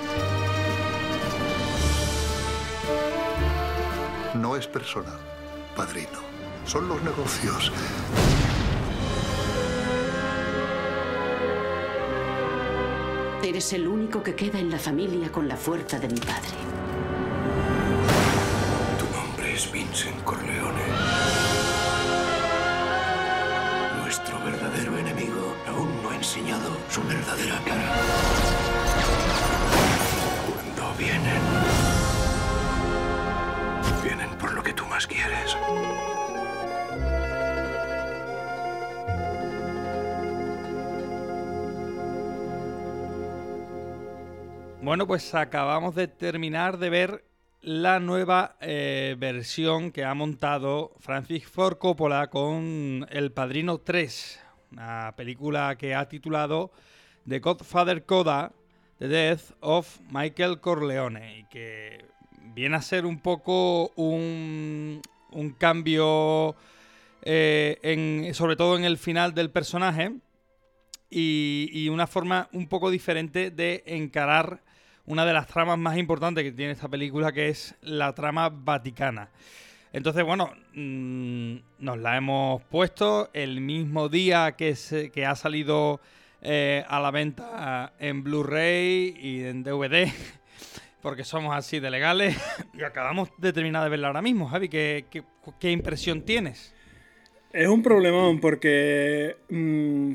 [4.35, 5.21] No es personal,
[5.77, 6.19] padrino.
[6.65, 7.71] Son los negocios.
[13.45, 16.96] Eres el único que queda en la familia con la fuerza de mi padre.
[19.57, 20.83] Es Vincent Corleone.
[24.03, 27.95] Nuestro verdadero enemigo aún no ha enseñado su verdadera cara.
[30.47, 31.41] Cuando vienen,
[34.05, 35.57] vienen por lo que tú más quieres.
[44.83, 47.26] Bueno, pues acabamos de terminar de ver
[47.67, 54.41] la nueva eh, versión que ha montado Francis Ford Coppola con El Padrino 3,
[54.71, 56.71] una película que ha titulado
[57.29, 58.53] The Godfather Coda,
[59.01, 62.05] The Death of Michael Corleone, y que
[62.55, 65.03] viene a ser un poco un,
[65.33, 66.55] un cambio,
[67.23, 70.13] eh, en, sobre todo en el final del personaje,
[71.11, 74.63] y, y una forma un poco diferente de encarar
[75.07, 79.31] una de las tramas más importantes que tiene esta película, que es la trama vaticana.
[79.93, 86.01] Entonces, bueno, mmm, nos la hemos puesto el mismo día que, se, que ha salido
[86.43, 90.13] eh, a la venta en Blu-ray y en DVD,
[91.03, 92.37] porque somos así de legales.
[92.75, 94.49] y acabamos de terminar de verla ahora mismo.
[94.49, 95.07] Javi, ¿qué,
[95.61, 96.75] qué, impresión tienes?
[97.53, 100.15] Es un problemón porque, mmm,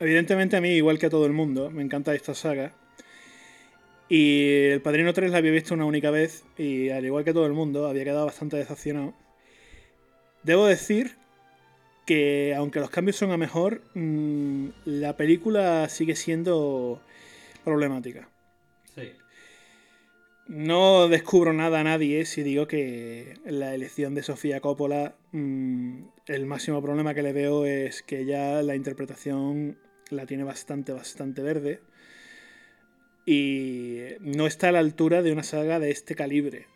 [0.00, 2.72] evidentemente a mí, igual que a todo el mundo, me encanta esta saga.
[4.14, 7.46] Y El Padrino 3 la había visto una única vez y al igual que todo
[7.46, 9.14] el mundo había quedado bastante decepcionado.
[10.42, 11.16] Debo decir
[12.04, 17.00] que aunque los cambios son a mejor, mmm, la película sigue siendo
[17.64, 18.28] problemática.
[18.94, 19.12] Sí.
[20.46, 26.44] No descubro nada a nadie si digo que la elección de Sofía Coppola, mmm, el
[26.44, 29.78] máximo problema que le veo es que ya la interpretación
[30.10, 31.80] la tiene bastante, bastante verde
[33.24, 36.66] y no está a la altura de una saga de este calibre.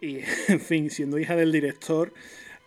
[0.00, 0.18] Y,
[0.48, 2.12] en fin, siendo hija del director,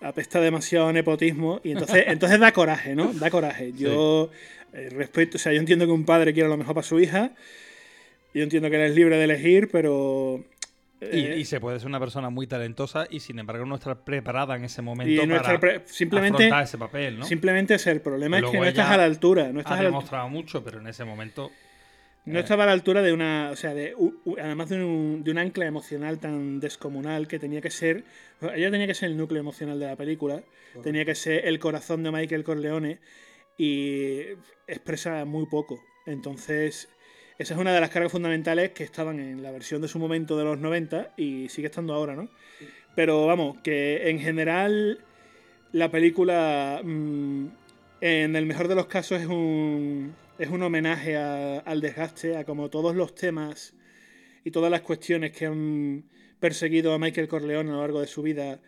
[0.01, 3.13] apesta demasiado a nepotismo y entonces, entonces da coraje, ¿no?
[3.13, 3.73] Da coraje.
[3.73, 4.77] Yo sí.
[4.77, 7.31] eh, respeto, o sea, yo entiendo que un padre quiere lo mejor para su hija,
[8.33, 10.43] yo entiendo que él es libre de elegir, pero...
[11.01, 14.05] Eh, y, y, se puede ser una persona muy talentosa y sin embargo no estar
[14.05, 17.25] preparada en ese momento y no para pre simplemente, afrontar ese papel, ¿no?
[17.25, 19.51] Simplemente es el problema es que no estás a la altura.
[19.51, 21.51] No estás ha demostrado mucho, pero en ese momento
[22.25, 23.49] no estaba a la altura de una.
[23.51, 23.95] O sea, de,
[24.41, 28.03] además de un, de un, ancla emocional tan descomunal que tenía que ser.
[28.41, 30.35] Ella tenía que ser el núcleo emocional de la película.
[30.35, 30.81] Correcto.
[30.81, 32.99] Tenía que ser el corazón de Michael Corleone.
[33.57, 34.21] Y
[34.67, 35.79] expresa muy poco.
[36.05, 36.89] Entonces,
[37.37, 40.37] esa es una de las cargas fundamentales que estaban en la versión de su momento
[40.37, 42.29] de los 90 y sigue estando ahora, ¿no?
[42.95, 44.99] Pero vamos, que en general
[45.73, 47.47] la película, mmm,
[48.01, 52.43] en el mejor de los casos, es un es un homenaje a, al desgaste, a
[52.43, 53.75] como todos los temas
[54.43, 56.05] y todas las cuestiones que han
[56.39, 58.61] perseguido a Michael Corleone a lo largo de su vida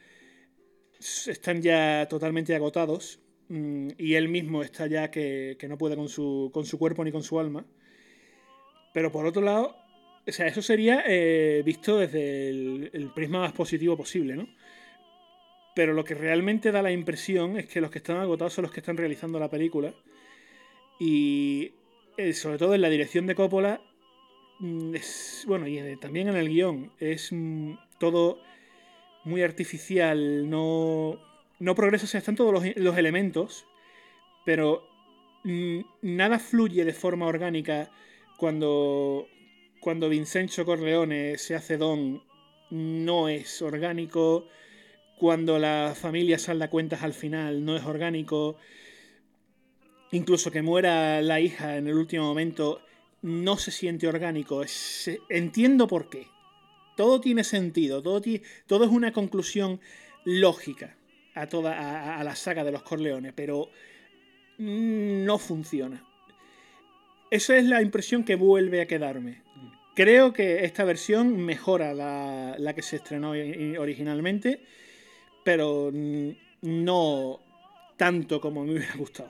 [1.00, 3.20] están ya totalmente agotados
[3.50, 7.04] mmm, y él mismo está ya que, que, no puede con su, con su cuerpo
[7.04, 7.66] ni con su alma.
[8.94, 9.76] Pero por otro lado,
[10.26, 14.48] o sea, eso sería eh, visto desde el, el prisma más positivo posible, ¿no?
[15.76, 18.72] Pero lo que realmente da la impresión es que los que están agotados son los
[18.72, 19.94] que están realizando la película
[21.00, 21.74] y
[22.18, 23.82] eh, sobre todo en la dirección de Coppola,
[24.60, 28.40] mm, es, bueno, y también en el guion, es mm, todo
[29.24, 31.20] muy artificial, no,
[31.60, 33.66] no progresa, o están todos los, los elementos,
[34.46, 34.88] pero
[35.44, 37.92] mm, nada fluye de forma orgánica
[38.38, 39.28] cuando,
[39.80, 42.24] cuando Vincenzo Corleone se hace don,
[42.72, 44.48] no es orgánico,
[45.18, 48.58] cuando la familia salda cuentas al final, no es orgánico
[50.12, 52.82] incluso que muera la hija en el último momento,
[53.22, 54.64] no se siente orgánico.
[55.30, 56.28] Entiendo por qué.
[56.96, 58.22] Todo tiene sentido, todo,
[58.66, 59.80] todo es una conclusión
[60.26, 60.98] lógica
[61.36, 63.70] a toda a, a, la saga de los Corleones, pero
[64.58, 66.04] no funciona.
[67.30, 69.44] Esa es la impresión que vuelve a quedarme.
[69.96, 73.32] Creo que esta versión mejora la, la que se estrenó
[73.80, 74.62] originalmente,
[75.44, 75.92] pero
[76.62, 77.40] no
[77.98, 79.30] tanto como me hubiera gustado.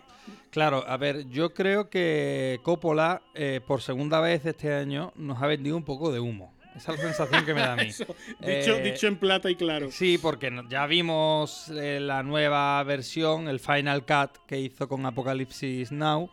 [0.52, 5.48] Claro, a ver, yo creo que Coppola, eh, por segunda vez este año, nos ha
[5.48, 6.54] vendido un poco de humo.
[6.76, 7.88] Esa es la sensación que me da a mí.
[7.88, 8.06] Eso,
[8.40, 9.90] dicho, Eh, dicho en plata y claro.
[9.90, 15.92] Sí, porque ya vimos eh, la nueva versión, el Final Cut que hizo con Apocalipsis
[15.92, 16.30] Now.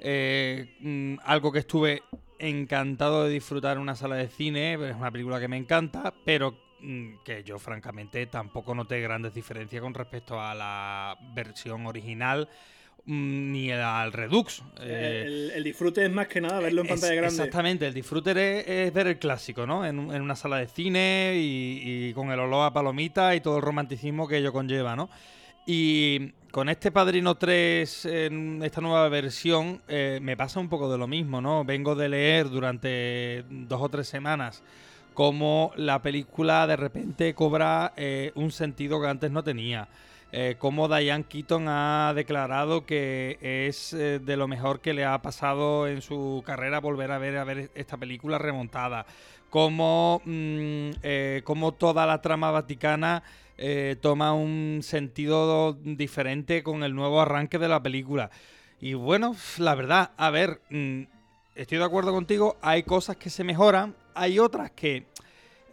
[0.00, 2.02] Eh, mm, algo que estuve
[2.38, 4.74] encantado de disfrutar en una sala de cine.
[4.74, 6.56] Es una película que me encanta, pero
[7.24, 12.48] que yo francamente tampoco noté grandes diferencias con respecto a la versión original
[13.06, 14.62] mm, ni al Redux.
[14.80, 17.34] Eh, el, el disfrute es más que nada verlo en es- pantalla grande.
[17.36, 18.30] Exactamente, el disfrute
[18.60, 19.84] es, es ver el clásico, ¿no?
[19.86, 23.40] En, un- en una sala de cine y, y con el olor a palomita y
[23.40, 25.08] todo el romanticismo que ello conlleva, ¿no?
[25.66, 30.98] Y con este Padrino 3, en esta nueva versión, eh, me pasa un poco de
[30.98, 31.64] lo mismo, ¿no?
[31.64, 34.62] Vengo de leer durante dos o tres semanas
[35.14, 39.88] cómo la película de repente cobra eh, un sentido que antes no tenía.
[40.36, 45.22] Eh, cómo Diane Keaton ha declarado que es eh, de lo mejor que le ha
[45.22, 49.06] pasado en su carrera volver a ver, a ver esta película remontada.
[49.48, 53.22] Cómo, mm, eh, cómo toda la trama vaticana
[54.00, 58.32] toma un sentido diferente con el nuevo arranque de la película.
[58.80, 61.02] Y bueno, la verdad, a ver, mm,
[61.54, 65.06] estoy de acuerdo contigo, hay cosas que se mejoran, hay otras que,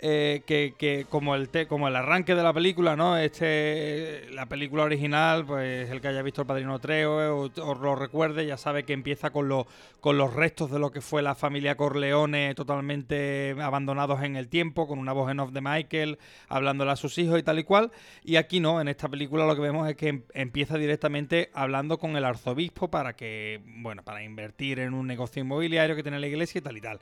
[0.04, 3.18] eh, que, como el te- como el arranque de la película, ¿no?
[3.18, 7.96] Este la película original, pues el que haya visto el Padrino 3 o, o lo
[7.96, 9.68] recuerde, ya sabe que empieza con los
[10.00, 14.88] con los restos de lo que fue la familia Corleone totalmente abandonados en el tiempo,
[14.88, 16.18] con una voz en off de Michael
[16.50, 17.92] hablándole a sus hijos y tal y cual,
[18.24, 22.00] y aquí no, en esta película lo que vemos es que em- empieza directamente hablando
[22.00, 26.28] con el arzobispo para que, bueno, para invertir en un negocio inmobiliario que tiene la
[26.28, 27.00] iglesia y tal y tal.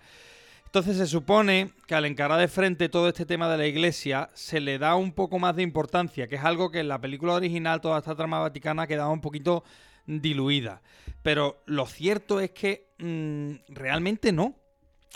[0.69, 4.59] Entonces se supone que al encarar de frente todo este tema de la iglesia se
[4.59, 7.81] le da un poco más de importancia, que es algo que en la película original
[7.81, 9.63] toda esta trama vaticana quedaba un poquito
[10.05, 10.83] diluida.
[11.23, 14.53] Pero lo cierto es que mm, realmente no.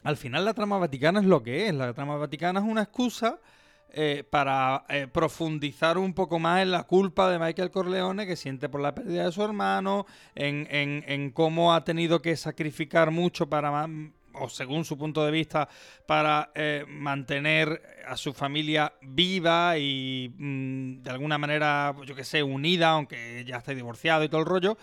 [0.03, 1.73] Al final la trama vaticana es lo que es.
[1.75, 3.39] La trama vaticana es una excusa
[3.91, 8.69] eh, para eh, profundizar un poco más en la culpa de Michael Corleone que siente
[8.69, 10.67] por la pérdida de su hermano, en,
[11.07, 13.88] en- cómo ha tenido que sacrificar mucho para,
[14.34, 15.68] o según su punto de vista,
[16.05, 22.43] para eh, mantener a su familia viva y mm, de alguna manera, yo que sé,
[22.43, 24.77] unida, aunque ya esté divorciado y todo el rollo.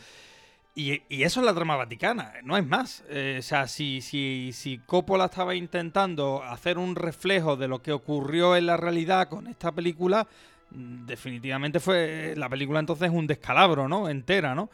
[0.75, 3.05] Y, eso es la trama vaticana, no es más.
[3.09, 7.93] Eh, o sea, si, si, si Coppola estaba intentando hacer un reflejo de lo que
[7.93, 10.27] ocurrió en la realidad con esta película,
[10.71, 14.09] mm, definitivamente fue la película entonces un descalabro, ¿no?
[14.09, 14.71] Entera, ¿no?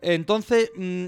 [0.00, 1.06] Entonces, mm,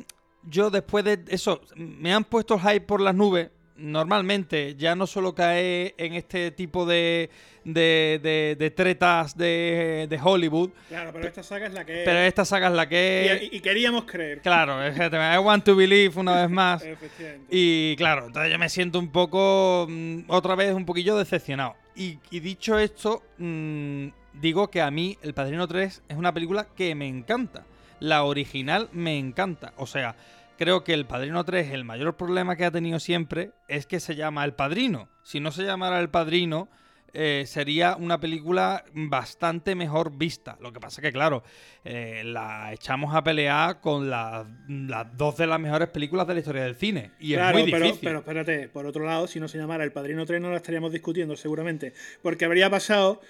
[0.49, 3.51] yo después de eso, me han puesto el hype por las nubes.
[3.77, 7.29] Normalmente ya no solo cae en este tipo de,
[7.65, 12.19] de, de- de tretas de, de Hollywood, Claro, pero esta saga es la que pero
[12.21, 12.29] es.
[12.29, 13.43] esta saga es la que es.
[13.53, 14.41] Y, y queríamos creer.
[14.43, 16.83] Claro, I want to believe una vez más.
[16.87, 17.47] Efectivamente.
[17.51, 21.75] Y claro, entonces yo me siento un poco, mm, otra vez un poquillo decepcionado.
[21.97, 24.07] Y, y dicho esto, mm,
[24.41, 27.65] digo que a mí El Padrino 3 es una película que me encanta.
[28.05, 29.73] La original me encanta.
[29.79, 30.15] O sea,
[30.59, 34.15] creo que El Padrino 3, el mayor problema que ha tenido siempre es que se
[34.15, 35.09] llama El Padrino.
[35.23, 36.69] Si no se llamara El Padrino,
[37.15, 40.59] eh, sería una película bastante mejor vista.
[40.61, 41.45] Lo que pasa que, claro,
[41.83, 44.47] eh, la echamos a pelear con las,
[45.17, 47.13] dos de las mejores películas de la historia del cine.
[47.19, 48.07] Y claro, es muy pero, difícil.
[48.07, 50.93] pero espérate, por otro lado, si no se llamara El Padrino 3 no la estaríamos
[50.93, 53.23] discutiendo seguramente, porque habría pasado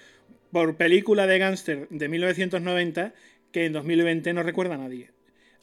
[0.51, 3.13] por película de gángster de 1990
[3.55, 5.11] que en 2020 no recuerda a nadie.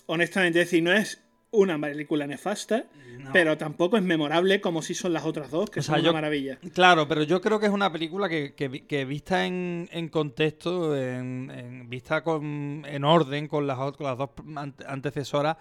[0.07, 2.87] Honestamente, es decir, no es una película nefasta,
[3.35, 6.11] pero tampoco es memorable como si son las otras dos, que O sea, son yo-
[6.11, 6.59] una maravilla.
[6.73, 10.09] Claro, pero yo creo que es una película que, que vi- que vista en, en
[10.09, 15.59] contexto, en, en- vista con, en orden con las, con las dos ante- antecesoras,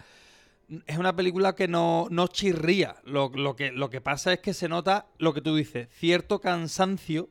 [0.88, 2.96] es una película que no, no chirría.
[3.04, 6.40] Lo, lo que, lo que pasa es que se nota lo que tú dices, cierto
[6.40, 7.30] cansancio.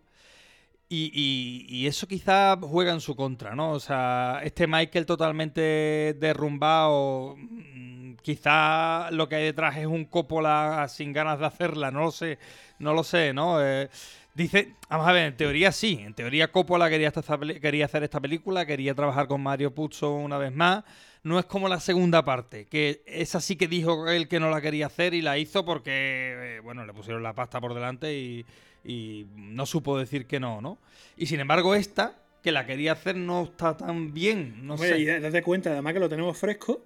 [0.92, 3.72] Y, eso quizá juega en su contra, ¿no?
[3.72, 10.88] O sea, este Michael totalmente derrumbado, mm, quizá lo que hay detrás es un Coppola
[10.88, 12.40] sin ganas de hacerla, no lo sé,
[12.80, 13.64] no lo sé, ¿no?
[13.64, 13.88] Eh,
[14.34, 18.92] dice, vamos a ver, en teoría sí, en teoría Coppola quería, hacer esta película, quería
[18.92, 20.82] trabajar con Mario Puzo una vez más,
[21.22, 24.60] no es como la segunda parte, que esa sí que dijo él que no la
[24.60, 28.44] quería hacer y la hizo porque, eh, bueno, le pusieron la pasta por delante y,
[28.84, 30.78] y no supo decir que no, ¿no?
[31.16, 34.98] Y sin embargo esta, que la quería hacer, no está tan bien, no Hombre, sé.
[35.00, 36.84] y date cuenta, además que lo tenemos fresco,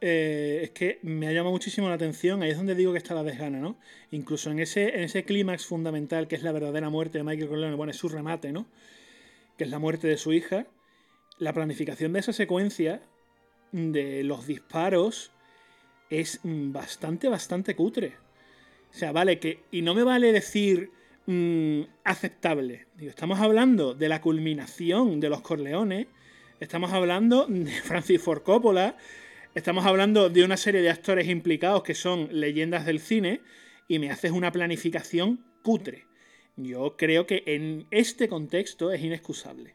[0.00, 3.14] eh, es que me ha llamado muchísimo la atención, ahí es donde digo que está
[3.14, 3.78] la desgana, ¿no?
[4.10, 7.76] Incluso en ese, en ese clímax fundamental que es la verdadera muerte de Michael Corleone,
[7.76, 8.66] bueno, es su remate, ¿no?
[9.56, 10.66] Que es la muerte de su hija,
[11.38, 13.02] la planificación de esa secuencia
[13.72, 15.32] de los disparos
[16.10, 18.16] es mm, bastante, bastante cutre.
[18.92, 19.64] O sea, vale que.
[19.70, 20.90] Y no me vale decir.
[21.26, 22.86] Mm, aceptable.
[22.98, 26.06] Estamos hablando de la culminación de los Corleones,
[26.60, 28.96] estamos hablando de Francis Ford Coppola,
[29.54, 33.40] estamos hablando de una serie de actores implicados que son leyendas del cine,
[33.88, 36.06] y me haces una planificación cutre.
[36.56, 39.74] Yo creo que en este contexto es inexcusable.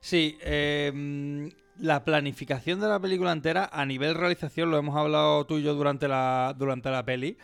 [0.00, 5.58] Sí, eh, la planificación de la película entera a nivel realización, lo hemos hablado tú
[5.58, 7.36] y yo durante la, durante la peli,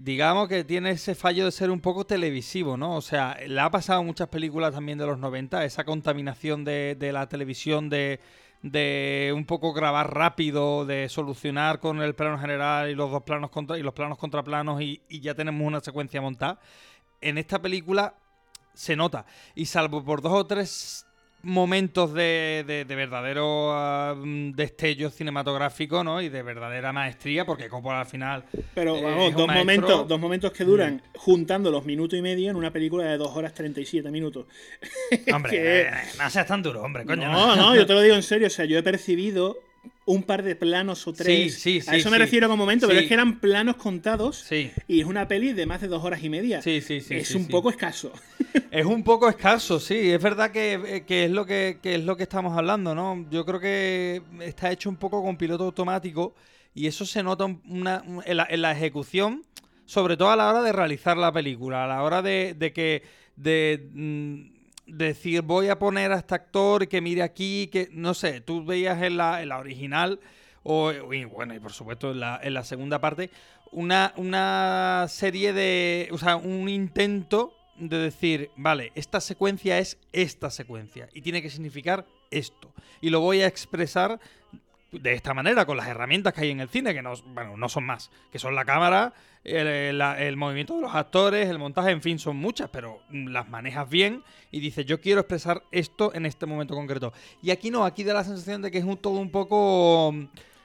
[0.00, 2.96] digamos que tiene ese fallo de ser un poco televisivo, ¿no?
[2.96, 6.96] O sea, le ha pasado a muchas películas también de los 90, esa contaminación de,
[6.98, 8.20] de la televisión, de,
[8.62, 13.50] de un poco grabar rápido, de solucionar con el plano general y los dos planos
[13.50, 16.60] contra y los planos contra planos y, y ya tenemos una secuencia montada.
[17.20, 18.14] En esta película
[18.74, 19.26] se nota.
[19.56, 21.07] Y salvo por dos o tres
[21.42, 26.20] momentos de, de, de verdadero uh, destello cinematográfico, ¿no?
[26.20, 28.44] Y de verdadera maestría, porque Coppola al final.
[28.74, 29.54] Pero eh, vamos, dos maestro.
[29.64, 33.36] momentos, dos momentos que duran juntando los minutos y medio en una película de 2
[33.36, 34.46] horas 37 minutos.
[35.32, 37.30] Hombre, Que- eh, no seas tan duro, hombre, coño.
[37.30, 38.48] No, no, yo te lo digo en serio.
[38.48, 39.58] O sea, yo he percibido
[40.06, 41.54] un par de planos o tres.
[41.54, 44.38] Sí, sí, a sí, eso me refiero con momento, pero es que eran planos contados.
[44.38, 44.70] Sí.
[44.86, 46.62] Y es una peli de más de dos horas y media.
[46.62, 48.12] Sí, sí, sí, Es un poco escaso.
[48.70, 50.10] Es un poco escaso, sí.
[50.10, 53.26] Es verdad que, eh, que es lo que, que es lo que estamos hablando, ¿no?
[53.30, 56.34] Yo creo que está hecho un poco con piloto automático
[56.74, 59.44] y eso se nota un- una- un- en, la, en la ejecución,
[59.84, 63.02] sobre todo a la hora de realizar la película, a la hora de, de que
[63.36, 64.57] de mm,
[64.88, 69.02] decir voy a poner a este actor que mire aquí, que no sé, tú veías
[69.02, 70.18] en la, en la original
[70.62, 73.30] o y bueno y por supuesto en la, en la segunda parte
[73.70, 80.50] una, una serie de, o sea, un intento de decir, vale, esta secuencia es esta
[80.50, 82.72] secuencia y tiene que significar esto.
[83.00, 84.20] Y lo voy a expresar
[84.92, 87.68] de esta manera, con las herramientas que hay en el cine, que no, bueno, no
[87.68, 89.12] son más, que son la cámara,
[89.44, 93.48] el, el movimiento de los actores, el montaje, en fin, son muchas, pero mm, las
[93.48, 97.12] manejas bien y dices, yo quiero expresar esto en este momento concreto.
[97.42, 100.14] Y aquí no, aquí da la sensación de que es un, todo un poco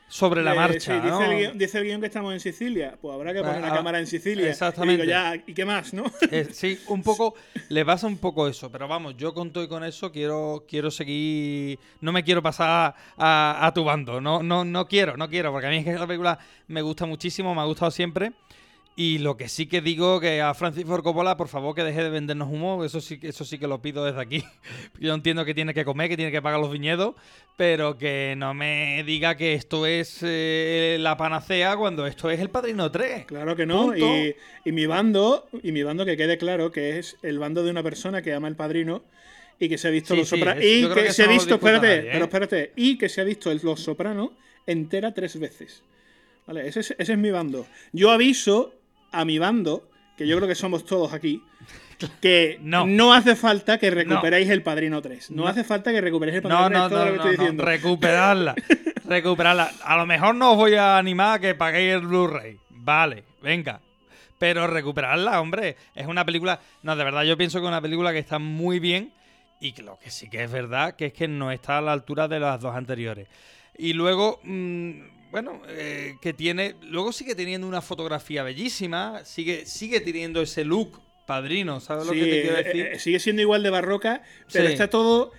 [0.07, 0.79] sobre la Eh, marcha.
[0.79, 1.21] sí, dice, ¿no?
[1.23, 2.97] el guion, dice el guion que estamos en Sicilia.
[3.01, 4.49] Pues habrá que poner Ah, la cámara en Sicilia.
[4.49, 5.03] exactamente.
[5.03, 6.03] Y digo, ya, ¿y qué más, no?
[6.31, 7.33] Eh, sí, un poco,
[7.69, 10.91] le pasa un poco eso, pero vamos, yo con todo y con eso quiero, quiero
[10.91, 15.51] seguir, no me quiero pasar a, a tu bando, no, no, no quiero, no quiero,
[15.51, 18.33] porque a mí es que la película me gusta muchísimo, me ha gustado siempre,
[18.95, 22.03] y lo que sí que digo que a Francis Ford Coppola, por favor, que deje
[22.03, 24.43] de vendernos humo, eso sí, que- eso sí que lo pido desde aquí.
[24.99, 27.15] Yo entiendo que tiene que comer, que tiene que pagar los viñedos,
[27.57, 32.49] pero que no me diga que esto es eh, la panacea cuando esto es el
[32.49, 33.25] Padrino 3.
[33.25, 33.97] Claro que no.
[33.97, 37.71] Y, y mi bando, y mi bando que quede claro que es el bando de
[37.71, 39.03] una persona que ama el padrino
[39.59, 40.63] y que se ha visto Sí, Los sí, Sopranos.
[40.63, 42.09] y que, que se ha visto, espérate, nadie, ¿eh?
[42.13, 44.29] pero espérate, y que se ha visto el Los Sopranos
[44.67, 45.81] entera tres veces.
[46.45, 46.67] ¿Vale?
[46.67, 47.65] Ese es, ese es mi bando.
[47.93, 48.73] Yo aviso
[49.13, 49.87] a mi bando,
[50.17, 51.41] que yo creo que somos todos aquí,
[52.21, 55.31] que no, hace falta que recuperéis el Padrino 3.
[55.31, 55.47] No, No.
[55.47, 57.37] hace falta que recuperéis el Padrino No, 3, no, todo no, lo que no, estoy
[57.37, 57.65] no, diciendo.
[57.65, 58.55] recuperarla,
[59.05, 59.71] recuperarla.
[59.83, 63.79] A lo mejor no os voy a animar a que paguéis el Blu-ray, vale, venga.
[64.39, 68.11] Pero recuperarla, hombre, es una película, no, de verdad yo pienso que es una película
[68.11, 69.13] que está muy bien
[69.61, 72.27] y lo que sí que es verdad que es que no está a la altura
[72.27, 73.29] de las dos anteriores.
[73.77, 74.91] Y luego, mm,
[75.33, 81.01] bueno, eh, que tiene, luego sigue teniendo una fotografía bellísima, sigue, sigue teniendo ese look
[81.25, 82.85] padrino, ¿sabes lo que te quiero eh, decir?
[82.85, 84.73] eh, sigue siendo igual de barroca, pero Sí.
[84.73, 85.31] está todo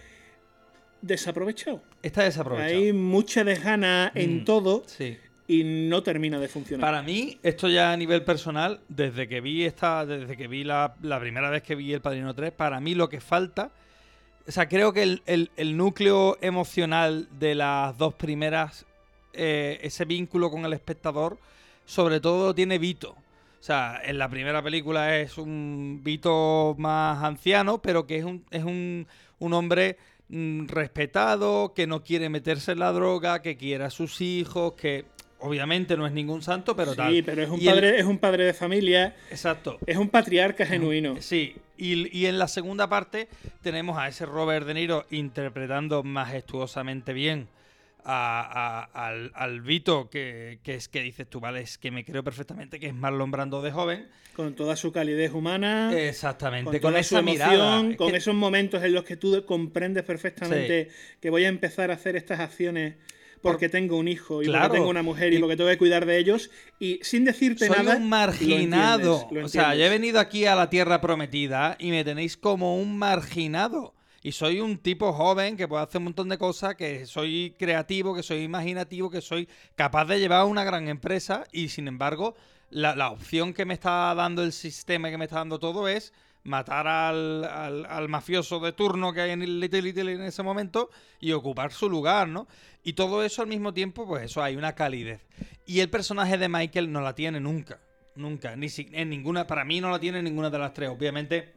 [1.00, 1.82] desaprovechado.
[2.02, 2.76] Está desaprovechado.
[2.80, 5.16] Hay mucha desgana en Mm, todo sí.
[5.46, 6.80] y no termina de funcionar.
[6.86, 10.94] Para mí, esto ya a nivel personal, desde que vi esta, desde que vi la,
[11.02, 13.70] la primera vez que vi El Padrino 3, para mí lo que falta,
[14.46, 18.84] o sea, creo que el, el- el núcleo emocional de las dos primeras,
[19.36, 21.38] eh, ese vínculo con el espectador,
[21.84, 23.10] sobre todo lo tiene Vito.
[23.10, 28.44] O sea, en la primera película es un Vito más anciano, pero que es un,
[28.50, 29.06] es un,
[29.38, 29.96] un hombre
[30.28, 35.06] mm, respetado, que no quiere meterse en la droga, que quiere a sus hijos, que
[35.40, 37.22] obviamente no es ningún santo, pero sí, tal.
[37.24, 39.16] pero es un, Y el- padre, es un padre de familia.
[39.30, 39.78] Exacto.
[39.86, 41.16] Es un patriarca genuino.
[41.20, 43.28] Sí, y, y en la segunda parte
[43.62, 47.48] tenemos a ese Robert De Niro interpretando majestuosamente bien
[48.04, 52.04] a, a- al, al Vito, que, que es que dices tú, vale, es que me
[52.04, 54.08] creo perfectamente que es Marlon Brando de joven.
[54.36, 55.92] Con toda su calidez humana.
[55.96, 57.90] Exactamente, Con, esa emoción, mirada.
[57.90, 60.88] Es con que- esos momentos en los que tú comprendes perfectamente
[61.20, 62.96] que voy a empezar a hacer estas acciones
[63.42, 64.64] porque tengo un hijo y Claro.
[64.64, 66.50] porque tengo una mujer y, Y- porque tengo que cuidar de ellos
[66.80, 69.14] y sin decirte Soy nada un lo marginado.
[69.20, 72.36] entiendes, lo o sea, yo he venido aquí a la tierra prometida y me tenéis
[72.36, 73.93] como un marginado.
[74.24, 78.14] Y soy un tipo joven que puede hacer un montón de cosas, que soy creativo,
[78.14, 79.46] que soy imaginativo, que soy
[79.76, 82.34] capaz de llevar una gran empresa y sin embargo
[82.70, 85.88] la, la opción que me está dando el sistema y que me está dando todo
[85.88, 90.22] es matar al, al, al mafioso de turno que hay en el Little Little en
[90.22, 90.88] ese momento
[91.20, 92.48] y ocupar su lugar, ¿no?
[92.82, 95.20] Y todo eso al mismo tiempo, pues eso, hay una calidez.
[95.66, 97.80] Y el personaje de Michael no la tiene nunca.
[98.14, 98.56] Nunca.
[98.56, 100.88] Ni si- en ninguna, para mí no la tiene en ninguna de las tres.
[100.90, 101.53] Obviamente.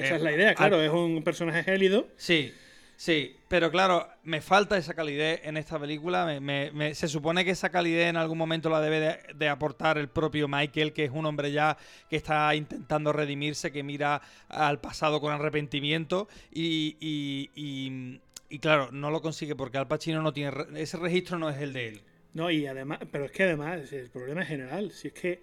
[0.00, 2.08] Esa eh, es la idea, claro, al- es un personaje gélido.
[2.16, 2.52] Sí,
[2.96, 6.26] sí, pero claro, me falta esa calidez en esta película.
[6.26, 9.48] Me- me- me- se supone que esa calidez en algún momento la debe de, de
[9.48, 11.76] aportar el propio Michael, que es un hombre ya
[12.08, 18.20] que está intentando redimirse, que mira al pasado con arrepentimiento y, y- y-
[18.52, 20.50] y, claro, no lo consigue porque Al Pacino no tiene...
[20.74, 22.00] Ese registro no es el de él.
[22.34, 24.90] No, y además, pero es que además, el problema es general.
[24.92, 25.40] Si es que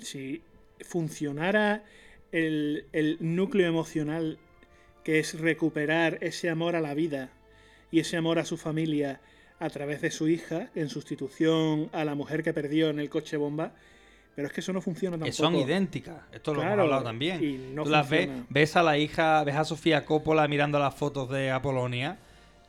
[0.00, 0.40] si
[0.80, 1.82] funcionara
[2.34, 4.38] el, el núcleo emocional
[5.04, 7.30] que es recuperar ese amor a la vida
[7.90, 9.20] y ese amor a su familia
[9.60, 13.36] a través de su hija, en sustitución a la mujer que perdió en el coche
[13.36, 13.72] bomba,
[14.34, 15.32] pero es que eso no funciona tampoco.
[15.32, 16.16] Son idénticas.
[16.32, 17.42] Esto lo Claro, hemos hablado también.
[17.44, 20.94] y no Tú las ves, ves a la hija, ves a Sofía Coppola mirando las
[20.94, 22.18] fotos de Apolonia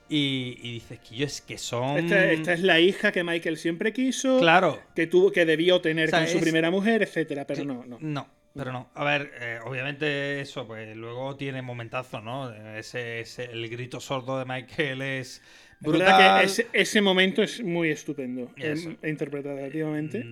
[0.08, 1.98] y, y dices que yo es que son.
[1.98, 4.80] Esta, esta es la hija que Michael siempre quiso, Claro.
[4.96, 7.98] que tuvo, que debió tener O sea, con su primera mujer, etcétera, pero no, no.
[8.00, 8.90] No, pero no.
[8.96, 12.52] A ver, eh, obviamente eso, pues luego tiene momentazos, ¿no?
[12.76, 15.42] Ese, ese- el grito sordo de Michael es
[15.80, 16.40] brutal.
[16.40, 20.24] que ese, ese momento es muy estupendo, em, interpretativamente.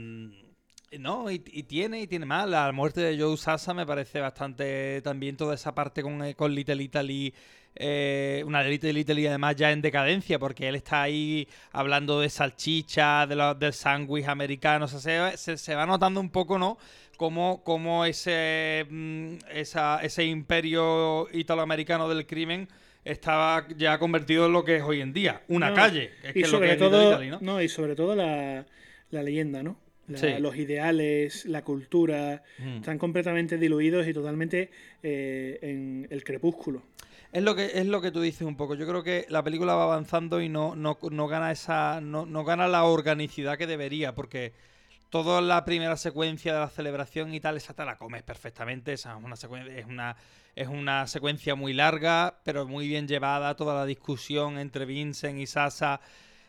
[0.99, 2.47] No, y, y tiene, y tiene más.
[2.47, 6.53] La muerte de Joe Sasa me parece bastante también toda esa parte con, eh, con
[6.53, 7.33] Little Italy.
[7.75, 13.25] eh, una Little Italy además ya en decadencia, porque él está ahí hablando de salchicha,
[13.25, 14.85] de lo- del sándwich americano.
[14.85, 16.77] O sea, se- se va notando un poco, ¿no?
[17.17, 22.67] Cómo, cómo ese, mm, esa- ese imperio italoamericano del crimen
[23.05, 25.41] estaba ya convertido en lo que es hoy en día.
[25.47, 26.11] Una No, calle.
[26.23, 27.39] es y que es lo que sobre es todo, Italy, ¿no?
[27.41, 27.61] ¿no?
[27.61, 28.65] y sobre todo la,
[29.11, 29.77] la leyenda, ¿no?
[30.07, 30.27] La- Sí.
[30.39, 32.77] Los ideales, la cultura, Mm.
[32.77, 34.69] están completamente diluidos y totalmente
[35.01, 36.81] eh, en el crepúsculo.
[37.31, 38.75] Es lo que es lo que tú dices un poco.
[38.75, 42.43] Yo creo que la película va avanzando y no, no, no gana esa no, no
[42.43, 44.53] gana la organicidad que debería porque
[45.13, 48.93] toda la primera secuencia de la celebración y tal esa te la comes perfectamente.
[48.93, 50.15] Esa es una secuencia
[50.55, 53.55] es una secuencia muy larga pero muy bien llevada.
[53.55, 56.01] Toda la discusión entre Vincent y Sasa,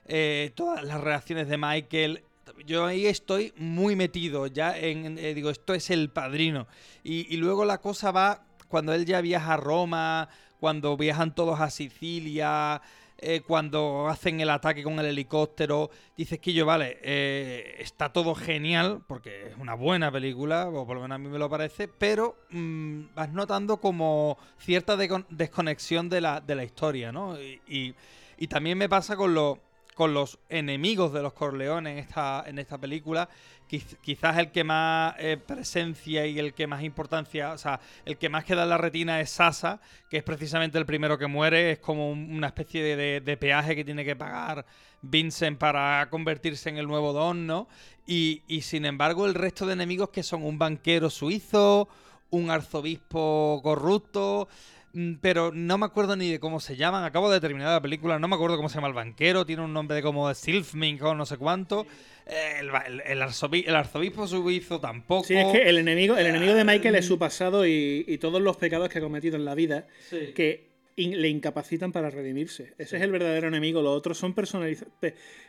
[0.07, 2.25] eh, todas las reacciones de Michael.
[2.65, 6.67] Yo ahí estoy muy metido ya en, eh, digo, esto es el padrino.
[7.03, 11.69] Y luego la cosa va cuando él ya viaja a Roma, cuando viajan todos a
[11.69, 12.81] Sicilia,
[13.25, 15.91] eh, cuando hacen el ataque con el helicóptero.
[16.17, 20.97] Dices que yo, vale, eh, está todo genial, porque es una buena película, o por
[20.97, 26.21] lo menos a mí me lo parece, pero mm, vas notando como cierta desconexión de
[26.21, 27.41] la, de la historia, ¿no?
[27.41, 27.95] Y, y-
[28.37, 29.59] y también me pasa con los
[29.95, 33.29] con los enemigos de los Corleones en esta, en esta película.
[33.71, 38.17] Quiz- quizás el que más eh, presencia y el que más importancia, o sea, el
[38.19, 39.81] que más queda en la retina es Sasa,
[40.11, 41.73] que es precisamente el primero que muere.
[41.73, 44.65] Es como un- una especie de peaje que tiene que pagar
[45.03, 47.69] Vincent para convertirse en el nuevo Don, ¿no?
[48.07, 51.89] Y, y sin embargo, el resto de enemigos que son un banquero suizo,
[52.31, 54.49] un arzobispo corrupto.
[54.95, 57.05] Mm, Pero no me acuerdo ni de cómo se llaman.
[57.05, 59.45] Acabo de terminar la película, no me acuerdo cómo se llama el banquero.
[59.45, 61.87] Tiene un nombre de como Silfmink o no sé cuánto.
[62.27, 65.25] Eh, El, el- el arzobi- el arzobispo suizo tampoco.
[65.25, 68.41] Sí, es que el enemigo, el enemigo de Michael es su pasado y, y todos
[68.41, 70.33] los pecados que ha cometido en la vida Sí.
[70.35, 72.73] que in- le incapacitan para redimirse.
[72.79, 73.83] Ese es el verdadero enemigo.
[73.83, 74.33] Los otros son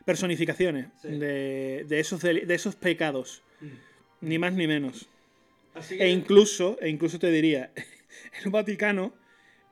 [0.05, 3.41] personificaciones de, de esos, de esos pecados.
[4.21, 5.07] Ni más ni menos.
[5.75, 7.71] Así E incluso, e incluso te diría,
[8.43, 9.13] el Vaticano,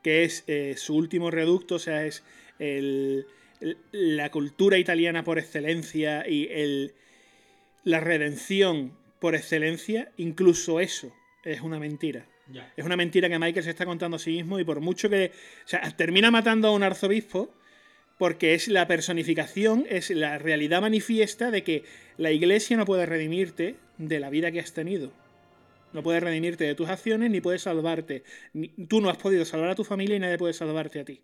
[0.04, 2.22] que es eh, su último reducto, o sea, es
[2.60, 3.26] el-
[3.60, 6.92] el- la cultura italiana por excelencia y el,
[7.82, 11.12] la redención por excelencia, incluso eso
[11.44, 12.26] es una mentira.
[12.76, 15.32] Es una mentira que Michael se está contando a sí mismo y por mucho que...
[15.64, 17.54] O sea, termina matando a un arzobispo
[18.18, 21.84] porque es la personificación, es la realidad manifiesta de que
[22.18, 25.10] la iglesia no puede redimirte de la vida que has tenido.
[25.94, 28.22] No puede redimirte de tus acciones ni puede salvarte.
[28.52, 31.22] Ni- tú no has podido salvar a tu familia y nadie puede salvarte a ti.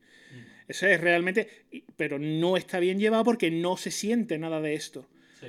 [0.66, 1.66] Eso es realmente...
[1.96, 5.06] Pero no está bien llevado porque no se siente nada de esto.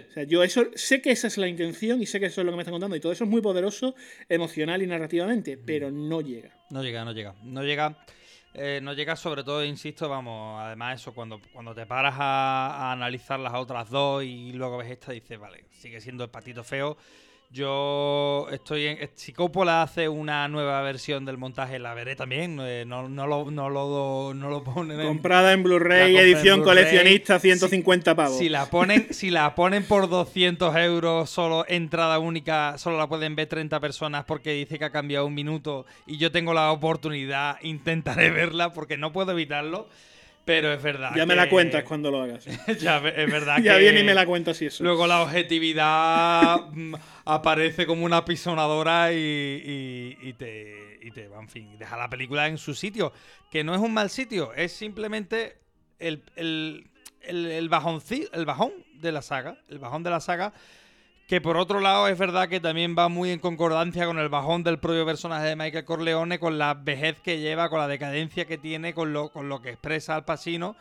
[0.09, 2.45] O sea, yo eso sé que esa es la intención y sé que eso es
[2.45, 3.93] lo que me está contando y todo eso es muy poderoso
[4.29, 6.49] emocional y narrativamente, pero no llega.
[6.69, 7.35] No llega, no llega.
[7.43, 7.97] No llega.
[8.53, 12.91] eh, no llega sobre todo, insisto, vamos, además eso, cuando, cuando te paras a, a
[12.93, 16.97] analizar las otras dos y luego ves esta, dices, vale, sigue siendo el patito feo.
[17.53, 19.09] Yo estoy en.
[19.15, 22.57] Si Coppola hace una nueva versión del montaje, la veré también.
[22.61, 26.63] eh, No, no, lo, no, lo, no lo ponen en- Comprada en Blu-ray, en edición
[26.63, 28.37] coleccionista, 150 pavos.
[28.37, 33.35] Si la ponen, si la ponen por 200 euros, solo entrada única, solo la pueden
[33.35, 37.57] ver 30 personas porque dice que ha cambiado un minuto y yo tengo la oportunidad,
[37.63, 39.89] intentaré verla porque no puedo evitarlo.
[40.45, 41.11] Pero es verdad.
[41.15, 42.45] Ya me la cuentas cuando lo hagas.
[42.79, 44.83] ya es verdad Ya que viene y me la cuentas y eso.
[44.83, 46.95] Luego la objetividad mm,
[47.25, 52.47] aparece como una pisonadora y, y- y te, y te, en fin, deja la película
[52.47, 53.13] en su sitio.
[53.51, 55.57] Que no es un mal sitio, es simplemente
[55.99, 56.87] el, el,
[57.21, 59.57] el, el bajonci- el bajón de la saga.
[59.69, 60.53] El bajón de la saga.
[61.31, 64.63] Que por otro lado es verdad que también va muy en concordancia con el bajón
[64.63, 68.57] del propio personaje de Michael Corleone, con la vejez que lleva, con la decadencia que
[68.57, 70.75] tiene, con lo, con lo que expresa Al Pacino,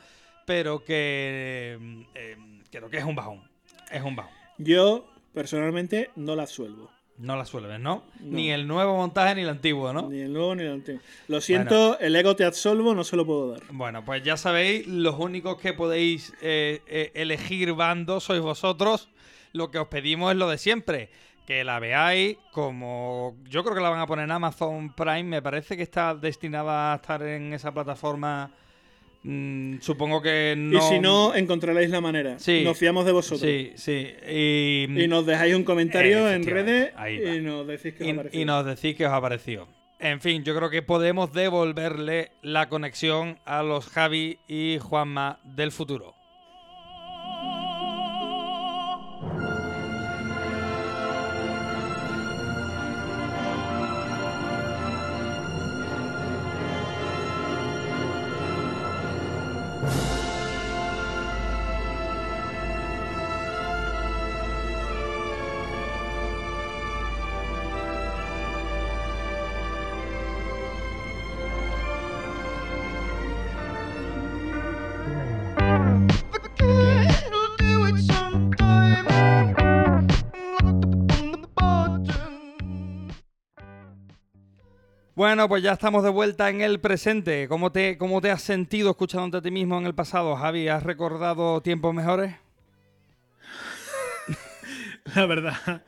[0.47, 2.37] pero que eh, eh,
[2.69, 3.49] creo que es un bajón.
[3.93, 4.33] Es un bajón.
[4.59, 6.91] Yo, personalmente, no la absuelvo.
[7.17, 8.03] No la suele ver, ¿no?
[8.19, 8.37] No.
[8.37, 10.11] Ni el nuevo montaje ni el antiguo, ¿no?
[10.11, 11.01] Ni el nuevo ni el antiguo.
[11.29, 13.63] Lo siento, el ego te absolvo, no se lo puedo dar.
[13.71, 19.11] Bueno, pues ya sabéis, los únicos que podéis eh, eh, elegir bando sois vosotros.
[19.53, 21.11] Lo que os pedimos es lo de siempre.
[21.47, 23.37] Que la veáis como...
[23.45, 25.25] Yo creo que la van a poner en Amazon Prime.
[25.25, 28.51] Me parece que está destinada a estar en esa plataforma.
[29.23, 30.79] Mm, supongo que no...
[30.79, 32.39] Y si no, encontraréis la manera.
[32.39, 32.63] Sí.
[32.65, 33.41] Nos fiamos de vosotros.
[33.41, 34.09] Sí, sí.
[34.29, 38.15] Y, Y nos dejáis un comentario en redes y nos decís que os ha y,
[38.15, 38.43] parecido.
[38.43, 39.69] y nos decís que os ha parecido.
[39.99, 45.73] En fin, yo creo que podemos devolverle la conexión a los Javi y Juanma del
[45.73, 46.15] futuro.
[85.21, 87.47] Bueno, pues ya estamos de vuelta en el presente.
[87.47, 90.69] ¿Cómo te, cómo te has sentido escuchándote a ti mismo en el pasado, Javi?
[90.69, 92.37] ¿Has recordado tiempos mejores?
[95.15, 95.83] La verdad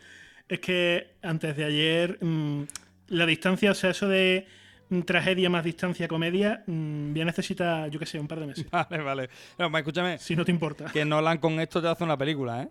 [0.46, 2.64] es que antes de ayer, mm,
[3.08, 4.46] la distancia, o sea, eso de
[4.90, 8.66] mm, tragedia más distancia comedia, mm, ya necesita, yo qué sé, un par de meses.
[8.70, 9.30] Vale, vale.
[9.58, 10.18] No, escúchame.
[10.18, 10.90] Si no te importa.
[10.92, 12.68] Que Nolan con esto te hace una película, ¿eh?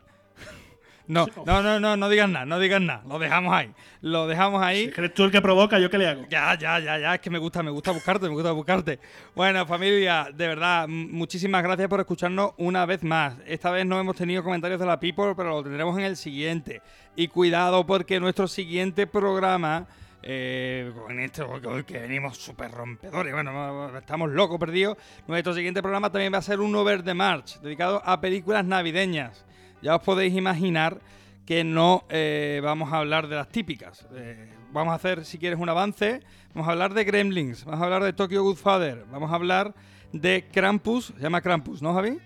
[1.08, 3.04] No, no, no, no, no digas nada, no digas nada.
[3.08, 3.74] Lo dejamos ahí.
[4.02, 4.92] Lo dejamos ahí.
[4.96, 5.80] ¿Eres tú el que provoca?
[5.80, 6.26] ¿Yo qué le hago?
[6.30, 7.16] Ya, ya, ya, ya.
[7.16, 9.00] Es que me gusta, me gusta buscarte, me gusta buscarte.
[9.36, 13.36] Bueno, familia, de verdad, muchísimas gracias por escucharnos una vez más.
[13.46, 16.82] Esta vez no hemos tenido comentarios de la People, pero lo tendremos en el siguiente.
[17.16, 19.88] Y cuidado porque nuestro siguiente programa,
[20.24, 24.98] eh, con esto que venimos súper rompedores, bueno, estamos locos perdidos.
[25.28, 29.46] Nuestro siguiente programa también va a ser un Over the March, dedicado a películas navideñas.
[29.82, 31.00] Ya os podéis imaginar
[31.46, 34.08] que no eh, vamos a hablar de las típicas.
[34.14, 36.22] Eh, vamos a hacer, si quieres, un avance.
[36.54, 39.74] Vamos a hablar de Gremlins, vamos a hablar de Tokyo Godfather, vamos a hablar
[40.12, 42.20] de Krampus, se llama Krampus, ¿no, Javi?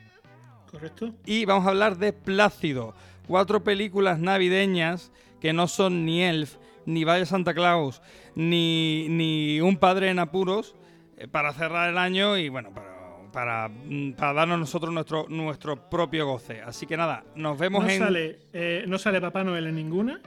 [0.71, 1.13] ¿Correcto?
[1.25, 2.95] Y vamos a hablar de Plácido.
[3.27, 6.55] Cuatro películas navideñas que no son ni Elf,
[6.87, 8.01] ni Valle Santa Claus,
[8.33, 10.75] ni, ni Un Padre en Apuros,
[11.17, 12.94] eh, para cerrar el año y bueno, para,
[13.35, 16.61] para, mm, para darnos nosotros nuestro, nuestro propio goce.
[16.61, 17.99] Así que nada, nos vemos No en...
[17.99, 20.21] sale, eh, no sale Papá Noel en ninguna.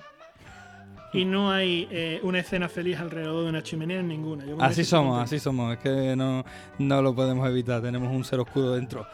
[1.14, 4.44] Y no hay eh, una escena feliz alrededor de una chimenea en ninguna.
[4.44, 5.72] Yo Así somos, así somos.
[5.72, 6.44] Es que no,
[6.78, 7.80] no lo podemos evitar.
[7.80, 9.06] Tenemos un ser oscuro dentro.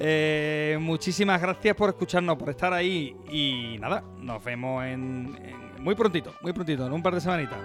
[0.00, 3.14] Eh, muchísimas gracias por escucharnos, por estar ahí.
[3.30, 7.58] Y nada, nos vemos en, en- muy prontito, muy prontito, en un par de semanitas.